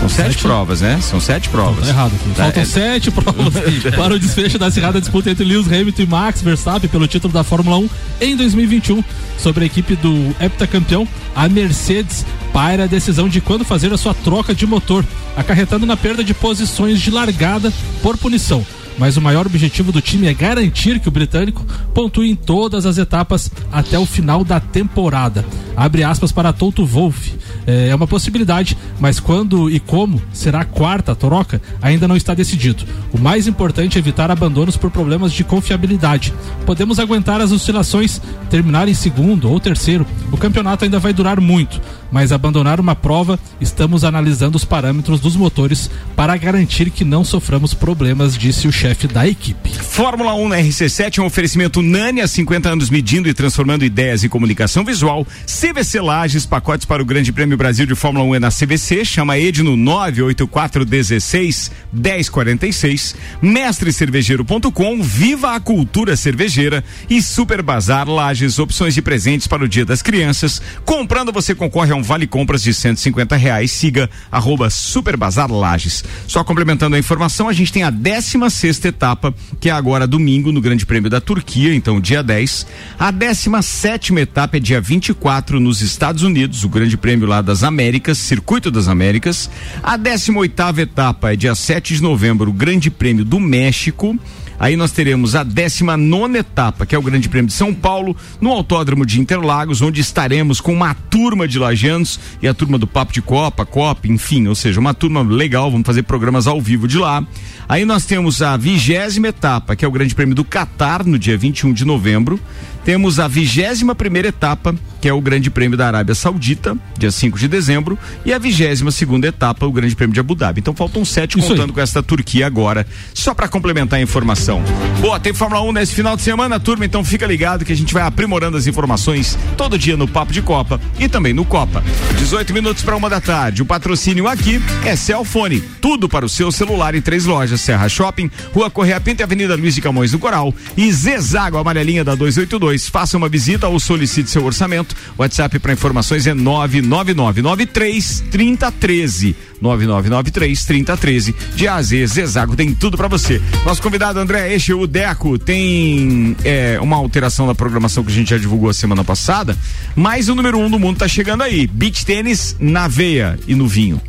São 0.00 0.08
sete, 0.08 0.32
Sete? 0.32 0.42
provas, 0.42 0.80
né? 0.80 0.98
São 1.02 1.20
sete 1.20 1.48
provas. 1.50 1.84
Tá 1.84 1.90
errado. 1.90 2.12
Tá, 2.34 2.44
Faltam 2.44 2.62
é- 2.62 2.66
sete 2.66 3.10
provas 3.10 3.52
para 3.96 4.14
o 4.14 4.18
desfecho 4.18 4.58
da 4.58 4.66
acirrada 4.66 4.98
disputa 5.00 5.30
entre 5.30 5.44
Lewis 5.44 5.66
Hamilton 5.66 6.02
e 6.02 6.06
Max 6.06 6.40
Verstappen 6.40 6.88
pelo 6.88 7.06
título 7.06 7.32
da 7.32 7.44
Fórmula 7.44 7.76
1 7.78 7.90
em 8.22 8.36
2021. 8.36 9.04
Sobre 9.38 9.64
a 9.64 9.66
equipe 9.66 9.94
do 9.96 10.34
heptacampeão, 10.40 11.06
a 11.34 11.48
Mercedes 11.48 12.24
paira 12.52 12.84
a 12.84 12.86
decisão 12.86 13.28
de 13.28 13.40
quando 13.40 13.64
fazer 13.64 13.92
a 13.92 13.98
sua 13.98 14.14
troca 14.14 14.54
de 14.54 14.66
motor, 14.66 15.04
acarretando 15.36 15.84
na 15.86 15.96
perda 15.96 16.24
de 16.24 16.32
posições 16.34 16.98
de 17.00 17.10
largada 17.10 17.72
por 18.02 18.16
punição. 18.16 18.64
Mas 18.98 19.16
o 19.16 19.20
maior 19.20 19.46
objetivo 19.46 19.92
do 19.92 20.00
time 20.02 20.26
é 20.26 20.34
garantir 20.34 20.98
que 21.00 21.08
o 21.08 21.12
britânico 21.12 21.64
pontue 21.94 22.30
em 22.30 22.34
todas 22.34 22.84
as 22.84 22.98
etapas 22.98 23.50
até 23.72 23.98
o 23.98 24.04
final 24.04 24.44
da 24.44 24.60
temporada. 24.60 25.42
Abre 25.74 26.02
aspas 26.04 26.32
para 26.32 26.52
Toto 26.52 26.84
Wolff. 26.84 27.32
É 27.66 27.90
é 27.90 27.94
uma 27.94 28.06
possibilidade, 28.06 28.76
mas 29.00 29.18
quando 29.18 29.68
e 29.70 29.80
como 29.80 30.22
será 30.32 30.60
a 30.60 30.64
quarta 30.64 31.14
troca 31.14 31.60
ainda 31.82 32.06
não 32.06 32.16
está 32.16 32.34
decidido. 32.34 32.84
O 33.12 33.18
mais 33.18 33.46
importante 33.46 33.96
é 33.96 33.98
evitar 33.98 34.30
abandonos 34.30 34.76
por 34.76 34.90
problemas 34.90 35.32
de 35.32 35.42
confiabilidade. 35.42 36.32
Podemos 36.64 36.98
aguentar 36.98 37.40
as 37.40 37.50
oscilações, 37.50 38.20
terminar 38.48 38.88
em 38.88 38.94
segundo 38.94 39.50
ou 39.50 39.58
terceiro. 39.58 40.06
O 40.30 40.36
campeonato 40.36 40.84
ainda 40.84 40.98
vai 40.98 41.12
durar 41.12 41.40
muito, 41.40 41.80
mas 42.10 42.32
abandonar 42.32 42.80
uma 42.80 42.94
prova, 42.94 43.38
estamos 43.60 44.04
analisando 44.04 44.56
os 44.56 44.64
parâmetros 44.64 45.20
dos 45.20 45.36
motores 45.36 45.90
para 46.16 46.36
garantir 46.36 46.90
que 46.90 47.04
não 47.04 47.24
soframos 47.24 47.74
problemas, 47.74 48.36
disse 48.36 48.66
o 48.66 48.72
chefe 48.72 49.06
da 49.06 49.26
equipe. 49.26 49.70
Fórmula 49.70 50.34
1 50.34 50.48
na 50.48 50.56
RC7 50.58 51.18
é 51.18 51.22
um 51.22 51.26
oferecimento 51.26 51.82
Nani 51.82 52.20
há 52.20 52.28
50 52.28 52.68
anos 52.68 52.90
medindo 52.90 53.28
e 53.28 53.34
transformando 53.34 53.84
ideias 53.84 54.24
em 54.24 54.28
comunicação 54.28 54.84
visual. 54.84 55.26
CVC 55.46 56.00
Lages, 56.00 56.46
pacotes 56.46 56.84
para 56.84 57.02
o 57.02 57.04
Grande 57.04 57.32
Prêmio 57.32 57.56
Brasil 57.56 57.86
de 57.86 57.94
Fórmula 57.94 58.24
1 58.24 58.34
é 58.36 58.38
na 58.38 58.50
CVC. 58.50 59.04
Chama 59.04 59.38
Ed 59.38 59.62
no 59.62 59.76
984 59.76 60.84
16 60.84 61.70
1046. 61.92 63.14
Mestrecervejeiro.com, 63.42 65.02
viva 65.02 65.54
a 65.54 65.60
cultura 65.60 66.16
cervejeira 66.16 66.84
e 67.08 67.22
Super 67.22 67.62
Bazar 67.62 68.08
Lages, 68.08 68.58
opções 68.58 68.94
de 68.94 69.02
presentes 69.02 69.46
para 69.46 69.64
o 69.64 69.68
Dia 69.68 69.84
das 69.84 70.02
Crianças. 70.02 70.60
Comprando 70.84 71.32
você 71.32 71.54
concorre 71.54 71.92
a 71.92 71.96
um 71.96 71.99
vale 72.02 72.26
compras 72.26 72.62
de 72.62 72.72
150 72.72 73.36
reais. 73.36 73.70
Siga 73.70 74.08
arroba 74.30 74.70
Super 74.70 75.16
Bazar 75.16 75.50
Lages. 75.50 76.04
Só 76.26 76.44
complementando 76.44 76.96
a 76.96 76.98
informação, 76.98 77.48
a 77.48 77.52
gente 77.52 77.72
tem 77.72 77.82
a 77.82 77.90
16 77.90 78.52
sexta 78.52 78.88
etapa, 78.88 79.34
que 79.58 79.68
é 79.68 79.72
agora 79.72 80.06
domingo 80.06 80.52
no 80.52 80.60
Grande 80.60 80.84
Prêmio 80.86 81.10
da 81.10 81.20
Turquia, 81.20 81.74
então 81.74 82.00
dia 82.00 82.22
10. 82.22 82.66
A 82.98 83.10
17 83.10 83.80
sétima 83.80 84.20
etapa 84.20 84.56
é 84.56 84.60
dia 84.60 84.80
24 84.80 85.58
nos 85.58 85.80
Estados 85.80 86.22
Unidos, 86.22 86.64
o 86.64 86.68
Grande 86.68 86.96
Prêmio 86.96 87.26
lá 87.26 87.40
das 87.42 87.62
Américas, 87.62 88.18
Circuito 88.18 88.70
das 88.70 88.88
Américas. 88.88 89.50
A 89.82 89.96
18 89.96 90.38
oitava 90.38 90.80
etapa 90.82 91.32
é 91.32 91.36
dia 91.36 91.54
7 91.54 91.94
de 91.94 92.02
novembro, 92.02 92.50
o 92.50 92.52
Grande 92.52 92.90
Prêmio 92.90 93.24
do 93.24 93.40
México. 93.40 94.18
Aí 94.60 94.76
nós 94.76 94.92
teremos 94.92 95.34
a 95.34 95.42
19 95.42 96.36
etapa, 96.36 96.84
que 96.84 96.94
é 96.94 96.98
o 96.98 97.02
Grande 97.02 97.30
Prêmio 97.30 97.48
de 97.48 97.54
São 97.54 97.72
Paulo, 97.72 98.14
no 98.42 98.50
Autódromo 98.50 99.06
de 99.06 99.18
Interlagos, 99.18 99.80
onde 99.80 100.02
estaremos 100.02 100.60
com 100.60 100.74
uma 100.74 100.92
turma 100.92 101.48
de 101.48 101.58
lajanos 101.58 102.20
e 102.42 102.46
a 102.46 102.52
turma 102.52 102.76
do 102.76 102.86
Papo 102.86 103.10
de 103.10 103.22
Copa, 103.22 103.64
Copa, 103.64 104.06
enfim, 104.06 104.46
ou 104.48 104.54
seja, 104.54 104.78
uma 104.78 104.92
turma 104.92 105.22
legal, 105.22 105.70
vamos 105.70 105.86
fazer 105.86 106.02
programas 106.02 106.46
ao 106.46 106.60
vivo 106.60 106.86
de 106.86 106.98
lá. 106.98 107.24
Aí 107.66 107.86
nós 107.86 108.04
temos 108.04 108.42
a 108.42 108.54
vigésima 108.58 109.28
etapa, 109.28 109.74
que 109.74 109.82
é 109.82 109.88
o 109.88 109.92
Grande 109.92 110.14
Prêmio 110.14 110.34
do 110.34 110.44
Catar, 110.44 111.06
no 111.06 111.18
dia 111.18 111.38
21 111.38 111.72
de 111.72 111.86
novembro. 111.86 112.38
Temos 112.84 113.20
a 113.20 113.28
vigésima 113.28 113.94
primeira 113.94 114.28
etapa, 114.28 114.74
que 115.00 115.08
é 115.08 115.12
o 115.12 115.20
Grande 115.20 115.50
Prêmio 115.50 115.76
da 115.76 115.86
Arábia 115.86 116.14
Saudita, 116.14 116.76
dia 116.98 117.10
5 117.10 117.38
de 117.38 117.46
dezembro, 117.48 117.98
e 118.24 118.32
a 118.32 118.38
vigésima 118.38 118.90
segunda 118.90 119.26
etapa, 119.26 119.66
o 119.66 119.72
Grande 119.72 119.94
Prêmio 119.94 120.14
de 120.14 120.20
Abu 120.20 120.34
Dhabi. 120.34 120.60
Então 120.60 120.74
faltam 120.74 121.04
sete 121.04 121.38
Isso 121.38 121.48
contando 121.48 121.70
aí. 121.70 121.74
com 121.74 121.80
esta 121.80 122.02
Turquia 122.02 122.46
agora, 122.46 122.86
só 123.14 123.34
para 123.34 123.48
complementar 123.48 123.98
a 123.98 124.02
informação. 124.02 124.62
Boa, 125.00 125.20
tem 125.20 125.32
Fórmula 125.32 125.62
1 125.62 125.72
nesse 125.72 125.94
final 125.94 126.16
de 126.16 126.22
semana, 126.22 126.58
turma, 126.58 126.84
então 126.84 127.04
fica 127.04 127.26
ligado 127.26 127.64
que 127.64 127.72
a 127.72 127.76
gente 127.76 127.92
vai 127.94 128.02
aprimorando 128.02 128.56
as 128.56 128.66
informações 128.66 129.38
todo 129.56 129.78
dia 129.78 129.96
no 129.96 130.08
Papo 130.08 130.32
de 130.32 130.42
Copa 130.42 130.80
e 130.98 131.08
também 131.08 131.32
no 131.32 131.44
Copa. 131.44 131.82
18 132.18 132.52
minutos 132.52 132.82
para 132.82 132.96
uma 132.96 133.08
da 133.08 133.20
tarde. 133.20 133.62
O 133.62 133.66
patrocínio 133.66 134.26
aqui 134.26 134.60
é 134.84 134.96
Celfone, 134.96 135.60
tudo 135.80 136.08
para 136.08 136.24
o 136.24 136.28
seu 136.28 136.50
celular 136.50 136.94
em 136.94 137.00
três 137.00 137.24
lojas: 137.24 137.60
Serra 137.60 137.88
Shopping, 137.88 138.30
Rua 138.54 138.70
Correia 138.70 139.00
Pinto 139.00 139.22
e 139.22 139.24
Avenida 139.24 139.54
Luiz 139.54 139.74
de 139.74 139.80
Camões 139.80 140.12
do 140.12 140.18
Coral 140.18 140.54
e 140.76 140.90
Zezago, 140.92 141.58
amarelinha 141.58 142.04
da 142.04 142.14
282. 142.14 142.69
Faça 142.78 143.16
uma 143.16 143.28
visita 143.28 143.68
ou 143.68 143.78
solicite 143.78 144.30
seu 144.30 144.44
orçamento. 144.44 144.94
WhatsApp 145.18 145.58
para 145.58 145.72
informações 145.72 146.26
é 146.26 146.34
99993 146.34 148.24
3013. 148.30 149.36
9993 149.60 150.64
3013. 150.64 151.34
De 151.54 151.68
A 151.68 151.76
a 151.76 151.82
Z, 151.82 152.06
Zezago 152.06 152.56
tem 152.56 152.74
tudo 152.74 152.96
para 152.96 153.08
você. 153.08 153.40
Nosso 153.64 153.82
convidado 153.82 154.18
André 154.18 154.52
Eixe, 154.52 154.72
o 154.72 154.86
Deco, 154.86 155.38
tem 155.38 156.36
é, 156.44 156.78
uma 156.80 156.96
alteração 156.96 157.46
da 157.46 157.54
programação 157.54 158.02
que 158.04 158.10
a 158.10 158.14
gente 158.14 158.30
já 158.30 158.38
divulgou 158.38 158.70
a 158.70 158.74
semana 158.74 159.04
passada, 159.04 159.56
mas 159.94 160.28
o 160.28 160.34
número 160.34 160.58
um 160.58 160.70
do 160.70 160.78
mundo 160.78 160.98
tá 160.98 161.08
chegando 161.08 161.42
aí. 161.42 161.66
Beach 161.66 162.04
tênis 162.04 162.56
na 162.58 162.88
veia 162.88 163.38
e 163.46 163.54
no 163.54 163.66
vinho. 163.66 164.00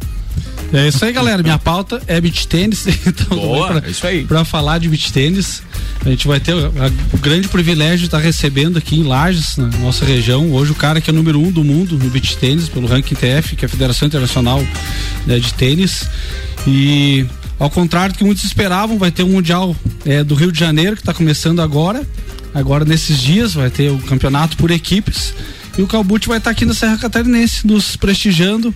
É 0.73 0.87
isso 0.87 1.03
aí, 1.03 1.11
galera. 1.11 1.43
Minha 1.43 1.59
pauta 1.59 2.01
é 2.07 2.19
beach 2.19 2.47
tênis. 2.47 2.87
Então, 3.05 3.37
Boa, 3.37 3.67
pra, 3.67 3.87
é 3.87 3.91
isso 3.91 4.07
aí. 4.07 4.23
Pra 4.23 4.45
falar 4.45 4.77
de 4.77 4.87
beach 4.87 5.11
tênis, 5.11 5.61
a 6.05 6.09
gente 6.09 6.27
vai 6.27 6.39
ter 6.39 6.53
o, 6.53 7.17
grande 7.19 7.47
privilégio 7.47 7.99
de 7.99 8.05
estar 8.05 8.19
recebendo 8.19 8.77
aqui 8.77 8.99
em 8.99 9.03
Lages, 9.03 9.57
na 9.57 9.67
nossa 9.79 10.05
região, 10.05 10.51
hoje 10.51 10.71
o 10.71 10.75
cara 10.75 11.01
que 11.01 11.09
é 11.09 11.13
número 11.13 11.39
um 11.39 11.51
do 11.51 11.63
mundo 11.63 11.97
no 11.97 12.09
beach 12.09 12.37
tênis, 12.37 12.69
pelo 12.69 12.87
ranking 12.87 13.15
TF, 13.15 13.55
que 13.55 13.65
é 13.65 13.67
a 13.67 13.69
Federação 13.69 14.07
Internacional 14.07 14.63
né, 15.25 15.39
de 15.39 15.53
Tênis. 15.53 16.07
E 16.65 17.25
ao 17.59 17.69
contrário 17.69 18.13
do 18.13 18.17
que 18.17 18.23
muitos 18.23 18.43
esperavam, 18.43 18.97
vai 18.97 19.11
ter 19.11 19.23
o 19.23 19.27
Mundial 19.27 19.75
é, 20.05 20.23
do 20.23 20.35
Rio 20.35 20.51
de 20.51 20.59
Janeiro, 20.59 20.95
que 20.95 21.01
está 21.01 21.13
começando 21.13 21.61
agora. 21.61 22.07
Agora, 22.53 22.83
nesses 22.83 23.19
dias, 23.19 23.53
vai 23.53 23.69
ter 23.69 23.91
o 23.91 23.97
campeonato 23.99 24.57
por 24.57 24.71
equipes. 24.71 25.33
E 25.77 25.81
o 25.81 25.87
Calbute 25.87 26.27
vai 26.27 26.37
estar 26.37 26.49
aqui 26.51 26.65
na 26.65 26.73
Serra 26.73 26.97
Catarinense, 26.97 27.65
nos 27.65 27.95
prestigiando 27.95 28.73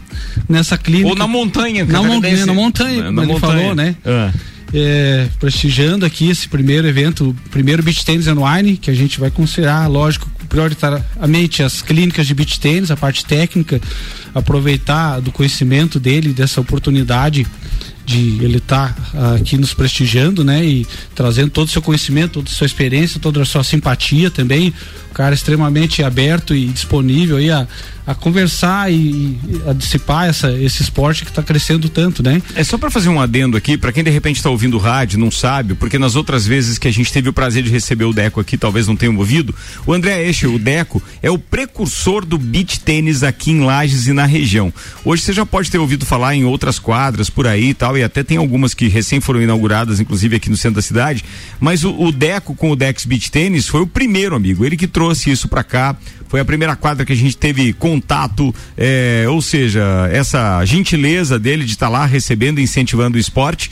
nessa 0.47 0.77
clínica. 0.77 1.09
Ou 1.09 1.15
na 1.15 1.27
montanha, 1.27 1.83
na, 1.85 2.01
mon- 2.01 2.15
catarinense. 2.15 2.45
na 2.45 2.53
montanha, 2.53 2.97
Na 3.03 3.07
como 3.09 3.21
ele 3.21 3.31
montanha. 3.33 3.53
falou, 3.59 3.75
né? 3.75 3.95
Ah. 4.05 4.31
É, 4.73 5.27
prestigiando 5.39 6.05
aqui 6.05 6.29
esse 6.29 6.47
primeiro 6.49 6.87
evento, 6.87 7.29
o 7.29 7.49
primeiro 7.49 7.81
Beach 7.83 8.03
Tennis 8.05 8.27
and 8.27 8.39
Wine, 8.39 8.77
que 8.77 8.89
a 8.89 8.93
gente 8.93 9.19
vai 9.19 9.29
considerar, 9.29 9.87
lógico, 9.87 10.29
prioritariamente 10.49 11.63
as 11.63 11.81
clínicas 11.81 12.27
de 12.27 12.33
beach 12.33 12.59
tênis, 12.59 12.91
a 12.91 12.97
parte 12.97 13.25
técnica, 13.25 13.79
aproveitar 14.33 15.19
do 15.21 15.31
conhecimento 15.31 15.99
dele, 15.99 16.33
dessa 16.33 16.59
oportunidade 16.61 17.45
de 18.05 18.43
ele 18.43 18.57
estar 18.57 18.95
aqui 19.35 19.57
nos 19.57 19.73
prestigiando, 19.73 20.43
né? 20.43 20.63
E 20.63 20.85
trazendo 21.15 21.49
todo 21.49 21.67
o 21.67 21.71
seu 21.71 21.81
conhecimento, 21.81 22.33
toda 22.33 22.49
a 22.49 22.53
sua 22.53 22.65
experiência, 22.65 23.19
toda 23.19 23.41
a 23.41 23.45
sua 23.45 23.63
simpatia 23.63 24.29
também. 24.29 24.73
O 25.09 25.13
cara 25.13 25.33
extremamente 25.33 26.03
aberto 26.03 26.53
e 26.53 26.67
disponível 26.67 27.37
aí 27.37 27.49
a, 27.49 27.67
a 28.05 28.13
conversar 28.13 28.91
e, 28.91 29.37
a 29.67 29.73
dissipar 29.73 30.27
essa, 30.27 30.51
esse 30.51 30.83
esporte 30.83 31.23
que 31.23 31.31
está 31.31 31.41
crescendo 31.41 31.89
tanto, 31.89 32.21
né? 32.21 32.41
É 32.55 32.63
só 32.63 32.77
para 32.77 32.91
fazer 32.91 33.09
um 33.09 33.19
adendo 33.19 33.57
aqui, 33.57 33.77
para 33.77 33.91
quem 33.91 34.03
de 34.03 34.11
repente 34.11 34.37
está 34.37 34.49
ouvindo 34.49 34.77
rádio, 34.77 35.17
não 35.17 35.31
sabe, 35.31 35.73
porque 35.73 35.97
nas 35.97 36.15
outras 36.15 36.45
vezes 36.45 36.77
que 36.77 36.87
a 36.87 36.93
gente 36.93 37.11
teve 37.11 37.29
o 37.29 37.33
prazer 37.33 37.63
de 37.63 37.71
receber 37.71 38.05
o 38.05 38.13
Deco 38.13 38.39
aqui, 38.39 38.57
talvez 38.57 38.87
não 38.87 38.95
tenham 38.95 39.15
ouvido, 39.17 39.55
o 39.85 39.93
André 39.93 40.23
Escher, 40.27 40.49
o 40.49 40.59
Deco, 40.59 41.01
é 41.21 41.31
o 41.31 41.37
precursor 41.37 42.25
do 42.25 42.37
beach 42.37 42.79
tênis 42.79 43.23
aqui 43.23 43.51
em 43.51 43.61
Lages 43.61 44.05
e 44.05 44.13
na 44.13 44.25
região. 44.25 44.71
Hoje 45.03 45.23
você 45.23 45.33
já 45.33 45.45
pode 45.45 45.71
ter 45.71 45.79
ouvido 45.79 46.05
falar 46.05 46.35
em 46.35 46.45
outras 46.45 46.77
quadras 46.77 47.29
por 47.29 47.47
aí 47.47 47.69
e 47.69 47.73
tal, 47.73 47.97
e 47.97 48.03
até 48.03 48.23
tem 48.23 48.37
algumas 48.37 48.73
que 48.73 48.87
recém 48.87 49.19
foram 49.19 49.41
inauguradas, 49.41 49.99
inclusive 49.99 50.35
aqui 50.35 50.49
no 50.49 50.57
centro 50.57 50.75
da 50.75 50.81
cidade, 50.81 51.25
mas 51.59 51.83
o, 51.83 51.91
o 51.99 52.11
Deco 52.11 52.53
com 52.53 52.69
o 52.69 52.75
Dex 52.75 53.05
Beach 53.05 53.31
Tênis 53.31 53.67
foi 53.67 53.81
o 53.81 53.87
primeiro, 53.87 54.35
amigo, 54.35 54.63
ele 54.63 54.77
que 54.77 54.87
trouxe 54.87 55.31
isso 55.31 55.47
para 55.47 55.63
cá, 55.63 55.95
foi 56.27 56.39
a 56.39 56.45
primeira 56.45 56.75
quadra 56.75 57.05
que 57.05 57.13
a 57.13 57.15
gente 57.15 57.37
teve 57.37 57.73
contato, 57.73 58.53
é, 58.77 59.25
ou 59.29 59.41
seja, 59.41 60.09
essa 60.11 60.63
gentileza 60.65 61.39
dele 61.39 61.63
de 61.63 61.71
estar 61.71 61.89
lá 61.89 62.05
recebendo 62.05 62.59
incentivando 62.59 63.17
o 63.17 63.19
esporte 63.19 63.71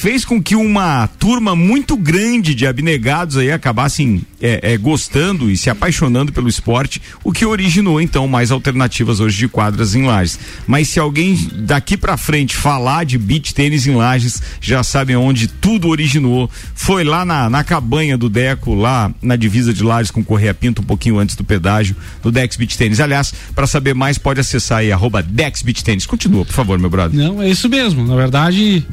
fez 0.00 0.24
com 0.24 0.42
que 0.42 0.56
uma 0.56 1.06
turma 1.06 1.54
muito 1.54 1.94
grande 1.94 2.54
de 2.54 2.66
abnegados 2.66 3.36
aí 3.36 3.52
acabassem 3.52 4.22
é, 4.40 4.72
é, 4.72 4.78
gostando 4.78 5.50
e 5.50 5.58
se 5.58 5.68
apaixonando 5.68 6.32
pelo 6.32 6.48
esporte, 6.48 7.02
o 7.22 7.30
que 7.30 7.44
originou 7.44 8.00
então 8.00 8.26
mais 8.26 8.50
alternativas 8.50 9.20
hoje 9.20 9.36
de 9.36 9.46
quadras 9.46 9.94
em 9.94 10.06
Lages. 10.06 10.38
Mas 10.66 10.88
se 10.88 10.98
alguém 10.98 11.36
daqui 11.52 11.98
para 11.98 12.16
frente 12.16 12.56
falar 12.56 13.04
de 13.04 13.18
beach 13.18 13.52
tênis 13.52 13.86
em 13.86 13.94
Lages, 13.94 14.42
já 14.58 14.82
sabem 14.82 15.16
onde 15.16 15.46
tudo 15.46 15.88
originou. 15.88 16.50
Foi 16.74 17.04
lá 17.04 17.22
na, 17.26 17.50
na 17.50 17.62
cabanha 17.62 18.16
do 18.16 18.30
Deco, 18.30 18.72
lá 18.72 19.12
na 19.20 19.36
divisa 19.36 19.70
de 19.70 19.84
Lages 19.84 20.10
com 20.10 20.24
Correia 20.24 20.54
Pinto, 20.54 20.80
um 20.80 20.86
pouquinho 20.86 21.18
antes 21.18 21.36
do 21.36 21.44
pedágio, 21.44 21.94
do 22.22 22.32
Dex 22.32 22.56
Beach 22.56 22.78
Tênis. 22.78 23.00
Aliás, 23.00 23.34
para 23.54 23.66
saber 23.66 23.94
mais, 23.94 24.16
pode 24.16 24.40
acessar 24.40 24.78
aí, 24.78 24.90
arroba 24.90 25.22
Dex 25.22 25.60
Beach 25.60 25.84
Tênis. 25.84 26.06
Continua, 26.06 26.46
por 26.46 26.54
favor, 26.54 26.78
meu 26.78 26.88
brother. 26.88 27.20
Não, 27.20 27.42
é 27.42 27.50
isso 27.50 27.68
mesmo. 27.68 28.06
Na 28.06 28.16
verdade, 28.16 28.86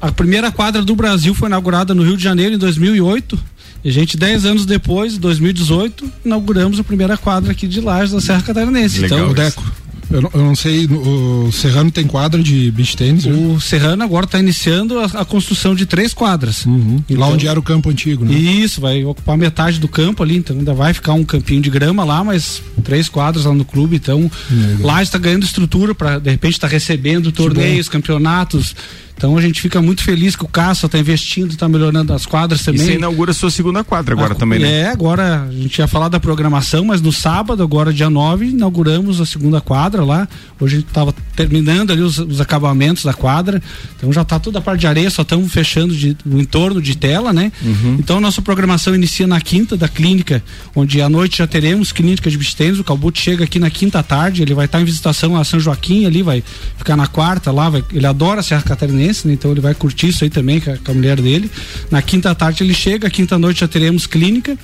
a 0.00 0.12
primeira 0.12 0.50
quadra 0.50 0.82
do 0.82 0.94
Brasil 0.94 1.34
foi 1.34 1.48
inaugurada 1.48 1.94
no 1.94 2.02
Rio 2.02 2.16
de 2.16 2.22
Janeiro 2.22 2.54
em 2.54 2.58
2008. 2.58 3.38
E 3.84 3.88
a 3.88 3.92
gente, 3.92 4.16
10 4.16 4.46
anos 4.46 4.66
depois, 4.66 5.16
em 5.16 5.20
2018, 5.20 6.10
inauguramos 6.24 6.80
a 6.80 6.84
primeira 6.84 7.18
quadra 7.18 7.52
aqui 7.52 7.66
de 7.66 7.80
Lages 7.82 8.12
da 8.12 8.20
Serra 8.20 8.42
Catarinense. 8.42 9.00
Legal 9.00 9.18
então, 9.18 9.26
isso. 9.28 9.56
Deco. 9.56 9.84
Eu 10.10 10.22
não, 10.22 10.30
eu 10.32 10.44
não 10.44 10.54
sei, 10.54 10.86
o 10.86 11.50
Serrano 11.50 11.90
tem 11.90 12.06
quadra 12.06 12.42
de 12.42 12.70
beach 12.70 12.96
tênis? 12.96 13.26
O 13.26 13.60
Serrano 13.60 14.04
agora 14.04 14.26
está 14.26 14.38
iniciando 14.38 14.98
a, 14.98 15.06
a, 15.06 15.24
construção 15.24 15.74
de 15.74 15.86
três 15.86 16.14
quadras. 16.14 16.64
Uhum. 16.66 17.02
Então, 17.08 17.18
lá 17.18 17.26
onde 17.28 17.48
era 17.48 17.58
o 17.58 17.62
campo 17.62 17.90
antigo, 17.90 18.24
né? 18.24 18.32
Isso, 18.32 18.80
vai 18.80 19.04
ocupar 19.04 19.36
metade 19.36 19.80
do 19.80 19.88
campo 19.88 20.22
ali, 20.22 20.36
então 20.36 20.56
ainda 20.56 20.72
vai 20.72 20.94
ficar 20.94 21.14
um 21.14 21.24
campinho 21.24 21.60
de 21.60 21.70
grama 21.70 22.04
lá, 22.04 22.22
mas 22.22 22.62
três 22.82 23.08
quadras 23.08 23.44
lá 23.44 23.54
no 23.54 23.64
clube, 23.64 23.96
então 23.96 24.30
Legal. 24.50 24.86
lá 24.86 25.02
está 25.02 25.18
ganhando 25.18 25.44
estrutura 25.44 25.94
para 25.94 26.18
de 26.18 26.30
repente 26.30 26.54
estar 26.54 26.68
tá 26.68 26.72
recebendo 26.72 27.32
torneios, 27.32 27.88
campeonatos. 27.88 28.76
Então 29.16 29.36
a 29.36 29.40
gente 29.40 29.60
fica 29.60 29.80
muito 29.80 30.02
feliz 30.02 30.34
que 30.34 30.44
o 30.44 30.48
Caça 30.48 30.86
está 30.86 30.98
investindo, 30.98 31.52
está 31.52 31.68
melhorando 31.68 32.12
as 32.12 32.26
quadras 32.26 32.62
também. 32.62 32.82
E 32.82 32.84
você 32.84 32.94
inaugura 32.94 33.30
a 33.30 33.34
sua 33.34 33.50
segunda 33.50 33.84
quadra 33.84 34.14
agora 34.14 34.32
a, 34.32 34.36
também, 34.36 34.58
né? 34.58 34.80
É, 34.82 34.86
agora 34.88 35.46
a 35.48 35.52
gente 35.52 35.78
ia 35.78 35.86
falar 35.86 36.08
da 36.08 36.18
programação, 36.18 36.84
mas 36.84 37.00
no 37.00 37.12
sábado, 37.12 37.62
agora 37.62 37.92
dia 37.92 38.10
9, 38.10 38.46
inauguramos 38.46 39.20
a 39.20 39.26
segunda 39.26 39.60
quadra 39.60 40.04
lá. 40.04 40.28
Hoje 40.60 40.76
a 40.76 40.78
gente 40.80 40.88
estava 40.88 41.14
terminando 41.36 41.92
ali 41.92 42.02
os, 42.02 42.18
os, 42.18 42.40
acabamentos 42.40 43.04
da 43.04 43.14
quadra. 43.14 43.62
Então 43.96 44.12
já 44.12 44.22
está 44.22 44.38
toda 44.38 44.58
a 44.58 44.62
parte 44.62 44.80
de 44.80 44.86
areia, 44.86 45.08
só 45.10 45.22
estamos 45.22 45.52
fechando 45.52 45.94
de, 45.94 46.16
o 46.26 46.38
entorno 46.38 46.82
de 46.82 46.96
tela, 46.96 47.32
né? 47.32 47.52
Uhum. 47.62 47.96
Então 47.98 48.18
a 48.18 48.20
nossa 48.20 48.42
programação 48.42 48.94
inicia 48.94 49.26
na 49.26 49.40
quinta 49.40 49.76
da 49.76 49.88
clínica, 49.88 50.42
onde 50.74 51.00
à 51.00 51.08
noite 51.08 51.38
já 51.38 51.46
teremos 51.46 51.92
clínica 51.92 52.28
de 52.30 52.36
beach 52.36 52.54
O 52.80 52.84
Calbuto 52.84 53.18
chega 53.18 53.44
aqui 53.44 53.58
na 53.58 53.70
quinta 53.70 54.02
tarde, 54.02 54.42
ele 54.42 54.54
vai 54.54 54.66
estar 54.66 54.78
tá 54.78 54.82
em 54.82 54.84
visitação 54.84 55.36
a 55.36 55.44
São 55.44 55.60
Joaquim 55.60 56.04
ali, 56.04 56.22
vai 56.22 56.42
ficar 56.76 56.96
na 56.96 57.06
quarta 57.06 57.52
lá, 57.52 57.68
vai, 57.68 57.84
ele 57.92 58.06
adora 58.06 58.40
a 58.40 58.42
Serra 58.42 58.62
Catarinense, 58.62 59.03
né? 59.26 59.32
Então 59.32 59.50
ele 59.50 59.60
vai 59.60 59.74
curtir 59.74 60.08
isso 60.08 60.24
aí 60.24 60.30
também 60.30 60.60
com 60.60 60.70
a, 60.70 60.76
com 60.76 60.90
a 60.90 60.94
mulher 60.94 61.20
dele. 61.20 61.50
Na 61.90 62.00
quinta 62.00 62.34
tarde 62.34 62.62
ele 62.62 62.74
chega, 62.74 63.10
quinta 63.10 63.38
noite 63.38 63.60
já 63.60 63.68
teremos 63.68 64.06
clínica. 64.06 64.56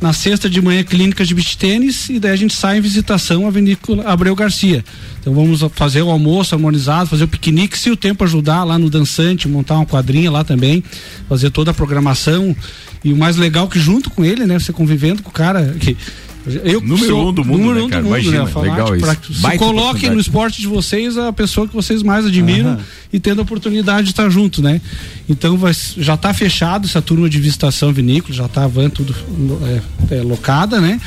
Na 0.00 0.12
sexta 0.12 0.48
de 0.48 0.60
manhã, 0.60 0.84
clínica 0.84 1.24
de 1.24 1.34
beach 1.34 1.56
tênis 1.56 2.08
e 2.08 2.20
daí 2.20 2.32
a 2.32 2.36
gente 2.36 2.54
sai 2.54 2.78
em 2.78 2.80
visitação 2.80 3.46
à 3.46 3.50
Vinícola 3.50 4.04
Abreu 4.04 4.34
Garcia. 4.34 4.84
Então 5.20 5.34
vamos 5.34 5.60
fazer 5.74 6.02
o 6.02 6.10
almoço 6.10 6.54
harmonizado, 6.54 7.08
fazer 7.08 7.24
o 7.24 7.28
piquenique, 7.28 7.76
se 7.76 7.90
o 7.90 7.96
tempo 7.96 8.22
ajudar 8.24 8.64
lá 8.64 8.78
no 8.78 8.88
dançante, 8.88 9.48
montar 9.48 9.74
uma 9.74 9.86
quadrinha 9.86 10.30
lá 10.30 10.44
também, 10.44 10.84
fazer 11.28 11.50
toda 11.50 11.70
a 11.72 11.74
programação. 11.74 12.54
E 13.02 13.12
o 13.12 13.16
mais 13.16 13.36
legal 13.36 13.68
que 13.68 13.78
junto 13.78 14.10
com 14.10 14.24
ele, 14.24 14.44
né, 14.46 14.58
você 14.58 14.72
convivendo 14.72 15.22
com 15.22 15.30
o 15.30 15.32
cara 15.32 15.74
que 15.78 15.96
eu 16.46 16.80
número 16.80 17.06
sou, 17.06 17.28
um 17.28 17.32
do 17.32 17.44
mundo, 17.44 17.58
número 17.58 17.74
né, 17.74 17.84
um 17.84 17.88
do 17.88 17.96
mundo, 17.96 18.06
Imagina, 18.06 18.44
né? 18.44 18.60
Legal 18.60 18.96
isso. 18.96 19.34
Se 19.34 19.58
coloquem 19.58 20.10
no 20.10 20.20
esporte 20.20 20.60
de 20.60 20.66
vocês 20.66 21.16
a 21.16 21.32
pessoa 21.32 21.66
que 21.66 21.74
vocês 21.74 22.02
mais 22.02 22.24
admiram 22.24 22.70
uhum. 22.70 22.80
e 23.12 23.20
tendo 23.20 23.40
a 23.40 23.42
oportunidade 23.42 24.04
de 24.04 24.10
estar 24.10 24.28
junto, 24.30 24.62
né? 24.62 24.80
Então 25.28 25.56
vai, 25.56 25.72
já 25.96 26.14
está 26.14 26.32
fechado 26.32 26.86
essa 26.86 27.02
turma 27.02 27.28
de 27.28 27.38
visitação 27.40 27.92
vinícola, 27.92 28.34
já 28.34 28.46
está 28.46 28.64
a 28.64 28.68
van 28.68 28.88
tudo 28.88 29.14
é, 30.10 30.16
é, 30.16 30.22
locada, 30.22 30.80
né? 30.80 31.00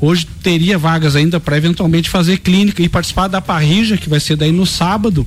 Hoje 0.00 0.26
teria 0.42 0.76
vagas 0.76 1.16
ainda 1.16 1.40
para 1.40 1.56
eventualmente 1.56 2.10
fazer 2.10 2.38
clínica 2.38 2.82
e 2.82 2.88
participar 2.88 3.28
da 3.28 3.40
parrija, 3.40 3.96
que 3.96 4.08
vai 4.08 4.20
ser 4.20 4.36
daí 4.36 4.52
no 4.52 4.66
sábado, 4.66 5.26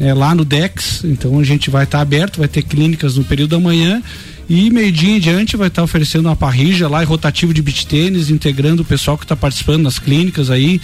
é, 0.00 0.14
lá 0.14 0.34
no 0.34 0.44
Dex. 0.44 1.02
Então 1.04 1.38
a 1.38 1.44
gente 1.44 1.70
vai 1.70 1.84
estar 1.84 1.98
tá 1.98 2.02
aberto, 2.02 2.38
vai 2.38 2.48
ter 2.48 2.62
clínicas 2.62 3.16
no 3.16 3.24
período 3.24 3.50
da 3.50 3.60
manhã 3.60 4.02
e 4.48 4.68
meio-dia 4.68 5.16
em 5.16 5.20
diante 5.20 5.56
vai 5.56 5.68
estar 5.68 5.82
tá 5.82 5.84
oferecendo 5.84 6.26
uma 6.26 6.34
parrija 6.34 6.88
lá 6.88 7.02
e 7.04 7.06
rotativo 7.06 7.54
de 7.54 7.62
beach 7.62 7.86
tênis, 7.86 8.30
integrando 8.30 8.82
o 8.82 8.84
pessoal 8.84 9.16
que 9.16 9.24
está 9.24 9.36
participando 9.36 9.84
nas 9.84 10.00
clínicas 10.00 10.50
aí 10.50 10.80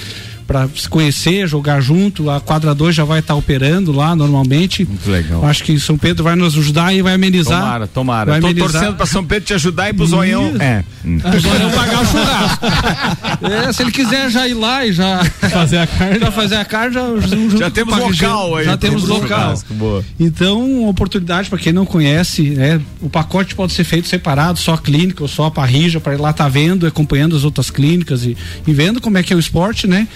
para 0.47 0.69
se 0.75 0.89
conhecer, 0.89 1.47
jogar 1.49 1.81
junto. 1.81 2.31
A 2.31 2.41
quadra 2.41 2.75
2 2.75 2.95
já 2.95 3.05
vai 3.05 3.19
estar 3.19 3.35
tá 3.35 3.39
operando 3.39 3.93
lá 3.93 4.15
normalmente. 4.15 4.85
Muito 4.85 5.11
legal. 5.11 5.45
Acho 5.45 5.65
que 5.65 5.79
São 5.81 5.99
Pedro 5.99 6.25
vai 6.25 6.37
nos 6.37 6.57
ajudar 6.57 6.95
e 6.95 7.03
vai 7.03 7.15
amenizar. 7.15 7.61
Tomara, 7.61 7.87
tomara. 7.87 8.31
Vai 8.33 8.41
Tô 8.41 8.47
amenizar. 8.47 8.71
torcendo 8.71 8.97
para 8.97 9.07
São 9.07 9.25
Pedro 9.25 9.45
te 9.45 9.55
ajudar 9.55 9.91
e 9.91 9.93
pro 9.93 10.07
Zoião. 10.07 10.55
É. 10.61 10.85
O 11.05 11.41
Zoião 11.41 11.71
pagar 11.71 12.03
o 12.03 12.07
churrasco. 12.07 12.67
é, 13.69 13.73
se 13.73 13.83
ele 13.83 13.93
quiser 13.93 14.31
já 14.31 14.47
ir 14.47 14.55
lá 14.55 14.87
e 14.87 14.93
já 14.93 15.25
fazer 15.25 15.79
a 15.79 15.87
carne, 15.87 16.21
já 16.21 16.31
fazer 16.31 16.57
a 16.57 16.65
carne, 16.65 16.95
já, 16.95 17.03
já 17.59 17.71
temos 17.71 17.99
local 17.99 18.57
aí. 18.57 18.65
Já 18.65 18.77
temos 18.77 19.09
local. 19.09 19.55
Boa. 19.71 20.05
Então, 20.19 20.89
oportunidade 20.89 21.49
para 21.49 21.59
quem 21.59 21.73
não 21.73 21.85
conhece, 21.85 22.51
né? 22.51 22.81
O 23.01 23.11
pacote 23.11 23.55
pode 23.55 23.73
ser 23.73 23.85
feito 23.85 24.07
separado, 24.09 24.59
só 24.59 24.75
a 24.75 24.79
clínica 24.79 25.23
ou 25.23 25.29
só 25.29 25.47
a 25.47 25.51
parrija 25.51 26.01
para 26.01 26.15
ir 26.15 26.21
lá 26.21 26.33
tá 26.33 26.49
vendo, 26.49 26.87
acompanhando 26.87 27.37
as 27.37 27.45
outras 27.45 27.71
clínicas 27.71 28.25
e, 28.25 28.37
e 28.67 28.73
vendo 28.73 29.01
como 29.01 29.19
é 29.19 29.23
que 29.23 29.33
é 29.33 29.37
o 29.37 29.41
esporte, 29.41 29.87
né? 29.87 30.07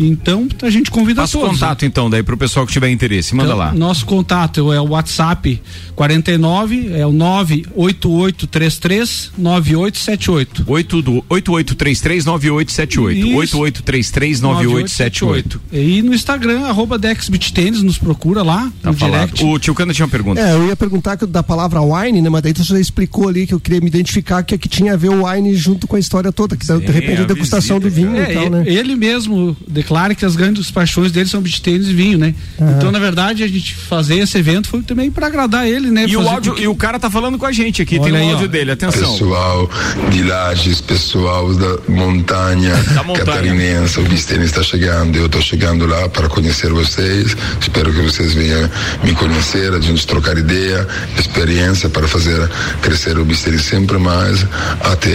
Então 0.00 0.48
a 0.62 0.70
gente 0.70 0.90
convida 0.90 1.20
Passa 1.22 1.38
todos. 1.38 1.52
contato 1.52 1.84
então 1.84 2.08
daí 2.08 2.22
para 2.22 2.34
o 2.34 2.38
pessoal 2.38 2.66
que 2.66 2.72
tiver 2.72 2.88
interesse, 2.90 3.34
manda 3.34 3.50
então, 3.50 3.58
lá. 3.58 3.72
Nosso 3.72 4.06
contato 4.06 4.72
é 4.72 4.80
o 4.80 4.88
WhatsApp 4.88 5.60
49 5.94 6.92
é 6.94 7.06
o 7.06 7.12
98833 7.12 9.32
9878. 9.36 10.64
8833 10.66 12.24
9878. 12.24 13.36
8833 13.36 14.40
9878. 14.40 15.60
E 15.72 16.00
no 16.02 16.14
Instagram 16.14 16.62
arroba 16.62 16.98
DexBitTênis 16.98 17.82
nos 17.82 17.98
procura 17.98 18.42
lá 18.42 18.72
tá 18.82 18.90
no 18.90 18.96
falado. 18.96 19.34
direct. 19.34 19.44
O 19.44 19.58
tio 19.58 19.74
Cana 19.74 19.92
tinha 19.92 20.06
uma 20.06 20.10
pergunta. 20.10 20.40
É, 20.40 20.54
eu 20.54 20.68
ia 20.68 20.76
perguntar 20.76 21.18
que, 21.18 21.26
da 21.26 21.42
palavra 21.42 21.82
wine, 21.82 22.22
né, 22.22 22.30
mas 22.30 22.42
daí 22.42 22.54
você 22.56 22.62
já 22.64 22.80
explicou 22.80 23.28
ali 23.28 23.46
que 23.46 23.52
eu 23.52 23.60
queria 23.60 23.80
me 23.80 23.88
identificar 23.88 24.42
que, 24.42 24.56
que 24.56 24.68
tinha 24.68 24.94
a 24.94 24.96
ver 24.96 25.10
o 25.10 25.26
wine 25.26 25.54
junto 25.54 25.86
com 25.86 25.96
a 25.96 25.98
história 25.98 26.32
toda, 26.32 26.56
que 26.56 26.64
Sim, 26.64 26.78
de 26.78 26.92
repente 26.92 27.20
a 27.22 27.24
degustação 27.24 27.78
do 27.78 27.90
vinho 27.90 28.16
é, 28.16 28.30
e 28.30 28.34
tal, 28.34 28.50
né? 28.50 28.64
Ele 28.66 28.96
mesmo 28.96 29.54
declara 29.90 30.14
que 30.14 30.24
as 30.24 30.36
grandes 30.36 30.70
paixões 30.70 31.10
dele 31.10 31.28
são 31.28 31.40
beach 31.40 31.60
tênis 31.60 31.88
e 31.88 31.92
vinho, 31.92 32.16
né? 32.16 32.32
Uhum. 32.56 32.76
Então, 32.76 32.92
na 32.92 33.00
verdade, 33.00 33.42
a 33.42 33.48
gente 33.48 33.74
fazer 33.74 34.18
esse 34.18 34.38
evento 34.38 34.68
foi 34.68 34.82
também 34.82 35.10
para 35.10 35.26
agradar 35.26 35.66
ele, 35.66 35.90
né? 35.90 36.04
E 36.06 36.16
o 36.16 36.28
áudio, 36.28 36.56
e 36.58 36.68
o 36.68 36.76
cara 36.76 36.98
tá 36.98 37.10
falando 37.10 37.36
com 37.36 37.44
a 37.44 37.50
gente 37.50 37.82
aqui, 37.82 37.98
Olha 37.98 38.12
tem 38.12 38.22
o 38.22 38.24
um 38.24 38.30
áudio 38.30 38.46
ó. 38.46 38.48
dele, 38.48 38.70
atenção. 38.70 39.12
Pessoal 39.12 39.68
de 40.10 40.22
Lages, 40.22 40.80
pessoal 40.80 41.52
da 41.54 41.78
montanha, 41.88 42.76
da 42.94 43.02
montanha. 43.02 43.26
catarinense, 43.26 43.98
o 43.98 44.04
beach 44.04 44.26
tênis 44.26 44.46
está 44.46 44.62
chegando, 44.62 45.16
eu 45.16 45.28
tô 45.28 45.40
chegando 45.40 45.86
lá 45.86 46.08
para 46.08 46.28
conhecer 46.28 46.70
vocês, 46.70 47.36
espero 47.60 47.92
que 47.92 48.00
vocês 48.02 48.32
venham 48.32 48.70
me 49.02 49.12
conhecer, 49.12 49.74
a 49.74 49.80
gente 49.80 50.06
trocar 50.06 50.38
ideia, 50.38 50.86
experiência 51.18 51.88
para 51.88 52.06
fazer 52.06 52.48
crescer 52.80 53.18
o 53.18 53.26
tênis 53.26 53.62
sempre 53.62 53.98
mais 53.98 54.46
até 54.84 55.10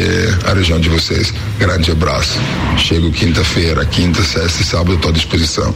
a 0.49 0.53
região 0.53 0.79
de 0.81 0.89
vocês. 0.89 1.33
Grande 1.59 1.91
abraço. 1.91 2.37
Chego 2.77 3.09
quinta-feira, 3.11 3.85
quinta, 3.85 4.21
sexta 4.21 4.64
sábado, 4.65 4.95
estou 4.95 5.11
à 5.11 5.13
disposição. 5.13 5.73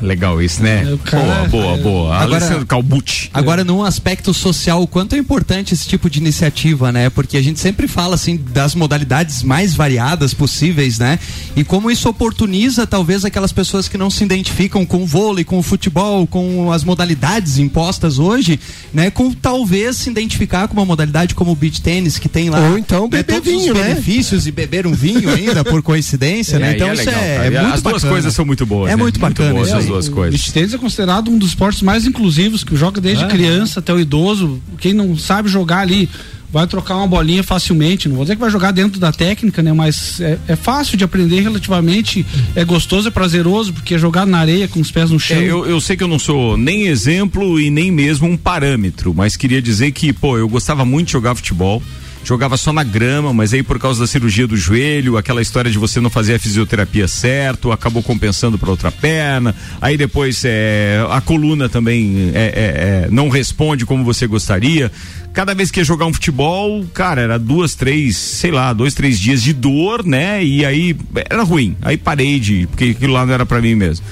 Legal 0.00 0.40
isso, 0.40 0.62
né? 0.62 0.96
Cara, 1.04 1.48
boa, 1.48 1.48
boa, 1.48 1.74
é. 1.74 1.78
boa. 1.78 2.16
Agora, 2.16 2.36
Alessandro 2.36 2.66
Calbucci. 2.66 3.30
Agora, 3.34 3.64
num 3.64 3.82
aspecto 3.82 4.32
social, 4.32 4.82
o 4.82 4.86
quanto 4.86 5.14
é 5.14 5.18
importante 5.18 5.74
esse 5.74 5.88
tipo 5.88 6.08
de 6.08 6.18
iniciativa, 6.18 6.92
né? 6.92 7.10
Porque 7.10 7.36
a 7.36 7.42
gente 7.42 7.58
sempre 7.58 7.88
fala, 7.88 8.14
assim, 8.14 8.36
das 8.36 8.74
modalidades 8.74 9.42
mais 9.42 9.74
variadas 9.74 10.32
possíveis, 10.32 10.98
né? 10.98 11.18
E 11.56 11.64
como 11.64 11.90
isso 11.90 12.08
oportuniza, 12.08 12.86
talvez, 12.86 13.24
aquelas 13.24 13.52
pessoas 13.52 13.88
que 13.88 13.98
não 13.98 14.08
se 14.08 14.22
identificam 14.22 14.86
com 14.86 15.02
o 15.02 15.06
vôlei, 15.06 15.44
com 15.44 15.58
o 15.58 15.62
futebol, 15.62 16.26
com 16.26 16.70
as 16.70 16.84
modalidades 16.84 17.58
impostas 17.58 18.18
hoje, 18.18 18.60
né? 18.92 19.10
Com 19.10 19.32
talvez 19.32 19.96
se 19.96 20.10
identificar 20.10 20.68
com 20.68 20.74
uma 20.74 20.84
modalidade 20.84 21.34
como 21.34 21.52
o 21.52 21.56
beach 21.56 21.82
tênis, 21.82 22.18
que 22.18 22.28
tem 22.28 22.50
lá. 22.50 22.60
Ou 22.70 22.78
então 22.78 23.02
né, 23.04 23.08
beber 23.08 23.34
todos 23.34 23.48
vinho, 23.48 23.72
os 23.72 23.78
né? 23.78 23.88
benefícios 23.88 24.46
e 24.46 24.52
beber 24.52 24.86
um 24.86 24.92
vinho 24.92 25.28
ainda, 25.30 25.64
por 25.64 25.82
coincidência, 25.82 26.56
é, 26.56 26.58
né? 26.60 26.74
Então, 26.76 26.88
é 26.88 26.94
isso 26.94 27.04
legal, 27.04 27.22
é, 27.22 27.46
é, 27.46 27.50
muito 27.62 27.74
As 27.74 27.82
duas 27.82 28.04
coisas 28.04 28.34
são 28.34 28.44
muito 28.44 28.64
boas. 28.64 28.92
É 28.92 28.96
né? 28.96 29.02
muito 29.02 29.18
bacana. 29.18 29.52
Muito 29.52 29.70
boas, 29.70 29.87
duas 29.88 30.08
coisas. 30.08 30.34
O 30.34 30.38
beach 30.38 30.52
tênis 30.52 30.74
é 30.74 30.78
considerado 30.78 31.30
um 31.30 31.38
dos 31.38 31.48
esportes 31.50 31.82
mais 31.82 32.06
inclusivos, 32.06 32.62
que 32.62 32.76
joga 32.76 33.00
desde 33.00 33.24
é, 33.24 33.28
criança 33.28 33.78
é. 33.78 33.80
até 33.80 33.92
o 33.92 33.98
idoso. 33.98 34.60
Quem 34.78 34.94
não 34.94 35.16
sabe 35.16 35.48
jogar 35.48 35.80
ali 35.80 36.08
vai 36.50 36.66
trocar 36.66 36.96
uma 36.96 37.06
bolinha 37.06 37.42
facilmente. 37.42 38.08
Não 38.08 38.16
vou 38.16 38.24
dizer 38.24 38.36
que 38.36 38.40
vai 38.40 38.50
jogar 38.50 38.70
dentro 38.70 38.98
da 38.98 39.12
técnica, 39.12 39.62
né? 39.62 39.72
Mas 39.72 40.20
é, 40.20 40.38
é 40.48 40.56
fácil 40.56 40.96
de 40.96 41.04
aprender 41.04 41.40
relativamente. 41.40 42.24
É 42.54 42.64
gostoso, 42.64 43.08
é 43.08 43.10
prazeroso, 43.10 43.72
porque 43.72 43.94
é 43.94 43.98
jogar 43.98 44.26
na 44.26 44.38
areia 44.38 44.66
com 44.66 44.80
os 44.80 44.90
pés 44.90 45.10
no 45.10 45.20
chão. 45.20 45.36
É, 45.36 45.44
eu, 45.44 45.66
eu 45.66 45.80
sei 45.80 45.96
que 45.96 46.02
eu 46.02 46.08
não 46.08 46.18
sou 46.18 46.56
nem 46.56 46.86
exemplo 46.86 47.60
e 47.60 47.70
nem 47.70 47.90
mesmo 47.90 48.26
um 48.26 48.36
parâmetro, 48.36 49.12
mas 49.14 49.36
queria 49.36 49.60
dizer 49.60 49.92
que, 49.92 50.12
pô, 50.12 50.38
eu 50.38 50.48
gostava 50.48 50.84
muito 50.84 51.06
de 51.06 51.12
jogar 51.12 51.34
futebol 51.34 51.82
jogava 52.28 52.58
só 52.58 52.74
na 52.74 52.84
grama, 52.84 53.32
mas 53.32 53.54
aí 53.54 53.62
por 53.62 53.78
causa 53.78 54.00
da 54.00 54.06
cirurgia 54.06 54.46
do 54.46 54.54
joelho, 54.54 55.16
aquela 55.16 55.40
história 55.40 55.70
de 55.70 55.78
você 55.78 55.98
não 55.98 56.10
fazer 56.10 56.34
a 56.34 56.38
fisioterapia 56.38 57.08
certo, 57.08 57.72
acabou 57.72 58.02
compensando 58.02 58.58
para 58.58 58.68
outra 58.68 58.92
perna. 58.92 59.54
Aí 59.80 59.96
depois 59.96 60.42
é, 60.44 61.02
a 61.10 61.22
coluna 61.22 61.70
também 61.70 62.30
é, 62.34 62.38
é, 62.38 63.06
é, 63.06 63.08
não 63.10 63.30
responde 63.30 63.86
como 63.86 64.04
você 64.04 64.26
gostaria. 64.26 64.92
Cada 65.32 65.54
vez 65.54 65.70
que 65.70 65.80
ia 65.80 65.84
jogar 65.84 66.04
um 66.04 66.12
futebol, 66.12 66.84
cara, 66.92 67.22
era 67.22 67.38
duas, 67.38 67.74
três, 67.74 68.18
sei 68.18 68.50
lá, 68.50 68.74
dois, 68.74 68.92
três 68.92 69.18
dias 69.18 69.42
de 69.42 69.54
dor, 69.54 70.04
né? 70.04 70.44
E 70.44 70.66
aí 70.66 70.94
era 71.30 71.42
ruim. 71.42 71.76
Aí 71.80 71.96
parei 71.96 72.38
de, 72.38 72.66
porque 72.66 72.94
aquilo 72.96 73.14
lá 73.14 73.24
não 73.24 73.32
era 73.32 73.46
para 73.46 73.62
mim 73.62 73.74
mesmo. 73.74 74.04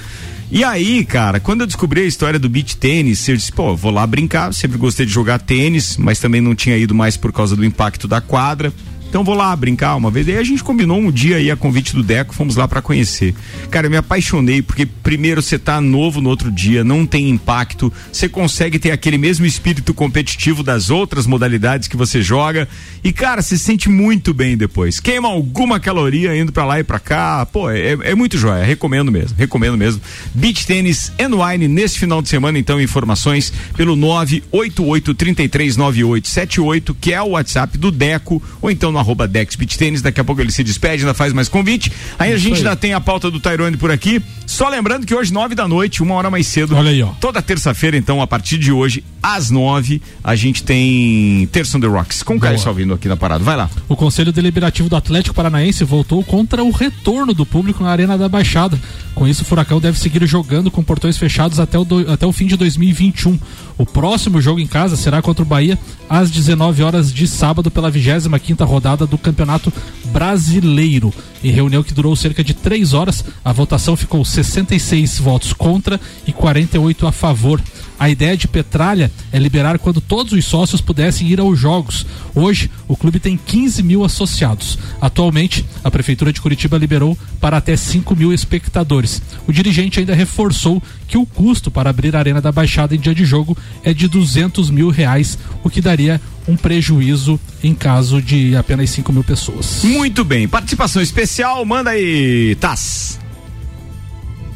E 0.50 0.62
aí, 0.62 1.04
cara, 1.04 1.40
quando 1.40 1.62
eu 1.62 1.66
descobri 1.66 2.02
a 2.02 2.04
história 2.04 2.38
do 2.38 2.48
beach 2.48 2.76
tênis, 2.76 3.28
eu 3.28 3.36
disse, 3.36 3.50
pô, 3.50 3.74
vou 3.74 3.90
lá 3.90 4.06
brincar, 4.06 4.54
sempre 4.54 4.78
gostei 4.78 5.04
de 5.04 5.12
jogar 5.12 5.40
tênis, 5.40 5.96
mas 5.96 6.20
também 6.20 6.40
não 6.40 6.54
tinha 6.54 6.76
ido 6.76 6.94
mais 6.94 7.16
por 7.16 7.32
causa 7.32 7.56
do 7.56 7.64
impacto 7.64 8.06
da 8.06 8.20
quadra. 8.20 8.72
Então 9.08 9.24
vou 9.24 9.34
lá 9.34 9.54
brincar 9.56 9.96
uma 9.96 10.10
vez. 10.10 10.28
Aí 10.28 10.36
a 10.36 10.44
gente 10.44 10.62
combinou 10.62 10.98
um 10.98 11.10
dia 11.10 11.36
aí 11.36 11.50
a 11.50 11.56
convite 11.56 11.94
do 11.94 12.02
Deco, 12.02 12.34
fomos 12.34 12.56
lá 12.56 12.68
para 12.68 12.82
conhecer. 12.82 13.34
Cara, 13.70 13.86
eu 13.86 13.90
me 13.90 13.96
apaixonei 13.96 14.62
porque 14.62 14.86
primeiro 14.86 15.40
você 15.40 15.58
tá 15.58 15.80
novo 15.80 16.20
no 16.20 16.28
outro 16.28 16.50
dia, 16.50 16.84
não 16.84 17.06
tem 17.06 17.30
impacto, 17.30 17.92
você 18.12 18.28
consegue 18.28 18.78
ter 18.78 18.90
aquele 18.90 19.18
mesmo 19.18 19.46
espírito 19.46 19.94
competitivo 19.94 20.62
das 20.62 20.90
outras 20.90 21.26
modalidades 21.26 21.88
que 21.88 21.96
você 21.96 22.20
joga 22.20 22.68
e 23.02 23.12
cara, 23.12 23.42
se 23.42 23.58
sente 23.58 23.88
muito 23.88 24.34
bem 24.34 24.56
depois. 24.56 25.00
Queima 25.00 25.28
alguma 25.28 25.78
caloria 25.78 26.36
indo 26.36 26.52
para 26.52 26.64
lá 26.64 26.80
e 26.80 26.84
para 26.84 26.98
cá. 26.98 27.46
Pô, 27.46 27.70
é, 27.70 27.96
é 28.02 28.14
muito 28.14 28.36
joia, 28.36 28.64
recomendo 28.64 29.12
mesmo, 29.12 29.36
recomendo 29.38 29.76
mesmo. 29.76 30.00
Beach 30.34 30.66
Tênis 30.66 31.12
and 31.18 31.36
Wine 31.36 31.68
nesse 31.68 31.98
final 31.98 32.20
de 32.20 32.28
semana, 32.28 32.58
então 32.58 32.80
informações 32.80 33.52
pelo 33.76 33.96
988339878, 33.96 36.96
que 37.00 37.12
é 37.12 37.22
o 37.22 37.30
WhatsApp 37.30 37.78
do 37.78 37.90
Deco, 37.90 38.42
ou 38.60 38.70
então 38.70 38.92
no 38.96 39.00
arroba 39.00 39.28
Tênis. 39.76 40.00
Daqui 40.02 40.20
a 40.20 40.24
pouco 40.24 40.40
ele 40.40 40.50
se 40.50 40.64
despede, 40.64 41.02
ainda 41.02 41.14
faz 41.14 41.32
mais 41.32 41.48
convite. 41.48 41.92
Aí 42.18 42.32
a 42.32 42.38
gente 42.38 42.58
ainda 42.58 42.74
tem 42.76 42.94
a 42.94 43.00
pauta 43.00 43.30
do 43.30 43.38
Tyrone 43.38 43.76
por 43.76 43.90
aqui. 43.90 44.20
Só 44.46 44.68
lembrando 44.68 45.04
que 45.06 45.14
hoje, 45.14 45.32
nove 45.32 45.54
da 45.54 45.66
noite, 45.68 46.02
uma 46.02 46.14
hora 46.14 46.30
mais 46.30 46.46
cedo. 46.46 46.74
Olha 46.76 46.90
aí, 46.90 47.02
ó. 47.02 47.08
Toda 47.20 47.42
terça-feira, 47.42 47.96
então, 47.96 48.22
a 48.22 48.26
partir 48.26 48.58
de 48.58 48.72
hoje, 48.72 49.04
às 49.22 49.50
nove, 49.50 50.00
a 50.24 50.34
gente 50.34 50.62
tem 50.62 51.48
Terça 51.52 51.76
on 51.76 51.80
the 51.80 51.86
Rocks 51.86 52.22
com 52.22 52.36
o 52.36 52.40
Caio 52.40 52.58
Salvino 52.58 52.94
aqui 52.94 53.08
na 53.08 53.16
parada. 53.16 53.42
Vai 53.44 53.56
lá. 53.56 53.68
O 53.88 53.96
Conselho 53.96 54.32
Deliberativo 54.32 54.88
do 54.88 54.96
Atlético 54.96 55.34
Paranaense 55.34 55.84
voltou 55.84 56.22
contra 56.24 56.62
o 56.62 56.70
retorno 56.70 57.34
do 57.34 57.44
público 57.44 57.82
na 57.82 57.90
Arena 57.90 58.16
da 58.16 58.28
Baixada. 58.28 58.78
Com 59.14 59.26
isso, 59.26 59.42
o 59.42 59.44
Furacão 59.44 59.80
deve 59.80 59.98
seguir 59.98 60.24
jogando 60.26 60.70
com 60.70 60.82
portões 60.82 61.16
fechados 61.18 61.58
até 61.58 61.78
o, 61.78 61.84
do- 61.84 62.10
até 62.10 62.26
o 62.26 62.32
fim 62.32 62.46
de 62.46 62.56
2021. 62.56 63.38
O 63.78 63.84
próximo 63.84 64.40
jogo 64.40 64.60
em 64.60 64.66
casa 64.66 64.96
será 64.96 65.20
contra 65.20 65.42
o 65.42 65.46
Bahia 65.46 65.78
às 66.08 66.30
19 66.30 66.82
horas 66.82 67.12
de 67.12 67.26
sábado 67.26 67.70
pela 67.70 67.90
25 67.90 68.38
quinta 68.40 68.64
rodada 68.64 68.85
do 68.94 69.18
Campeonato 69.18 69.72
Brasileiro. 70.04 71.12
Em 71.42 71.50
reunião 71.50 71.82
que 71.82 71.94
durou 71.94 72.14
cerca 72.14 72.42
de 72.42 72.54
três 72.54 72.92
horas, 72.92 73.24
a 73.44 73.52
votação 73.52 73.96
ficou 73.96 74.24
66 74.24 75.18
votos 75.18 75.52
contra 75.52 76.00
e 76.26 76.32
48 76.32 77.06
a 77.06 77.12
favor. 77.12 77.60
A 77.98 78.10
ideia 78.10 78.36
de 78.36 78.46
Petralha 78.46 79.10
é 79.32 79.38
liberar 79.38 79.78
quando 79.78 80.00
todos 80.00 80.32
os 80.32 80.44
sócios 80.44 80.80
pudessem 80.80 81.28
ir 81.28 81.40
aos 81.40 81.58
jogos. 81.58 82.04
Hoje, 82.34 82.70
o 82.86 82.96
clube 82.96 83.18
tem 83.18 83.38
15 83.38 83.82
mil 83.82 84.04
associados. 84.04 84.78
Atualmente, 85.00 85.64
a 85.82 85.90
Prefeitura 85.90 86.32
de 86.32 86.40
Curitiba 86.40 86.76
liberou 86.76 87.16
para 87.40 87.56
até 87.56 87.74
5 87.74 88.14
mil 88.14 88.32
espectadores. 88.32 89.22
O 89.46 89.52
dirigente 89.52 89.98
ainda 89.98 90.14
reforçou 90.14 90.82
que 91.08 91.16
o 91.16 91.24
custo 91.24 91.70
para 91.70 91.88
abrir 91.88 92.14
a 92.14 92.18
Arena 92.18 92.40
da 92.40 92.52
Baixada 92.52 92.94
em 92.94 93.00
dia 93.00 93.14
de 93.14 93.24
jogo 93.24 93.56
é 93.82 93.94
de 93.94 94.08
200 94.08 94.68
mil 94.68 94.90
reais, 94.90 95.38
o 95.62 95.70
que 95.70 95.80
daria 95.80 96.20
um 96.48 96.56
prejuízo 96.56 97.38
em 97.62 97.74
caso 97.74 98.22
de 98.22 98.56
apenas 98.56 98.90
5 98.90 99.12
mil 99.12 99.24
pessoas. 99.24 99.82
Muito 99.84 100.24
bem. 100.24 100.46
Participação 100.46 101.02
especial, 101.02 101.64
manda 101.64 101.90
aí, 101.90 102.56
Taz. 102.60 103.18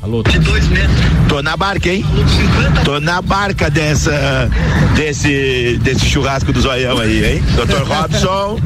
Alô, 0.03 0.23
Taz. 0.23 0.37
Tô 1.29 1.43
na 1.43 1.57
barca, 1.57 1.91
hein? 1.91 2.05
Tô 2.85 2.99
na 3.01 3.21
barca 3.21 3.71
dessa, 3.71 4.51
desse, 4.95 5.79
desse 5.83 6.07
churrasco 6.07 6.53
do 6.53 6.61
zoião 6.61 6.99
aí, 6.99 7.35
hein? 7.35 7.43
Dr. 7.55 7.85
Robson, 7.87 8.59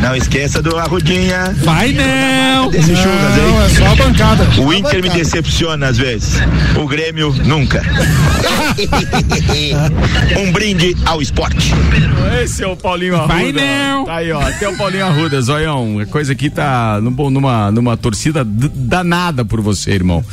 não 0.00 0.14
esqueça 0.14 0.62
do 0.62 0.76
Arrudinha. 0.76 1.54
Vai 1.62 1.92
não! 1.92 2.70
Desse 2.70 2.94
churras, 2.94 3.38
hein? 3.38 3.44
Não, 3.48 3.62
é 3.62 3.68
só 3.68 3.86
a 3.86 3.94
bancada. 3.94 4.46
O 4.60 4.72
Inter 4.72 5.02
me 5.02 5.10
decepciona 5.10 5.88
às 5.88 5.98
vezes. 5.98 6.36
O 6.76 6.86
Grêmio 6.86 7.34
nunca. 7.44 7.82
um 10.38 10.52
brinde 10.52 10.96
ao 11.04 11.20
esporte. 11.22 11.72
Esse 12.42 12.62
é 12.62 12.66
o 12.66 12.76
Paulinho 12.76 13.16
Arruda. 13.16 13.34
Vai 13.34 13.52
não. 13.52 14.04
Tá 14.04 14.16
aí, 14.16 14.32
ó. 14.32 14.40
Até 14.40 14.68
o 14.68 14.76
Paulinho 14.76 15.06
Arruda, 15.06 15.40
Zoião. 15.40 15.98
A 16.00 16.06
coisa 16.06 16.32
aqui 16.32 16.50
tá 16.50 17.00
numa, 17.00 17.70
numa 17.70 17.96
torcida 17.96 18.44
danada 18.44 19.44
por 19.44 19.60
você, 19.60 19.92
irmão. 19.92 20.24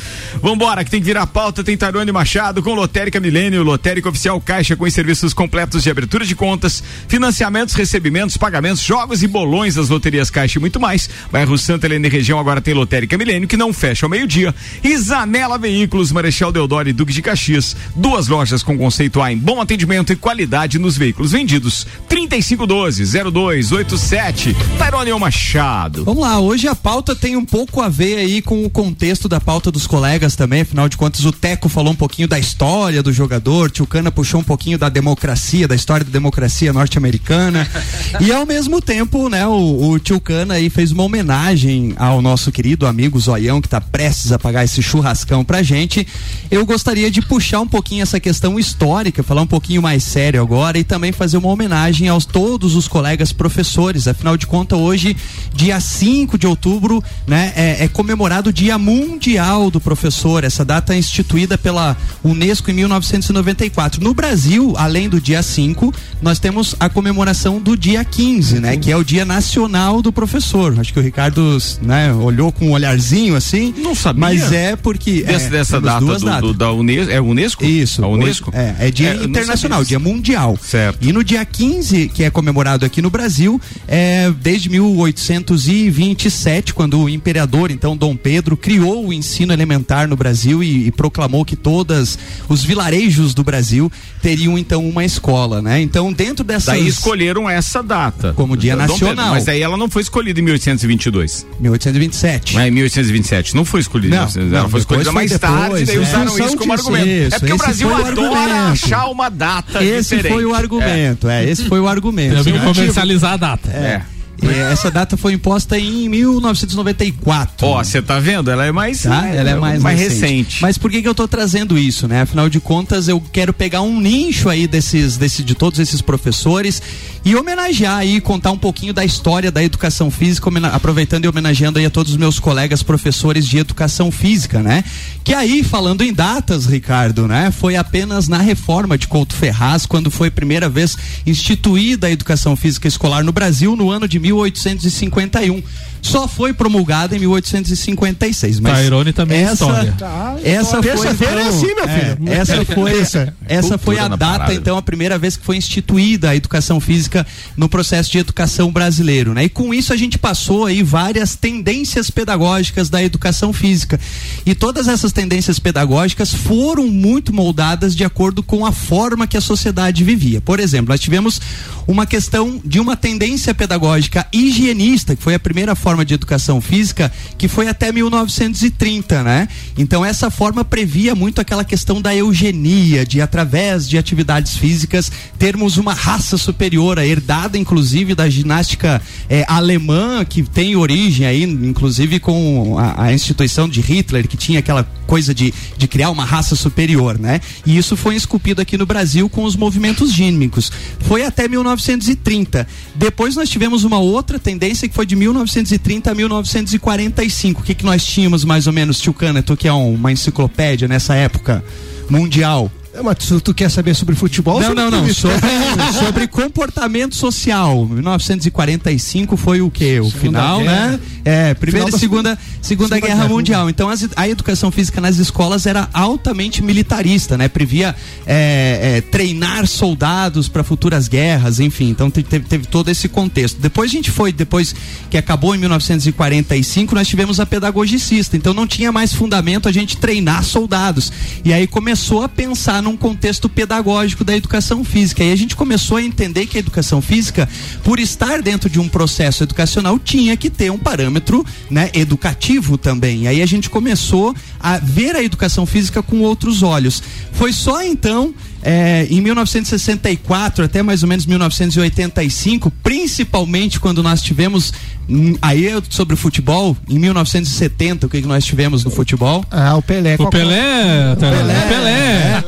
Vambora, 0.41 0.83
que 0.83 0.91
tem 0.91 0.99
que 0.99 1.05
virar 1.05 1.25
pauta. 1.27 1.63
Tem 1.63 1.77
Tarone 1.77 2.11
Machado 2.11 2.61
com 2.61 2.73
Lotérica 2.73 3.19
Milênio, 3.19 3.63
Lotérica 3.63 4.09
Oficial 4.09 4.39
Caixa 4.41 4.75
com 4.75 4.85
os 4.85 4.93
serviços 4.93 5.33
completos 5.33 5.83
de 5.83 5.89
abertura 5.89 6.25
de 6.25 6.35
contas, 6.35 6.83
financiamentos, 7.07 7.73
recebimentos, 7.73 8.37
pagamentos, 8.37 8.81
jogos 8.81 9.23
e 9.23 9.27
bolões 9.53 9.75
das 9.75 9.87
loterias 9.87 10.31
Caixa 10.31 10.57
e 10.57 10.59
muito 10.59 10.79
mais. 10.79 11.07
Bairro 11.31 11.55
Santa 11.59 11.85
Helena 11.85 12.07
e 12.07 12.09
região 12.09 12.39
agora 12.39 12.59
tem 12.59 12.73
Lotérica 12.73 13.15
Milênio 13.19 13.47
que 13.47 13.55
não 13.55 13.71
fecha 13.71 14.07
ao 14.07 14.09
meio-dia. 14.09 14.51
E 14.83 14.97
Zanela 14.97 15.59
Veículos, 15.59 16.11
Marechal 16.11 16.51
Deodoro 16.51 16.89
e 16.89 16.93
Duque 16.93 17.13
de 17.13 17.21
Caxias. 17.21 17.75
Duas 17.95 18.27
lojas 18.27 18.63
com 18.63 18.75
conceito 18.75 19.21
A 19.21 19.31
em 19.31 19.37
bom 19.37 19.61
atendimento 19.61 20.11
e 20.11 20.15
qualidade 20.15 20.79
nos 20.79 20.97
veículos 20.97 21.33
vendidos. 21.33 21.85
3512-0287. 22.09 24.55
Tairone 24.79 25.13
Machado. 25.19 26.03
Vamos 26.03 26.23
lá, 26.23 26.39
hoje 26.39 26.67
a 26.67 26.73
pauta 26.73 27.15
tem 27.15 27.35
um 27.35 27.45
pouco 27.45 27.79
a 27.79 27.89
ver 27.89 28.17
aí 28.17 28.41
com 28.41 28.65
o 28.65 28.71
contexto 28.71 29.29
da 29.29 29.39
pauta 29.39 29.69
dos 29.69 29.85
colegas 29.85 30.35
também, 30.35 30.61
afinal 30.61 30.89
de 30.89 30.97
contas 30.97 31.25
o 31.25 31.31
Teco 31.31 31.69
falou 31.69 31.93
um 31.93 31.95
pouquinho 31.95 32.27
da 32.27 32.39
história 32.39 33.03
do 33.03 33.13
jogador, 33.13 33.69
Tio 33.69 33.85
Cana 33.85 34.11
puxou 34.11 34.39
um 34.39 34.43
pouquinho 34.43 34.79
da 34.79 34.89
democracia, 34.89 35.67
da 35.67 35.75
história 35.75 36.03
da 36.03 36.11
democracia 36.11 36.73
norte-americana 36.73 37.69
e 38.19 38.31
ao 38.31 38.47
mesmo 38.47 38.81
tempo, 38.81 39.29
né, 39.29 39.42
o, 39.47 39.91
o 39.91 39.99
Tio 39.99 40.19
Cana 40.19 40.55
aí 40.55 40.69
fez 40.69 40.91
uma 40.91 41.03
homenagem 41.03 41.93
ao 41.97 42.21
nosso 42.21 42.51
querido 42.51 42.85
amigo 42.85 43.19
Zoião 43.19 43.61
que 43.61 43.69
tá 43.69 43.81
prestes 43.81 44.31
a 44.31 44.39
pagar 44.39 44.63
esse 44.63 44.81
churrascão 44.81 45.43
pra 45.43 45.63
gente. 45.63 46.07
Eu 46.51 46.65
gostaria 46.65 47.09
de 47.09 47.21
puxar 47.21 47.61
um 47.61 47.67
pouquinho 47.67 48.03
essa 48.03 48.19
questão 48.19 48.59
histórica, 48.59 49.23
falar 49.23 49.41
um 49.41 49.47
pouquinho 49.47 49.81
mais 49.81 50.03
sério 50.03 50.41
agora 50.41 50.77
e 50.77 50.83
também 50.83 51.11
fazer 51.11 51.37
uma 51.37 51.49
homenagem 51.49 52.07
aos 52.07 52.25
todos 52.25 52.75
os 52.75 52.87
colegas 52.87 53.33
professores. 53.33 54.07
Afinal 54.07 54.37
de 54.37 54.45
contas, 54.45 54.77
hoje, 54.77 55.15
dia 55.53 55.79
5 55.79 56.37
de 56.37 56.47
outubro, 56.47 57.03
né, 57.25 57.53
é, 57.55 57.83
é 57.85 57.87
comemorado 57.87 58.49
o 58.49 58.53
Dia 58.53 58.77
Mundial 58.77 59.71
do 59.71 59.79
Professor. 59.79 60.43
Essa 60.43 60.63
data 60.63 60.93
é 60.93 60.97
instituída 60.97 61.57
pela 61.57 61.97
Unesco 62.23 62.69
em 62.69 62.73
1994. 62.73 64.03
No 64.03 64.13
Brasil, 64.13 64.73
além 64.77 65.09
do 65.09 65.19
dia 65.19 65.41
5, 65.41 65.93
nós 66.23 66.39
temos 66.39 66.75
a 66.79 66.89
comemoração 66.89 67.59
do 67.59 67.75
dia 67.77 68.03
15, 68.03 68.59
né, 68.59 68.77
que 68.77 68.91
é 68.91 68.97
o 68.97 69.03
Dia 69.03 69.25
Nacional 69.25 70.01
do 70.01 70.11
Professor. 70.11 70.79
Acho 70.79 70.93
que 70.93 70.99
o 70.99 71.03
Ricardo, 71.03 71.57
né, 71.81 72.13
olhou 72.13 72.51
com 72.51 72.67
um 72.67 72.71
olharzinho 72.71 73.35
assim. 73.35 73.73
Não 73.77 73.93
sabia. 73.93 74.19
Mas 74.21 74.51
é 74.51 74.75
porque 74.75 75.23
Dessa, 75.23 75.47
é, 75.47 75.49
dessa 75.49 75.81
data 75.81 75.99
duas 75.99 76.21
do, 76.21 76.25
datas. 76.25 76.41
do- 76.41 76.53
da 76.53 76.71
Unesco. 76.71 77.11
É 77.11 77.21
Unesco? 77.21 77.65
Isso. 77.65 78.03
A 78.03 78.07
Unesco? 78.07 78.51
É, 78.53 78.87
é 78.87 78.91
dia 78.91 79.09
É, 79.19 79.23
internacional, 79.23 79.83
dia 79.83 79.99
mundial. 79.99 80.57
Certo. 80.61 80.99
E 81.05 81.11
no 81.11 81.23
dia 81.23 81.43
15, 81.45 82.07
que 82.09 82.23
é 82.23 82.29
comemorado 82.29 82.85
aqui 82.85 83.01
no 83.01 83.09
Brasil, 83.09 83.59
é 83.87 84.31
desde 84.41 84.69
1827, 84.69 86.73
quando 86.73 86.99
o 87.01 87.09
imperador, 87.09 87.71
então 87.71 87.97
Dom 87.97 88.15
Pedro, 88.15 88.55
criou 88.55 89.07
o 89.07 89.13
ensino 89.13 89.51
elementar 89.53 90.07
no 90.07 90.15
Brasil 90.15 90.63
e, 90.63 90.87
e 90.87 90.91
proclamou 90.91 91.43
que 91.43 91.55
todas 91.55 92.17
os 92.47 92.63
vilarejos 92.63 93.33
do 93.33 93.43
Brasil 93.43 93.91
teriam 94.21 94.57
então 94.57 94.87
uma 94.87 95.03
escola, 95.03 95.61
né? 95.61 95.81
Então, 95.81 96.12
dentro 96.13 96.43
dessas 96.43 96.65
Daí 96.65 96.87
escolheram 96.87 97.49
essa 97.49 97.81
data. 97.81 98.33
Como 98.33 98.55
dia 98.55 98.75
Dom 98.75 98.87
Pedro, 98.87 99.07
nacional. 99.07 99.33
mas 99.33 99.45
daí 99.45 99.61
ela 99.61 99.77
não 99.77 99.89
foi 99.89 100.01
escolhida 100.01 100.39
em 100.39 100.43
1822. 100.43 101.45
1827. 101.59 102.57
É, 102.57 102.67
em 102.67 102.71
1827. 102.71 103.55
Não 103.55 103.65
foi 103.65 103.81
escolhida. 103.81 104.15
Não, 104.15 104.23
em 104.23 104.27
1827. 104.27 104.51
não, 104.51 104.59
ela 104.59 104.69
foi 104.69 104.79
escolhida 104.79 105.03
depois 105.03 105.15
mais 105.15 105.31
foi 105.31 105.39
tarde, 105.39 105.63
depois, 105.63 105.87
daí 105.87 105.95
é. 105.95 105.99
usaram 105.99 106.45
isso 106.45 106.57
como 106.57 106.73
argumento. 106.73 107.07
isso, 107.07 107.35
é 107.35 107.39
porque 107.39 107.53
o 107.53 107.55
esse 107.55 107.63
Brasil 107.65 107.95
adora 107.95 108.71
achar 108.71 109.05
uma 109.07 109.29
data 109.29 109.83
Esse 109.83 110.15
diferente. 110.15 110.33
foi 110.33 110.45
o 110.45 110.53
argumento, 110.53 111.29
é, 111.29 111.49
esse 111.49 111.65
foi 111.65 111.79
o 111.79 111.87
argumento. 111.87 112.43
Né? 112.43 112.59
comercializar 112.63 113.33
a 113.33 113.37
data. 113.37 113.69
É. 113.69 114.01
E 114.49 114.59
essa 114.71 114.91
data 114.91 115.15
foi 115.17 115.33
imposta 115.33 115.77
em 115.77 116.07
1994. 116.09 117.67
Ó, 117.67 117.83
você 117.83 118.01
tá 118.01 118.19
vendo? 118.19 118.49
Ela 118.51 118.65
é 118.65 118.71
mais, 118.71 119.03
Tá? 119.03 119.27
Ela 119.27 119.51
é 119.51 119.55
mais, 119.55 119.83
recente. 119.83 120.13
recente. 120.13 120.61
Mas 120.61 120.77
por 120.77 120.91
que, 120.91 121.01
que 121.01 121.07
eu 121.07 121.15
tô 121.15 121.27
trazendo 121.27 121.77
isso, 121.77 122.07
né? 122.07 122.21
Afinal 122.21 122.49
de 122.49 122.59
contas, 122.59 123.07
eu 123.07 123.21
quero 123.31 123.53
pegar 123.53 123.81
um 123.81 123.99
nicho 123.99 124.49
aí 124.49 124.67
desses, 124.67 125.17
desse, 125.17 125.43
de 125.43 125.55
todos 125.55 125.79
esses 125.79 126.01
professores 126.01 126.81
e 127.25 127.35
homenagear 127.35 127.97
aí, 127.99 128.19
contar 128.19 128.51
um 128.51 128.57
pouquinho 128.57 128.93
da 128.93 129.05
história 129.05 129.51
da 129.51 129.63
educação 129.63 130.11
física, 130.11 130.49
aproveitando 130.73 131.25
e 131.25 131.27
homenageando 131.27 131.79
aí 131.79 131.85
a 131.85 131.89
todos 131.89 132.11
os 132.11 132.17
meus 132.17 132.39
colegas 132.39 132.83
professores 132.83 133.47
de 133.47 133.57
educação 133.57 134.11
física, 134.11 134.61
né? 134.61 134.83
Que 135.23 135.33
aí, 135.33 135.63
falando 135.63 136.01
em 136.01 136.13
datas, 136.13 136.65
Ricardo, 136.65 137.27
né? 137.27 137.49
Foi 137.51 137.75
apenas 137.77 138.27
na 138.27 138.39
reforma 138.39 138.97
de 138.97 139.07
Couto 139.07 139.35
Ferraz, 139.35 139.85
quando 139.85 140.11
foi 140.11 140.27
a 140.27 140.31
primeira 140.31 140.67
vez 140.67 140.97
instituída 141.25 142.07
a 142.07 142.11
educação 142.11 142.55
física 142.55 142.87
escolar 142.87 143.23
no 143.23 143.31
Brasil, 143.31 143.75
no 143.75 143.89
ano 143.89 144.07
de 144.07 144.19
1851. 144.41 145.63
Só 146.03 146.27
foi 146.27 146.53
promulgada 146.53 147.15
em 147.15 147.19
1856. 147.19 148.59
Mas 148.59 148.73
Tairone 148.73 149.13
também 149.13 149.39
é 149.39 149.41
essa, 149.43 149.53
história. 149.53 149.95
essa 150.43 150.83
foi 150.83 150.91
Terça-feira 150.91 151.33
é 151.33 151.43
então, 151.43 151.57
assim, 151.57 151.75
meu 151.75 151.83
é, 151.85 151.99
filho. 151.99 152.33
essa 152.33 152.65
foi 152.65 152.91
Terça. 152.91 153.33
essa 153.47 153.77
foi 153.77 153.99
a 153.99 154.07
data 154.09 154.53
então 154.53 154.77
a 154.77 154.81
primeira 154.81 155.17
vez 155.17 155.37
que 155.37 155.45
foi 155.45 155.55
instituída 155.55 156.31
a 156.31 156.35
educação 156.35 156.79
física 156.79 157.25
no 157.55 157.69
processo 157.69 158.11
de 158.11 158.17
educação 158.17 158.71
brasileiro, 158.71 159.33
né? 159.33 159.45
E 159.45 159.49
com 159.49 159.73
isso 159.73 159.93
a 159.93 159.97
gente 159.97 160.17
passou 160.17 160.65
aí 160.65 160.83
várias 160.83 161.35
tendências 161.37 162.09
pedagógicas 162.09 162.89
da 162.89 163.01
educação 163.01 163.53
física. 163.53 163.99
E 164.45 164.53
todas 164.53 164.89
essas 164.89 165.13
tendências 165.13 165.57
pedagógicas 165.57 166.33
foram 166.33 166.87
muito 166.87 167.33
moldadas 167.33 167.95
de 167.95 168.03
acordo 168.03 168.43
com 168.43 168.65
a 168.65 168.73
forma 168.73 169.25
que 169.25 169.37
a 169.37 169.41
sociedade 169.41 170.03
vivia. 170.03 170.41
Por 170.41 170.59
exemplo, 170.59 170.89
nós 170.89 170.99
tivemos 170.99 171.39
uma 171.87 172.05
questão 172.05 172.61
de 172.63 172.79
uma 172.79 172.95
tendência 172.95 173.53
pedagógica 173.53 174.27
higienista, 174.31 175.15
que 175.15 175.23
foi 175.23 175.33
a 175.33 175.39
primeira 175.39 175.75
forma 175.75 175.92
de 176.03 176.13
educação 176.13 176.59
física, 176.59 177.11
que 177.37 177.47
foi 177.47 177.67
até 177.67 177.91
1930, 177.91 179.21
né? 179.21 179.47
Então 179.77 180.03
essa 180.03 180.31
forma 180.31 180.65
previa 180.65 181.13
muito 181.13 181.39
aquela 181.39 181.63
questão 181.63 182.01
da 182.01 182.15
eugenia, 182.15 183.05
de 183.05 183.21
através 183.21 183.87
de 183.87 183.97
atividades 183.97 184.57
físicas 184.57 185.11
termos 185.37 185.77
uma 185.77 185.93
raça 185.93 186.37
superior, 186.37 186.97
herdada 186.97 187.57
inclusive 187.57 188.15
da 188.15 188.29
ginástica 188.29 189.01
eh, 189.29 189.45
alemã, 189.47 190.25
que 190.25 190.41
tem 190.41 190.75
origem 190.75 191.27
aí, 191.27 191.43
inclusive 191.43 192.19
com 192.19 192.77
a, 192.79 193.03
a 193.05 193.13
instituição 193.13 193.67
de 193.67 193.81
Hitler, 193.81 194.27
que 194.27 194.37
tinha 194.37 194.59
aquela 194.59 194.83
coisa 195.05 195.33
de, 195.33 195.53
de 195.77 195.87
criar 195.87 196.09
uma 196.09 196.25
raça 196.25 196.55
superior, 196.55 197.19
né? 197.19 197.41
E 197.65 197.77
isso 197.77 197.95
foi 197.95 198.15
esculpido 198.15 198.61
aqui 198.61 198.77
no 198.77 198.85
Brasil 198.85 199.29
com 199.29 199.43
os 199.43 199.55
movimentos 199.55 200.11
gímnicos. 200.11 200.71
Foi 200.99 201.23
até 201.23 201.47
1930. 201.47 202.67
Depois 202.95 203.35
nós 203.35 203.49
tivemos 203.49 203.83
uma 203.83 203.99
outra 203.99 204.39
tendência 204.39 204.87
que 204.87 204.95
foi 204.95 205.05
de 205.05 205.15
1930 205.15 205.82
a 206.09 206.15
1945. 206.15 207.61
O 207.61 207.63
que, 207.63 207.75
que 207.75 207.85
nós 207.85 208.05
tínhamos 208.05 208.43
mais 208.45 208.67
ou 208.67 208.73
menos, 208.73 208.99
Tio 208.99 209.13
Caneto, 209.13 209.55
que 209.57 209.67
é 209.67 209.73
um- 209.73 209.93
uma 209.95 210.11
enciclopédia 210.11 210.87
nessa 210.87 211.13
época 211.15 211.63
mundial? 212.09 212.71
É, 212.93 213.01
mas 213.01 213.17
tu, 213.17 213.41
tu 213.41 213.53
quer 213.53 213.69
saber 213.71 213.95
sobre 213.95 214.13
futebol? 214.15 214.59
Não, 214.61 214.73
não, 214.75 214.83
sobre 214.85 214.99
não. 215.01 215.07
isso? 215.07 215.21
Sobre, 215.21 215.93
sobre 216.05 216.27
comportamento 216.27 217.15
social. 217.15 217.85
1945 217.87 219.35
foi 219.35 219.61
o 219.61 219.71
quê? 219.71 219.99
O 219.99 220.11
final, 220.11 220.59
Guerra. 220.59 220.87
né? 220.91 220.99
É, 221.25 221.53
primeira 221.55 221.87
e 221.87 221.91
da 221.91 221.97
segunda, 221.97 222.29
Segunda- 222.31 222.39
segunda 222.61 222.83
Segunda 222.93 222.99
Guerra 222.99 223.15
Guerra 223.23 223.29
Mundial. 223.29 223.69
Então 223.69 223.89
as- 223.89 224.07
a 224.15 224.27
educação 224.29 224.69
física 224.69 224.99
nas 225.01 225.17
escolas 225.17 225.65
era 225.65 225.89
altamente 225.93 226.61
militarista, 226.61 227.35
né? 227.37 227.47
Previa 227.47 227.95
é, 228.27 228.97
é, 228.97 229.01
treinar 229.01 229.65
soldados 229.65 230.47
para 230.47 230.63
futuras 230.63 231.07
guerras, 231.07 231.59
enfim. 231.59 231.89
Então 231.89 232.11
te- 232.11 232.21
teve, 232.23 232.45
teve 232.45 232.67
todo 232.67 232.89
esse 232.89 233.07
contexto. 233.07 233.59
Depois 233.59 233.89
a 233.89 233.93
gente 233.93 234.11
foi, 234.11 234.31
depois 234.31 234.75
que 235.09 235.17
acabou 235.17 235.55
em 235.55 235.57
1945, 235.57 236.93
nós 236.93 237.07
tivemos 237.07 237.39
a 237.39 237.45
pedagogicista. 237.45 238.35
Então 238.37 238.53
não 238.53 238.67
tinha 238.67 238.91
mais 238.91 239.13
fundamento 239.13 239.67
a 239.67 239.71
gente 239.71 239.97
treinar 239.97 240.43
soldados. 240.43 241.11
E 241.43 241.51
aí 241.53 241.65
começou 241.65 242.21
a 242.23 242.29
pensar 242.29 242.82
num 242.83 242.95
contexto 242.95 243.49
pedagógico 243.49 244.23
da 244.23 244.35
educação 244.35 244.83
física. 244.83 245.23
E 245.23 245.31
a 245.31 245.35
gente 245.35 245.55
começou 245.55 245.97
a 245.97 246.03
entender 246.03 246.45
que 246.45 246.57
a 246.57 246.59
educação 246.59 247.01
física, 247.01 247.49
por 247.83 247.99
estar 247.99 248.41
dentro 248.41 248.69
de 248.69 248.79
um 248.79 248.87
processo 248.87 249.43
educacional, 249.43 249.97
tinha 249.97 250.37
que 250.37 250.49
ter 250.49 250.71
um 250.71 250.77
parâmetro 250.77 251.45
né, 251.69 251.89
educativo 251.93 252.77
também. 252.77 253.23
E 253.23 253.27
aí 253.27 253.41
a 253.41 253.45
gente 253.45 253.69
começou 253.69 254.35
a 254.59 254.77
ver 254.77 255.15
a 255.15 255.23
educação 255.23 255.65
física 255.65 256.03
com 256.03 256.19
outros 256.19 256.61
olhos. 256.61 257.01
Foi 257.31 257.51
só 257.51 257.81
então. 257.81 258.33
É, 258.63 259.05
em 259.09 259.21
1964 259.21 260.63
até 260.65 260.81
mais 260.81 261.03
ou 261.03 261.09
menos 261.09 261.25
1985, 261.25 262.71
principalmente 262.81 263.79
quando 263.79 264.01
nós 264.01 264.21
tivemos 264.21 264.71
hum, 265.09 265.35
aí 265.41 265.65
eu- 265.65 265.83
sobre 265.89 266.13
o 266.13 266.17
futebol, 266.17 266.75
em 266.89 266.97
1970, 266.97 268.07
o 268.07 268.09
que, 268.09 268.21
que 268.21 268.27
nós 268.27 268.45
tivemos 268.45 268.83
no 268.85 268.89
futebol? 268.91 269.43
Ah, 269.51 269.75
o 269.75 269.81
Pelé. 269.81 270.15
O 270.17 270.29
Pelé, 270.29 271.15
tá- 271.19 271.27
o 271.27 271.67
Pelé. 271.67 272.43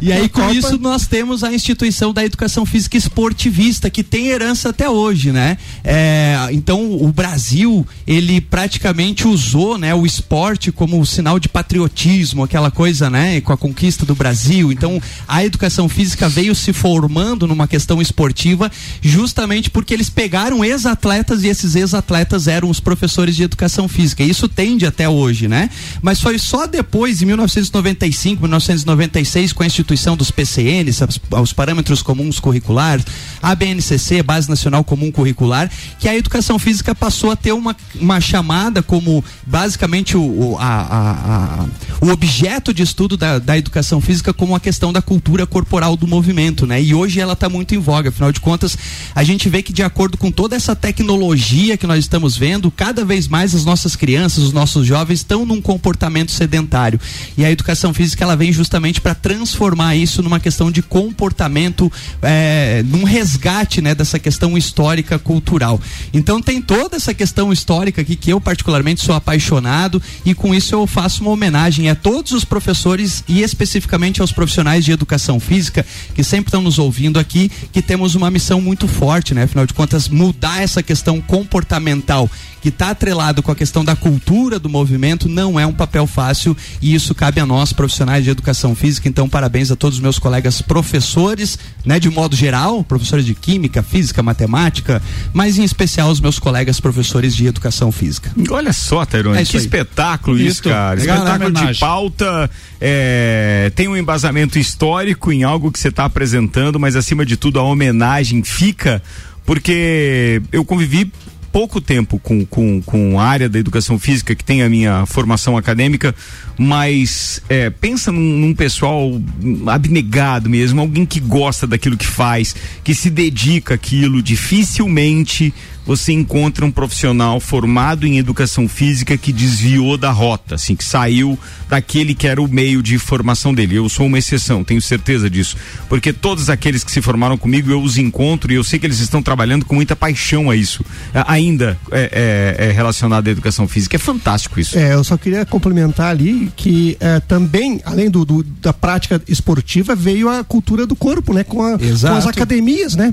E 0.00 0.12
aí, 0.12 0.28
com 0.28 0.40
Copa. 0.40 0.54
isso, 0.54 0.78
nós 0.78 1.06
temos 1.06 1.44
a 1.44 1.52
instituição 1.52 2.12
da 2.12 2.24
educação 2.24 2.66
física 2.66 2.96
esportivista, 2.96 3.88
que 3.90 4.02
tem 4.02 4.28
herança 4.28 4.70
até 4.70 4.88
hoje, 4.88 5.30
né? 5.30 5.56
É, 5.84 6.36
então, 6.52 6.92
o 7.00 7.12
Brasil, 7.12 7.86
ele 8.06 8.40
praticamente 8.40 9.28
usou 9.28 9.78
né, 9.78 9.94
o 9.94 10.04
esporte 10.04 10.72
como 10.72 11.04
sinal 11.06 11.38
de 11.38 11.48
patriotismo, 11.48 12.42
aquela 12.42 12.70
coisa, 12.70 13.08
né? 13.08 13.40
Com 13.40 13.52
a 13.52 13.56
conquista 13.56 14.04
do 14.04 14.14
Brasil. 14.14 14.72
Então, 14.72 15.00
a 15.28 15.44
educação 15.44 15.59
física 15.88 16.28
veio 16.28 16.54
se 16.54 16.72
formando 16.72 17.46
numa 17.46 17.66
questão 17.68 18.00
esportiva, 18.00 18.70
justamente 19.02 19.68
porque 19.68 19.92
eles 19.92 20.08
pegaram 20.08 20.64
ex-atletas 20.64 21.42
e 21.42 21.48
esses 21.48 21.74
ex-atletas 21.74 22.46
eram 22.46 22.70
os 22.70 22.80
professores 22.80 23.34
de 23.36 23.42
educação 23.42 23.88
física. 23.88 24.22
E 24.22 24.30
isso 24.30 24.48
tende 24.48 24.86
até 24.86 25.08
hoje, 25.08 25.48
né? 25.48 25.68
Mas 26.00 26.20
foi 26.20 26.38
só 26.38 26.66
depois, 26.66 27.20
em 27.20 27.26
1995, 27.26 28.42
1996, 28.42 29.52
com 29.52 29.62
a 29.62 29.66
instituição 29.66 30.16
dos 30.16 30.30
PCNs, 30.30 31.00
os 31.42 31.52
parâmetros 31.52 32.02
comuns 32.02 32.38
curriculares, 32.38 33.04
a 33.42 33.54
BNCC, 33.54 34.22
Base 34.22 34.48
Nacional 34.48 34.84
Comum 34.84 35.10
Curricular, 35.10 35.70
que 35.98 36.08
a 36.08 36.16
educação 36.16 36.58
física 36.58 36.94
passou 36.94 37.30
a 37.30 37.36
ter 37.36 37.52
uma, 37.52 37.74
uma 37.96 38.20
chamada 38.20 38.82
como 38.82 39.24
basicamente 39.46 40.16
o, 40.16 40.20
o, 40.22 40.56
a- 40.58 40.64
a- 40.64 41.64
a- 41.64 41.66
o 42.00 42.08
objeto 42.10 42.72
de 42.72 42.82
estudo 42.82 43.16
da, 43.16 43.38
da 43.38 43.58
educação 43.58 44.00
física 44.00 44.32
como 44.32 44.54
a 44.54 44.60
questão 44.60 44.92
da 44.92 45.02
cultura 45.02 45.46
corporal 45.50 45.96
do 45.96 46.06
movimento, 46.06 46.66
né? 46.66 46.80
E 46.80 46.94
hoje 46.94 47.20
ela 47.20 47.34
está 47.34 47.48
muito 47.48 47.74
em 47.74 47.78
voga, 47.78 48.08
afinal 48.08 48.32
de 48.32 48.40
contas, 48.40 48.78
a 49.14 49.22
gente 49.24 49.48
vê 49.48 49.62
que 49.62 49.72
de 49.72 49.82
acordo 49.82 50.16
com 50.16 50.30
toda 50.30 50.56
essa 50.56 50.74
tecnologia 50.74 51.76
que 51.76 51.86
nós 51.86 51.98
estamos 51.98 52.36
vendo, 52.36 52.70
cada 52.70 53.04
vez 53.04 53.28
mais 53.28 53.54
as 53.54 53.64
nossas 53.64 53.96
crianças, 53.96 54.44
os 54.44 54.52
nossos 54.52 54.86
jovens 54.86 55.20
estão 55.20 55.44
num 55.44 55.60
comportamento 55.60 56.30
sedentário. 56.30 57.00
E 57.36 57.44
a 57.44 57.50
educação 57.50 57.92
física 57.92 58.22
ela 58.24 58.36
vem 58.36 58.52
justamente 58.52 59.00
para 59.00 59.14
transformar 59.14 59.96
isso 59.96 60.22
numa 60.22 60.38
questão 60.38 60.70
de 60.70 60.82
comportamento, 60.82 61.90
é, 62.22 62.82
num 62.86 63.04
resgate 63.04 63.80
né, 63.80 63.94
dessa 63.94 64.18
questão 64.18 64.56
histórica 64.56 65.18
cultural. 65.18 65.80
Então 66.14 66.40
tem 66.40 66.62
toda 66.62 66.96
essa 66.96 67.12
questão 67.12 67.52
histórica 67.52 68.02
aqui 68.02 68.14
que 68.14 68.32
eu 68.32 68.40
particularmente 68.40 69.04
sou 69.04 69.14
apaixonado 69.14 70.00
e 70.24 70.34
com 70.34 70.54
isso 70.54 70.74
eu 70.74 70.86
faço 70.86 71.22
uma 71.22 71.32
homenagem 71.32 71.88
a 71.88 71.94
todos 71.94 72.32
os 72.32 72.44
professores 72.44 73.24
e 73.26 73.42
especificamente 73.42 74.20
aos 74.20 74.30
profissionais 74.30 74.84
de 74.84 74.92
educação 74.92 75.39
física 75.40 75.84
que 76.14 76.22
sempre 76.22 76.48
estão 76.48 76.62
nos 76.62 76.78
ouvindo 76.78 77.18
aqui, 77.18 77.50
que 77.72 77.82
temos 77.82 78.14
uma 78.14 78.30
missão 78.30 78.60
muito 78.60 78.86
forte, 78.86 79.34
né? 79.34 79.44
Afinal 79.44 79.66
de 79.66 79.74
contas, 79.74 80.08
mudar 80.08 80.62
essa 80.62 80.82
questão 80.82 81.20
comportamental 81.20 82.30
que 82.60 82.68
está 82.68 82.90
atrelado 82.90 83.42
com 83.42 83.50
a 83.50 83.56
questão 83.56 83.82
da 83.82 83.96
cultura 83.96 84.58
do 84.58 84.68
movimento 84.68 85.28
não 85.30 85.58
é 85.58 85.66
um 85.66 85.72
papel 85.72 86.06
fácil 86.06 86.54
e 86.82 86.94
isso 86.94 87.14
cabe 87.14 87.40
a 87.40 87.46
nós 87.46 87.72
profissionais 87.72 88.22
de 88.22 88.28
educação 88.28 88.74
física. 88.74 89.08
Então, 89.08 89.28
parabéns 89.28 89.70
a 89.70 89.76
todos 89.76 89.96
os 89.96 90.02
meus 90.02 90.18
colegas 90.18 90.60
professores, 90.60 91.58
né, 91.86 91.98
de 91.98 92.10
modo 92.10 92.36
geral, 92.36 92.84
professores 92.84 93.24
de 93.24 93.34
química, 93.34 93.82
física, 93.82 94.22
matemática, 94.22 95.00
mas 95.32 95.56
em 95.58 95.64
especial 95.64 96.10
os 96.10 96.20
meus 96.20 96.38
colegas 96.38 96.78
professores 96.78 97.34
de 97.34 97.46
educação 97.46 97.90
física. 97.90 98.30
Olha 98.50 98.74
só, 98.74 99.06
Tairone, 99.06 99.38
É 99.38 99.44
que 99.44 99.56
aí. 99.56 99.62
espetáculo 99.62 100.36
isso, 100.36 100.48
Isso. 100.48 100.62
cara. 100.64 101.00
Legal, 101.00 101.16
né? 101.16 101.32
espetáculo 101.32 101.72
de 101.72 101.78
pauta, 101.78 102.50
é, 102.78 103.72
tem 103.74 103.88
um 103.88 103.96
embasamento 103.96 104.58
histórico 104.58 105.29
em 105.32 105.42
algo 105.42 105.70
que 105.70 105.78
você 105.78 105.88
está 105.88 106.04
apresentando, 106.04 106.78
mas 106.78 106.96
acima 106.96 107.24
de 107.24 107.36
tudo 107.36 107.58
a 107.58 107.62
homenagem 107.62 108.42
fica, 108.42 109.02
porque 109.44 110.42
eu 110.52 110.64
convivi 110.64 111.10
pouco 111.52 111.80
tempo 111.80 112.18
com, 112.18 112.44
com, 112.46 112.80
com 112.80 113.18
a 113.18 113.24
área 113.24 113.48
da 113.48 113.58
educação 113.58 113.98
física, 113.98 114.34
que 114.34 114.44
tem 114.44 114.62
a 114.62 114.68
minha 114.68 115.04
formação 115.06 115.56
acadêmica, 115.56 116.14
mas 116.56 117.42
é, 117.48 117.70
pensa 117.70 118.12
num, 118.12 118.20
num 118.20 118.54
pessoal 118.54 119.20
abnegado 119.66 120.48
mesmo, 120.48 120.80
alguém 120.80 121.04
que 121.04 121.20
gosta 121.20 121.66
daquilo 121.66 121.96
que 121.96 122.06
faz, 122.06 122.54
que 122.84 122.94
se 122.94 123.10
dedica 123.10 123.74
àquilo, 123.74 124.22
dificilmente 124.22 125.52
você 125.90 126.12
encontra 126.12 126.64
um 126.64 126.70
profissional 126.70 127.40
formado 127.40 128.06
em 128.06 128.16
educação 128.16 128.68
física 128.68 129.18
que 129.18 129.32
desviou 129.32 129.96
da 129.96 130.12
rota, 130.12 130.54
assim, 130.54 130.76
que 130.76 130.84
saiu 130.84 131.36
daquele 131.68 132.14
que 132.14 132.28
era 132.28 132.40
o 132.40 132.46
meio 132.46 132.80
de 132.80 132.96
formação 132.96 133.52
dele. 133.52 133.74
Eu 133.74 133.88
sou 133.88 134.06
uma 134.06 134.16
exceção, 134.16 134.62
tenho 134.62 134.80
certeza 134.80 135.28
disso. 135.28 135.56
Porque 135.88 136.12
todos 136.12 136.48
aqueles 136.48 136.84
que 136.84 136.92
se 136.92 137.02
formaram 137.02 137.36
comigo, 137.36 137.72
eu 137.72 137.82
os 137.82 137.98
encontro 137.98 138.52
e 138.52 138.54
eu 138.54 138.62
sei 138.62 138.78
que 138.78 138.86
eles 138.86 139.00
estão 139.00 139.20
trabalhando 139.20 139.64
com 139.64 139.74
muita 139.74 139.96
paixão 139.96 140.48
a 140.48 140.54
isso. 140.54 140.84
Ainda 141.26 141.76
é, 141.90 142.56
é- 142.60 142.66
é 142.68 142.70
relacionado 142.70 143.26
à 143.26 143.30
educação 143.32 143.66
física. 143.66 143.96
É 143.96 143.98
fantástico 143.98 144.60
isso. 144.60 144.78
É, 144.78 144.94
eu 144.94 145.02
só 145.02 145.16
queria 145.16 145.44
complementar 145.44 146.10
ali 146.12 146.52
que 146.54 146.96
é, 147.00 147.18
também, 147.18 147.80
além 147.84 148.08
do, 148.08 148.24
do- 148.24 148.44
da 148.44 148.72
prática 148.72 149.20
esportiva, 149.26 149.96
veio 149.96 150.28
a 150.28 150.44
cultura 150.44 150.86
do 150.86 150.94
corpo, 150.94 151.34
né? 151.34 151.42
Com, 151.42 151.64
a- 151.64 151.76
com 152.10 152.16
as 152.16 152.24
academias, 152.28 152.94
né? 152.94 153.12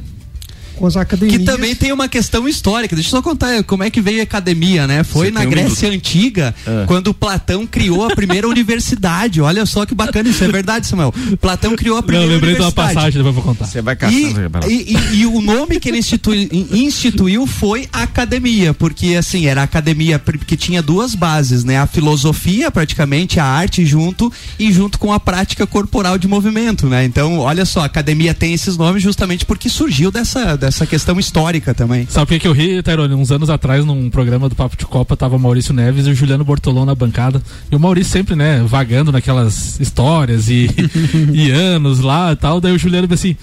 Com 0.77 0.85
as 0.87 0.95
academias. 0.97 1.37
Que 1.39 1.43
também 1.45 1.75
tem 1.75 1.91
uma 1.91 2.07
questão 2.07 2.47
histórica. 2.47 2.95
Deixa 2.95 3.07
eu 3.09 3.11
só 3.11 3.21
contar 3.21 3.63
como 3.63 3.83
é 3.83 3.89
que 3.89 3.99
veio 4.01 4.19
a 4.19 4.23
academia, 4.23 4.85
né? 4.87 5.03
Foi 5.03 5.27
Você 5.27 5.31
na 5.31 5.39
tem 5.41 5.47
um 5.47 5.51
Grécia 5.51 5.89
Antiga, 5.89 6.53
Ah. 6.65 6.83
quando 6.87 7.13
Platão 7.13 7.65
criou 7.65 8.05
a 8.05 8.15
primeira 8.15 8.47
universidade. 8.49 9.41
Olha 9.41 9.65
só 9.65 9.85
que 9.85 9.95
bacana 9.95 10.29
isso, 10.29 10.43
é 10.43 10.47
verdade, 10.47 10.87
Samuel. 10.87 11.13
Platão 11.41 11.75
criou 11.75 11.97
a 11.97 12.01
Não, 12.01 12.07
primeira 12.07 12.31
eu 12.31 12.35
lembrei 12.35 12.55
de 12.55 12.61
uma 12.61 12.71
passagem, 12.71 13.11
depois 13.13 13.25
eu 13.27 13.33
vou 13.33 13.43
contar. 13.43 13.65
Você 13.65 13.81
vai 13.81 13.93
E, 13.95 13.97
caçando. 13.97 14.69
e- 14.69 14.95
e- 14.95 15.15
e 15.21 15.25
o 15.25 15.41
nome 15.41 15.79
que 15.79 15.89
ele 15.89 15.97
institui- 15.97 16.47
instituiu 16.71 17.47
foi 17.47 17.87
academia, 17.91 18.73
porque 18.73 19.15
assim, 19.15 19.45
era 19.47 19.61
a 19.61 19.63
academia 19.63 20.21
que 20.45 20.55
tinha 20.55 20.81
duas 20.81 21.15
bases, 21.15 21.63
né? 21.63 21.77
A 21.79 21.87
filosofia, 21.87 22.69
praticamente, 22.69 23.39
a 23.39 23.45
arte 23.45 23.85
junto, 23.85 24.31
e 24.59 24.71
junto 24.71 24.99
com 24.99 25.11
a 25.11 25.19
prática 25.19 25.65
corporal 25.65 26.17
de 26.17 26.27
movimento, 26.27 26.87
né? 26.87 27.03
Então, 27.05 27.39
olha 27.39 27.65
só, 27.65 27.81
a 27.81 27.85
academia 27.85 28.33
tem 28.33 28.53
esses 28.53 28.77
nomes 28.77 29.01
justamente 29.01 29.45
porque 29.45 29.69
surgiu 29.69 30.11
dessa, 30.11 30.55
dessa 30.55 30.66
questão 30.85 31.19
histórica 31.19 31.73
também. 31.73 32.05
Sabe 32.09 32.27
por 32.27 32.39
que 32.39 32.47
eu 32.47 32.51
ri, 32.51 32.81
Tairone? 32.81 33.13
Uns 33.13 33.31
anos 33.31 33.49
atrás, 33.49 33.85
num 33.85 34.09
programa 34.09 34.49
do 34.49 34.55
Papo 34.55 34.75
de 34.75 34.85
Copa, 34.85 35.15
tava 35.15 35.35
o 35.35 35.39
Maurício 35.39 35.73
Neves 35.73 36.07
e 36.07 36.09
o 36.09 36.15
Juliano 36.15 36.43
Bortolão 36.43 36.85
na 36.85 36.95
bancada. 36.95 37.41
E 37.71 37.75
o 37.75 37.79
Maurício 37.79 38.11
sempre, 38.11 38.35
né, 38.35 38.63
vagando 38.65 39.11
naquelas 39.11 39.79
histórias 39.79 40.49
e, 40.49 40.69
e 41.33 41.51
anos 41.51 41.99
lá 41.99 42.31
e 42.31 42.35
tal. 42.35 42.59
Daí 42.59 42.73
o 42.73 42.79
Juliano 42.79 43.07
assim. 43.13 43.35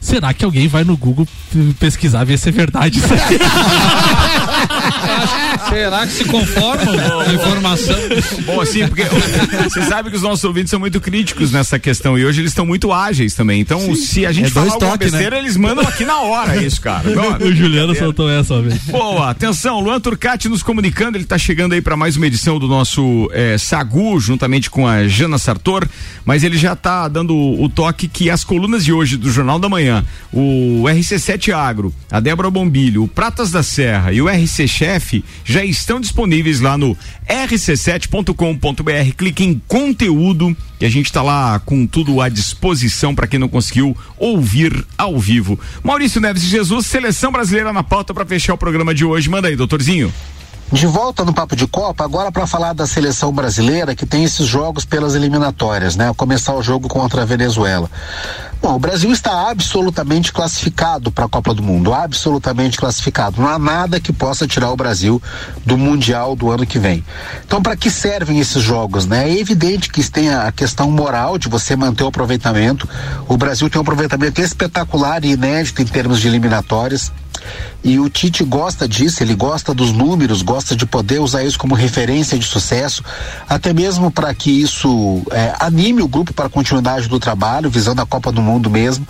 Será 0.00 0.32
que 0.32 0.44
alguém 0.44 0.66
vai 0.66 0.82
no 0.82 0.96
Google 0.96 1.28
pesquisar, 1.78 2.24
ver 2.24 2.38
se 2.38 2.48
é 2.48 2.52
verdade 2.52 2.98
isso 2.98 3.12
aqui? 3.12 3.38
Será 5.68 6.06
que 6.06 6.12
se 6.12 6.24
conformam 6.24 6.96
com 6.98 7.20
a 7.20 7.34
informação? 7.34 7.96
Bom, 8.46 8.60
assim, 8.60 8.86
porque 8.88 9.04
você 9.04 9.82
sabe 9.82 10.10
que 10.10 10.16
os 10.16 10.22
nossos 10.22 10.42
ouvintes 10.44 10.70
são 10.70 10.80
muito 10.80 11.00
críticos 11.00 11.52
nessa 11.52 11.78
questão 11.78 12.18
e 12.18 12.24
hoje 12.24 12.40
eles 12.40 12.50
estão 12.52 12.64
muito 12.66 12.92
ágeis 12.92 13.34
também. 13.34 13.60
Então, 13.60 13.94
se 13.94 14.24
a 14.26 14.32
gente 14.32 14.46
É 14.46 14.50
falar 14.50 14.72
alguma 14.72 14.90
toques, 14.92 15.10
besteira, 15.10 15.36
né? 15.36 15.42
eles 15.42 15.56
mandam 15.56 15.86
aqui 15.86 16.04
na 16.04 16.20
hora 16.20 16.56
isso, 16.62 16.80
cara. 16.80 17.08
Não, 17.10 17.36
o 17.36 17.54
Juliano 17.54 17.94
soltou 17.94 18.28
essa, 18.30 18.60
velho. 18.60 18.80
Boa, 18.86 19.30
atenção, 19.30 19.80
Luan 19.80 20.00
Turcati 20.00 20.48
nos 20.48 20.62
comunicando, 20.62 21.16
ele 21.16 21.24
está 21.24 21.36
chegando 21.38 21.72
aí 21.74 21.80
para 21.80 21.96
mais 21.96 22.16
uma 22.16 22.26
edição 22.26 22.58
do 22.58 22.66
nosso 22.66 23.30
eh, 23.32 23.56
Sagu, 23.58 24.18
juntamente 24.18 24.70
com 24.70 24.86
a 24.86 25.06
Jana 25.06 25.38
Sartor, 25.38 25.86
mas 26.24 26.42
ele 26.42 26.56
já 26.56 26.72
está 26.72 27.06
dando 27.08 27.36
o 27.36 27.68
toque 27.68 28.08
que 28.08 28.30
as 28.30 28.42
colunas 28.44 28.84
de 28.84 28.92
hoje 28.92 29.16
do 29.16 29.30
Jornal 29.30 29.58
da 29.58 29.68
Manhã, 29.68 29.89
o 30.32 30.84
RC7 30.84 31.52
Agro, 31.52 31.92
a 32.10 32.20
Débora 32.20 32.50
Bombilho, 32.50 33.04
o 33.04 33.08
Pratas 33.08 33.50
da 33.50 33.62
Serra 33.62 34.12
e 34.12 34.22
o 34.22 34.28
RC 34.28 34.66
Chef 34.68 35.24
já 35.44 35.64
estão 35.64 36.00
disponíveis 36.00 36.60
lá 36.60 36.78
no 36.78 36.96
rc7.com.br. 37.28 39.14
Clique 39.16 39.44
em 39.44 39.60
conteúdo 39.66 40.56
e 40.80 40.86
a 40.86 40.90
gente 40.90 41.06
está 41.06 41.22
lá 41.22 41.58
com 41.60 41.86
tudo 41.86 42.20
à 42.20 42.28
disposição 42.28 43.14
para 43.14 43.26
quem 43.26 43.38
não 43.38 43.48
conseguiu 43.48 43.96
ouvir 44.16 44.84
ao 44.96 45.18
vivo. 45.18 45.58
Maurício 45.82 46.20
Neves 46.20 46.42
Jesus, 46.42 46.86
seleção 46.86 47.30
brasileira 47.30 47.72
na 47.72 47.82
pauta 47.82 48.14
para 48.14 48.24
fechar 48.24 48.54
o 48.54 48.58
programa 48.58 48.94
de 48.94 49.04
hoje. 49.04 49.28
Manda 49.28 49.48
aí, 49.48 49.56
doutorzinho. 49.56 50.12
De 50.72 50.86
volta 50.86 51.24
no 51.24 51.34
Papo 51.34 51.56
de 51.56 51.66
Copa, 51.66 52.04
agora 52.04 52.30
para 52.30 52.46
falar 52.46 52.72
da 52.72 52.86
seleção 52.86 53.32
brasileira 53.32 53.92
que 53.92 54.06
tem 54.06 54.22
esses 54.22 54.46
jogos 54.46 54.84
pelas 54.84 55.16
eliminatórias, 55.16 55.96
né? 55.96 56.12
Começar 56.16 56.54
o 56.54 56.62
jogo 56.62 56.86
contra 56.88 57.22
a 57.22 57.24
Venezuela. 57.24 57.90
Bom, 58.62 58.74
o 58.74 58.78
Brasil 58.78 59.10
está 59.10 59.48
absolutamente 59.48 60.30
classificado 60.30 61.10
para 61.10 61.24
a 61.24 61.28
Copa 61.28 61.54
do 61.54 61.62
Mundo, 61.62 61.94
absolutamente 61.94 62.76
classificado. 62.76 63.40
Não 63.40 63.48
há 63.48 63.58
nada 63.58 63.98
que 63.98 64.12
possa 64.12 64.46
tirar 64.46 64.70
o 64.70 64.76
Brasil 64.76 65.20
do 65.64 65.78
Mundial 65.78 66.36
do 66.36 66.50
ano 66.50 66.66
que 66.66 66.78
vem. 66.78 67.02
Então, 67.42 67.62
para 67.62 67.74
que 67.74 67.90
servem 67.90 68.38
esses 68.38 68.62
jogos, 68.62 69.06
né? 69.06 69.30
É 69.30 69.40
evidente 69.40 69.88
que 69.88 70.08
tem 70.10 70.28
a 70.28 70.52
questão 70.52 70.90
moral 70.90 71.38
de 71.38 71.48
você 71.48 71.74
manter 71.74 72.04
o 72.04 72.08
aproveitamento. 72.08 72.86
O 73.26 73.36
Brasil 73.38 73.70
tem 73.70 73.78
um 73.78 73.82
aproveitamento 73.82 74.42
espetacular 74.42 75.24
e 75.24 75.30
inédito 75.30 75.80
em 75.80 75.86
termos 75.86 76.20
de 76.20 76.28
eliminatórias. 76.28 77.10
E 77.82 77.98
o 77.98 78.10
Tite 78.10 78.44
gosta 78.44 78.86
disso, 78.86 79.22
ele 79.22 79.34
gosta 79.34 79.72
dos 79.72 79.92
números, 79.92 80.42
gosta 80.42 80.76
de 80.76 80.84
poder 80.84 81.20
usar 81.20 81.42
isso 81.44 81.58
como 81.58 81.74
referência 81.74 82.38
de 82.38 82.44
sucesso, 82.44 83.02
até 83.48 83.72
mesmo 83.72 84.10
para 84.10 84.34
que 84.34 84.50
isso 84.50 85.22
eh, 85.30 85.54
anime 85.58 86.02
o 86.02 86.08
grupo 86.08 86.34
para 86.34 86.46
a 86.46 86.50
continuidade 86.50 87.08
do 87.08 87.18
trabalho, 87.18 87.70
visando 87.70 88.02
a 88.02 88.06
Copa 88.06 88.30
do 88.30 88.42
Mundo 88.42 88.68
mesmo. 88.68 89.06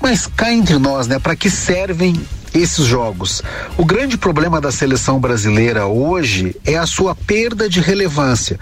Mas 0.00 0.26
cá 0.26 0.52
entre 0.52 0.76
nós, 0.78 1.06
né? 1.06 1.18
Para 1.18 1.36
que 1.36 1.48
servem 1.48 2.20
esses 2.54 2.86
jogos? 2.86 3.42
O 3.76 3.84
grande 3.84 4.16
problema 4.16 4.60
da 4.60 4.70
seleção 4.70 5.18
brasileira 5.18 5.86
hoje 5.86 6.56
é 6.64 6.78
a 6.78 6.86
sua 6.86 7.14
perda 7.14 7.68
de 7.68 7.80
relevância. 7.80 8.58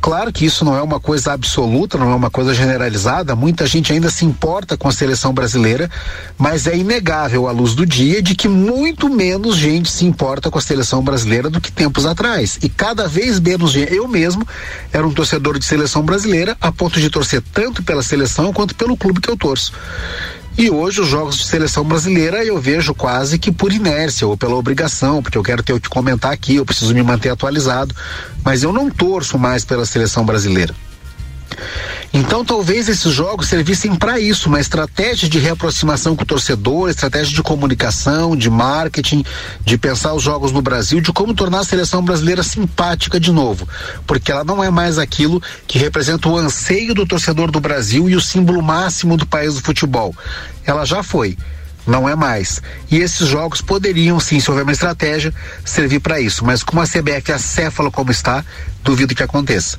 Claro 0.00 0.30
que 0.30 0.44
isso 0.44 0.66
não 0.66 0.76
é 0.76 0.82
uma 0.82 1.00
coisa 1.00 1.32
absoluta, 1.32 1.96
não 1.96 2.12
é 2.12 2.14
uma 2.14 2.30
coisa 2.30 2.52
generalizada, 2.52 3.34
muita 3.34 3.66
gente 3.66 3.90
ainda 3.90 4.10
se 4.10 4.24
importa 4.26 4.76
com 4.76 4.86
a 4.86 4.92
seleção 4.92 5.32
brasileira, 5.32 5.90
mas 6.36 6.66
é 6.66 6.76
inegável 6.76 7.48
à 7.48 7.52
luz 7.52 7.74
do 7.74 7.86
dia 7.86 8.20
de 8.20 8.34
que 8.34 8.46
muito 8.46 9.08
menos 9.08 9.56
gente 9.56 9.90
se 9.90 10.04
importa 10.04 10.50
com 10.50 10.58
a 10.58 10.60
seleção 10.62 11.02
brasileira 11.02 11.48
do 11.48 11.58
que 11.58 11.72
tempos 11.72 12.04
atrás. 12.04 12.58
E 12.62 12.68
cada 12.68 13.08
vez 13.08 13.40
menos 13.40 13.70
gente. 13.70 13.94
Eu 13.94 14.06
mesmo 14.06 14.46
era 14.92 15.06
um 15.06 15.12
torcedor 15.12 15.58
de 15.58 15.64
seleção 15.64 16.02
brasileira 16.02 16.54
a 16.60 16.70
ponto 16.70 17.00
de 17.00 17.08
torcer 17.08 17.42
tanto 17.52 17.82
pela 17.82 18.02
seleção 18.02 18.52
quanto 18.52 18.74
pelo 18.74 18.96
clube 18.96 19.20
que 19.20 19.30
eu 19.30 19.36
torço. 19.36 19.72
E 20.56 20.70
hoje 20.70 21.00
os 21.00 21.08
jogos 21.08 21.36
de 21.36 21.44
seleção 21.46 21.82
brasileira 21.82 22.44
eu 22.44 22.60
vejo 22.60 22.94
quase 22.94 23.40
que 23.40 23.50
por 23.50 23.72
inércia 23.72 24.24
ou 24.24 24.36
pela 24.36 24.54
obrigação, 24.54 25.20
porque 25.20 25.36
eu 25.36 25.42
quero 25.42 25.64
ter 25.64 25.72
o 25.72 25.80
que 25.80 25.88
comentar 25.88 26.32
aqui, 26.32 26.54
eu 26.56 26.64
preciso 26.64 26.94
me 26.94 27.02
manter 27.02 27.30
atualizado, 27.30 27.92
mas 28.44 28.62
eu 28.62 28.72
não 28.72 28.88
torço 28.88 29.36
mais 29.36 29.64
pela 29.64 29.84
seleção 29.84 30.24
brasileira. 30.24 30.72
Então 32.12 32.44
talvez 32.44 32.88
esses 32.88 33.12
jogos 33.12 33.48
servissem 33.48 33.94
para 33.96 34.20
isso, 34.20 34.48
uma 34.48 34.60
estratégia 34.60 35.28
de 35.28 35.38
reaproximação 35.38 36.14
com 36.14 36.22
o 36.22 36.26
torcedor, 36.26 36.88
estratégia 36.88 37.34
de 37.34 37.42
comunicação, 37.42 38.36
de 38.36 38.48
marketing, 38.48 39.24
de 39.64 39.76
pensar 39.76 40.14
os 40.14 40.22
jogos 40.22 40.52
no 40.52 40.62
Brasil, 40.62 41.00
de 41.00 41.12
como 41.12 41.34
tornar 41.34 41.60
a 41.60 41.64
seleção 41.64 42.02
brasileira 42.02 42.42
simpática 42.42 43.18
de 43.18 43.32
novo, 43.32 43.68
porque 44.06 44.30
ela 44.30 44.44
não 44.44 44.62
é 44.62 44.70
mais 44.70 44.98
aquilo 44.98 45.42
que 45.66 45.78
representa 45.78 46.28
o 46.28 46.36
anseio 46.36 46.94
do 46.94 47.06
torcedor 47.06 47.50
do 47.50 47.60
Brasil 47.60 48.08
e 48.08 48.14
o 48.14 48.20
símbolo 48.20 48.62
máximo 48.62 49.16
do 49.16 49.26
país 49.26 49.54
do 49.54 49.62
futebol. 49.62 50.14
Ela 50.64 50.84
já 50.84 51.02
foi 51.02 51.36
não 51.86 52.08
é 52.08 52.14
mais. 52.14 52.62
E 52.90 52.96
esses 52.96 53.28
jogos 53.28 53.60
poderiam, 53.60 54.18
sim, 54.18 54.40
se 54.40 54.50
houver 54.50 54.62
uma 54.62 54.72
estratégia, 54.72 55.34
servir 55.64 56.00
para 56.00 56.20
isso. 56.20 56.44
Mas 56.44 56.62
como 56.62 56.80
a 56.80 56.86
CBF 56.86 57.32
acéfalo 57.32 57.90
como 57.90 58.10
está, 58.10 58.44
duvido 58.84 59.14
que 59.14 59.22
aconteça. 59.22 59.78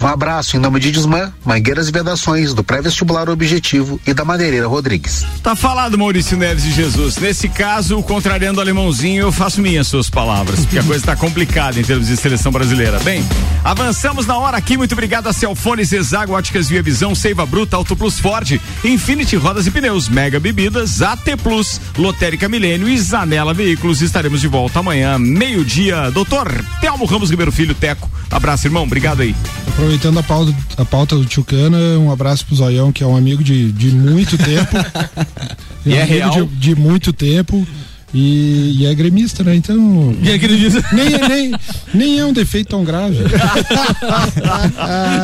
Um 0.00 0.06
abraço 0.06 0.56
em 0.56 0.60
nome 0.60 0.80
de 0.80 0.90
Desmã, 0.90 1.32
Mangueiras 1.44 1.88
e 1.88 1.92
Vedações, 1.92 2.52
do 2.52 2.64
Pré-Vestibular 2.64 3.28
Objetivo 3.30 4.00
e 4.06 4.12
da 4.12 4.24
Madeireira 4.24 4.66
Rodrigues. 4.66 5.24
Tá 5.42 5.54
falado, 5.54 5.96
Maurício 5.96 6.36
Neves 6.36 6.64
de 6.64 6.72
Jesus. 6.72 7.16
Nesse 7.16 7.48
caso, 7.48 8.02
contrariando 8.02 8.58
o 8.58 8.62
alemãozinho, 8.62 9.22
eu 9.22 9.32
faço 9.32 9.60
minhas 9.60 9.86
suas 9.86 10.10
palavras, 10.10 10.60
porque 10.60 10.78
a 10.78 10.82
coisa 10.82 11.06
tá 11.06 11.16
complicada 11.16 11.78
em 11.78 11.84
termos 11.84 12.08
de 12.08 12.16
seleção 12.16 12.50
brasileira. 12.50 12.98
Bem, 13.00 13.24
avançamos 13.62 14.26
na 14.26 14.36
hora 14.36 14.56
aqui. 14.56 14.76
Muito 14.76 14.92
obrigado 14.92 15.28
a 15.28 15.32
Celfone, 15.32 15.84
Zezago, 15.84 16.32
Óticas 16.32 16.68
Via 16.68 16.82
Visão, 16.82 17.14
Seiva 17.14 17.46
Bruta, 17.46 17.76
Auto 17.76 17.94
Plus 17.94 18.18
Ford, 18.18 18.60
Infinity 18.84 19.36
Rodas 19.36 19.66
e 19.66 19.70
Pneus, 19.70 20.08
Mega 20.08 20.40
Bebidas, 20.40 21.02
AT 21.02 21.36
Plus, 21.42 21.80
Lotérica 21.96 22.48
Milênio 22.48 22.88
e 22.88 22.98
Zanela 22.98 23.54
Veículos. 23.54 24.02
Estaremos 24.02 24.40
de 24.40 24.48
volta 24.48 24.80
amanhã, 24.80 25.18
meio-dia. 25.18 26.10
Doutor 26.10 26.64
Telmo 26.80 27.04
Ramos 27.04 27.30
Ribeiro 27.30 27.52
Filho, 27.52 27.74
Teco. 27.74 28.10
Abraço, 28.40 28.66
irmão. 28.66 28.84
Obrigado 28.84 29.20
aí. 29.20 29.36
Aproveitando 29.68 30.18
a 30.18 30.22
pauta, 30.22 30.54
a 30.78 30.84
pauta 30.86 31.14
do 31.14 31.26
Tio 31.26 31.44
Cana, 31.44 31.76
um 31.98 32.10
abraço 32.10 32.46
pro 32.46 32.56
Zoião, 32.56 32.90
que 32.90 33.04
é 33.04 33.06
um 33.06 33.14
amigo 33.14 33.44
de, 33.44 33.70
de 33.70 33.90
muito 33.92 34.38
tempo. 34.38 34.76
E 35.86 35.94
é 35.94 36.00
um 36.00 36.02
amigo 36.02 36.14
real? 36.14 36.30
De, 36.32 36.56
de 36.56 36.74
muito 36.74 37.10
tempo. 37.10 37.66
E, 38.12 38.76
e 38.80 38.86
é 38.86 38.94
gremista, 38.94 39.42
né? 39.42 39.54
Então. 39.54 40.14
E 40.22 40.30
é 40.30 40.36
gremista. 40.36 40.84
Nem, 40.92 41.14
é- 41.14 41.28
nem, 41.28 41.52
nem 41.94 42.18
é 42.18 42.24
um 42.26 42.34
defeito 42.34 42.68
tão 42.68 42.84
grave. 42.84 43.16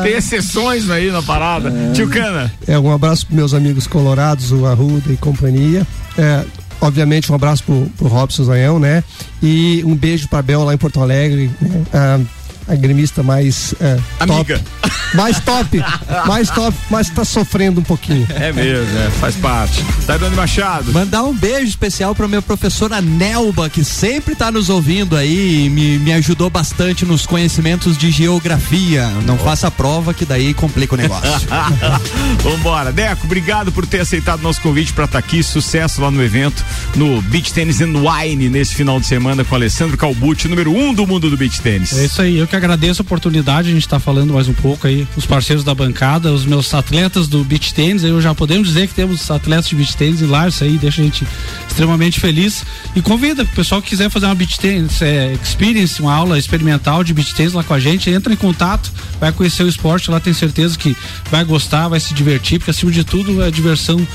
Tem 0.02 0.12
exceções 0.12 0.88
aí 0.88 1.10
na 1.10 1.22
parada. 1.22 1.70
Tio 1.94 2.08
Cana. 2.08 2.50
É, 2.66 2.78
um 2.78 2.90
abraço 2.90 3.26
para 3.26 3.36
meus 3.36 3.52
amigos 3.52 3.86
colorados, 3.86 4.50
o 4.50 4.64
Arruda 4.64 5.12
e 5.12 5.16
companhia. 5.18 5.86
É, 6.16 6.42
obviamente, 6.80 7.30
um 7.30 7.34
abraço 7.34 7.62
pro, 7.64 7.86
pro 7.98 8.08
Robson 8.08 8.44
Zanhão, 8.44 8.78
né? 8.78 9.04
E 9.42 9.82
um 9.84 9.94
beijo 9.94 10.26
pra 10.28 10.40
Bel 10.40 10.64
lá 10.64 10.72
em 10.72 10.78
Porto 10.78 11.00
Alegre, 11.02 11.50
né? 11.60 11.82
a, 11.92 12.20
a 12.68 12.74
gremista 12.74 13.22
mais 13.22 13.74
é, 13.80 13.98
Amiga. 14.20 14.58
top. 14.58 14.96
Mais 15.14 15.40
top, 15.40 15.84
mais 16.26 16.50
top, 16.50 16.76
mas 16.90 17.08
tá 17.08 17.24
sofrendo 17.24 17.80
um 17.80 17.84
pouquinho. 17.84 18.26
É 18.34 18.52
mesmo, 18.52 18.98
é, 18.98 19.10
faz 19.20 19.36
parte. 19.36 19.84
Tá 20.06 20.16
dando 20.16 20.34
Machado. 20.36 20.92
Mandar 20.92 21.22
um 21.22 21.32
beijo 21.34 21.68
especial 21.68 22.14
para 22.14 22.26
minha 22.28 22.42
professora 22.42 23.00
Nelba, 23.00 23.70
que 23.70 23.84
sempre 23.84 24.34
tá 24.34 24.50
nos 24.50 24.68
ouvindo 24.68 25.16
aí 25.16 25.66
e 25.66 25.70
me, 25.70 25.98
me 25.98 26.12
ajudou 26.12 26.50
bastante 26.50 27.04
nos 27.04 27.24
conhecimentos 27.24 27.96
de 27.96 28.10
geografia. 28.10 29.06
Não 29.24 29.38
faça 29.38 29.68
a 29.68 29.70
prova 29.70 30.12
que 30.12 30.24
daí 30.24 30.52
complica 30.52 30.94
o 30.94 30.98
negócio. 30.98 31.48
Vambora. 32.42 32.92
Deco, 32.92 33.26
obrigado 33.26 33.70
por 33.72 33.86
ter 33.86 34.00
aceitado 34.00 34.42
nosso 34.42 34.60
convite 34.60 34.92
para 34.92 35.04
estar 35.04 35.18
aqui. 35.18 35.42
Sucesso 35.42 36.00
lá 36.00 36.10
no 36.10 36.22
evento, 36.22 36.64
no 36.94 37.22
Beach 37.22 37.52
Tennis 37.52 37.80
and 37.80 37.94
Wine, 37.94 38.48
nesse 38.48 38.74
final 38.74 38.98
de 39.00 39.06
semana 39.06 39.44
com 39.44 39.54
Alessandro 39.54 39.96
Calbucci, 39.96 40.48
número 40.48 40.72
um 40.72 40.92
do 40.92 41.06
mundo 41.06 41.30
do 41.30 41.36
beach 41.36 41.60
tênis. 41.60 41.96
É 41.96 42.04
isso 42.04 42.20
aí, 42.22 42.38
eu 42.38 42.46
que 42.46 42.55
agradeço 42.56 43.02
a 43.02 43.04
oportunidade, 43.04 43.68
a 43.68 43.72
gente 43.72 43.86
está 43.86 44.00
falando 44.00 44.32
mais 44.32 44.48
um 44.48 44.52
pouco 44.52 44.86
aí, 44.86 45.06
os 45.16 45.26
parceiros 45.26 45.64
da 45.64 45.74
bancada, 45.74 46.32
os 46.32 46.44
meus 46.44 46.72
atletas 46.72 47.28
do 47.28 47.44
beach 47.44 47.72
tênis, 47.74 48.02
eu 48.02 48.20
já 48.20 48.34
podemos 48.34 48.68
dizer 48.68 48.88
que 48.88 48.94
temos 48.94 49.30
atletas 49.30 49.68
de 49.68 49.76
beach 49.76 49.96
tênis 49.96 50.22
em 50.22 50.26
lá, 50.26 50.48
isso 50.48 50.64
aí 50.64 50.78
deixa 50.78 51.00
a 51.00 51.04
gente 51.04 51.26
extremamente 51.68 52.18
feliz. 52.18 52.64
E 52.94 53.02
convida 53.02 53.42
o 53.42 53.46
pessoal 53.48 53.82
que 53.82 53.88
quiser 53.90 54.10
fazer 54.10 54.26
uma 54.26 54.34
beach 54.34 54.58
tênis 54.58 55.00
é, 55.02 55.32
experience, 55.42 56.00
uma 56.00 56.14
aula 56.14 56.38
experimental 56.38 57.04
de 57.04 57.12
beach 57.12 57.34
tênis 57.34 57.52
lá 57.52 57.62
com 57.62 57.74
a 57.74 57.80
gente, 57.80 58.10
entra 58.10 58.32
em 58.32 58.36
contato, 58.36 58.92
vai 59.20 59.32
conhecer 59.32 59.62
o 59.62 59.68
esporte 59.68 60.10
lá, 60.10 60.18
tem 60.18 60.32
certeza 60.32 60.78
que 60.78 60.96
vai 61.30 61.44
gostar, 61.44 61.88
vai 61.88 62.00
se 62.00 62.14
divertir, 62.14 62.58
porque 62.58 62.70
acima 62.70 62.90
de 62.90 63.04
tudo 63.04 63.42
a 63.42 63.50
diversão 63.50 64.06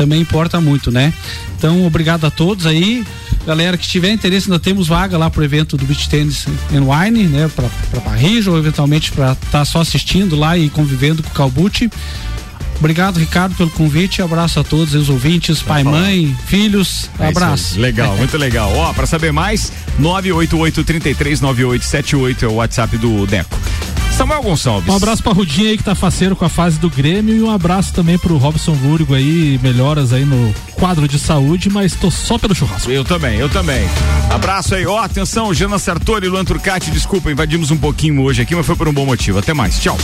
também 0.00 0.22
importa 0.22 0.58
muito, 0.62 0.90
né? 0.90 1.12
Então, 1.58 1.84
obrigado 1.86 2.24
a 2.24 2.30
todos 2.30 2.64
aí. 2.64 3.04
Galera 3.46 3.76
que 3.76 3.86
tiver 3.86 4.10
interesse, 4.10 4.46
ainda 4.46 4.58
temos 4.58 4.88
vaga 4.88 5.18
lá 5.18 5.28
pro 5.28 5.44
evento 5.44 5.76
do 5.76 5.84
Beach 5.84 6.08
Tennis 6.08 6.46
and 6.72 6.84
Wine, 6.84 7.24
né? 7.24 7.50
Pra, 7.54 7.68
pra 7.90 8.00
Paris 8.00 8.46
ou 8.46 8.56
eventualmente 8.56 9.12
pra 9.12 9.32
estar 9.32 9.50
tá 9.50 9.64
só 9.66 9.82
assistindo 9.82 10.36
lá 10.36 10.56
e 10.56 10.70
convivendo 10.70 11.22
com 11.22 11.28
o 11.28 11.32
Calbucci. 11.32 11.90
Obrigado, 12.80 13.18
Ricardo, 13.18 13.54
pelo 13.54 13.70
convite. 13.70 14.22
Abraço 14.22 14.58
a 14.58 14.64
todos 14.64 14.94
os 14.94 15.10
ouvintes, 15.10 15.62
pai, 15.62 15.84
mãe, 15.84 16.34
filhos. 16.46 17.10
É 17.18 17.28
abraço. 17.28 17.78
Legal, 17.78 18.16
muito 18.16 18.36
legal. 18.38 18.72
Ó, 18.74 18.92
pra 18.94 19.06
saber 19.06 19.32
mais, 19.32 19.70
988 19.98 20.82
33 20.82 21.40
9878 21.42 22.44
é 22.44 22.48
o 22.48 22.54
WhatsApp 22.54 22.96
do 22.96 23.26
Deco. 23.26 23.56
Samuel 24.16 24.42
Gonçalves. 24.42 24.88
Um 24.88 24.96
abraço 24.96 25.22
pra 25.22 25.32
Rudinha 25.32 25.70
aí 25.70 25.78
que 25.78 25.84
tá 25.84 25.94
faceiro 25.94 26.34
com 26.34 26.44
a 26.44 26.48
fase 26.48 26.78
do 26.78 26.90
Grêmio 26.90 27.34
e 27.34 27.42
um 27.42 27.50
abraço 27.50 27.92
também 27.92 28.18
pro 28.18 28.36
Robson 28.36 28.76
Lúrigo 28.82 29.14
aí, 29.14 29.58
melhoras 29.62 30.12
aí 30.12 30.24
no 30.24 30.54
quadro 30.72 31.06
de 31.06 31.18
saúde, 31.18 31.70
mas 31.70 31.94
tô 31.94 32.10
só 32.10 32.36
pelo 32.38 32.54
churrasco. 32.54 32.90
Eu 32.90 33.04
também, 33.04 33.38
eu 33.38 33.48
também. 33.48 33.88
Abraço 34.30 34.74
aí, 34.74 34.86
ó, 34.86 34.98
atenção, 34.98 35.54
Jana 35.54 35.78
Sartori 35.78 36.26
e 36.26 36.28
Luan 36.28 36.44
Turcati, 36.44 36.90
desculpa, 36.90 37.30
invadimos 37.30 37.70
um 37.70 37.78
pouquinho 37.78 38.22
hoje 38.22 38.42
aqui, 38.42 38.54
mas 38.54 38.66
foi 38.66 38.76
por 38.76 38.88
um 38.88 38.92
bom 38.92 39.06
motivo. 39.06 39.38
Até 39.38 39.54
mais, 39.54 39.78
tchau. 39.78 39.96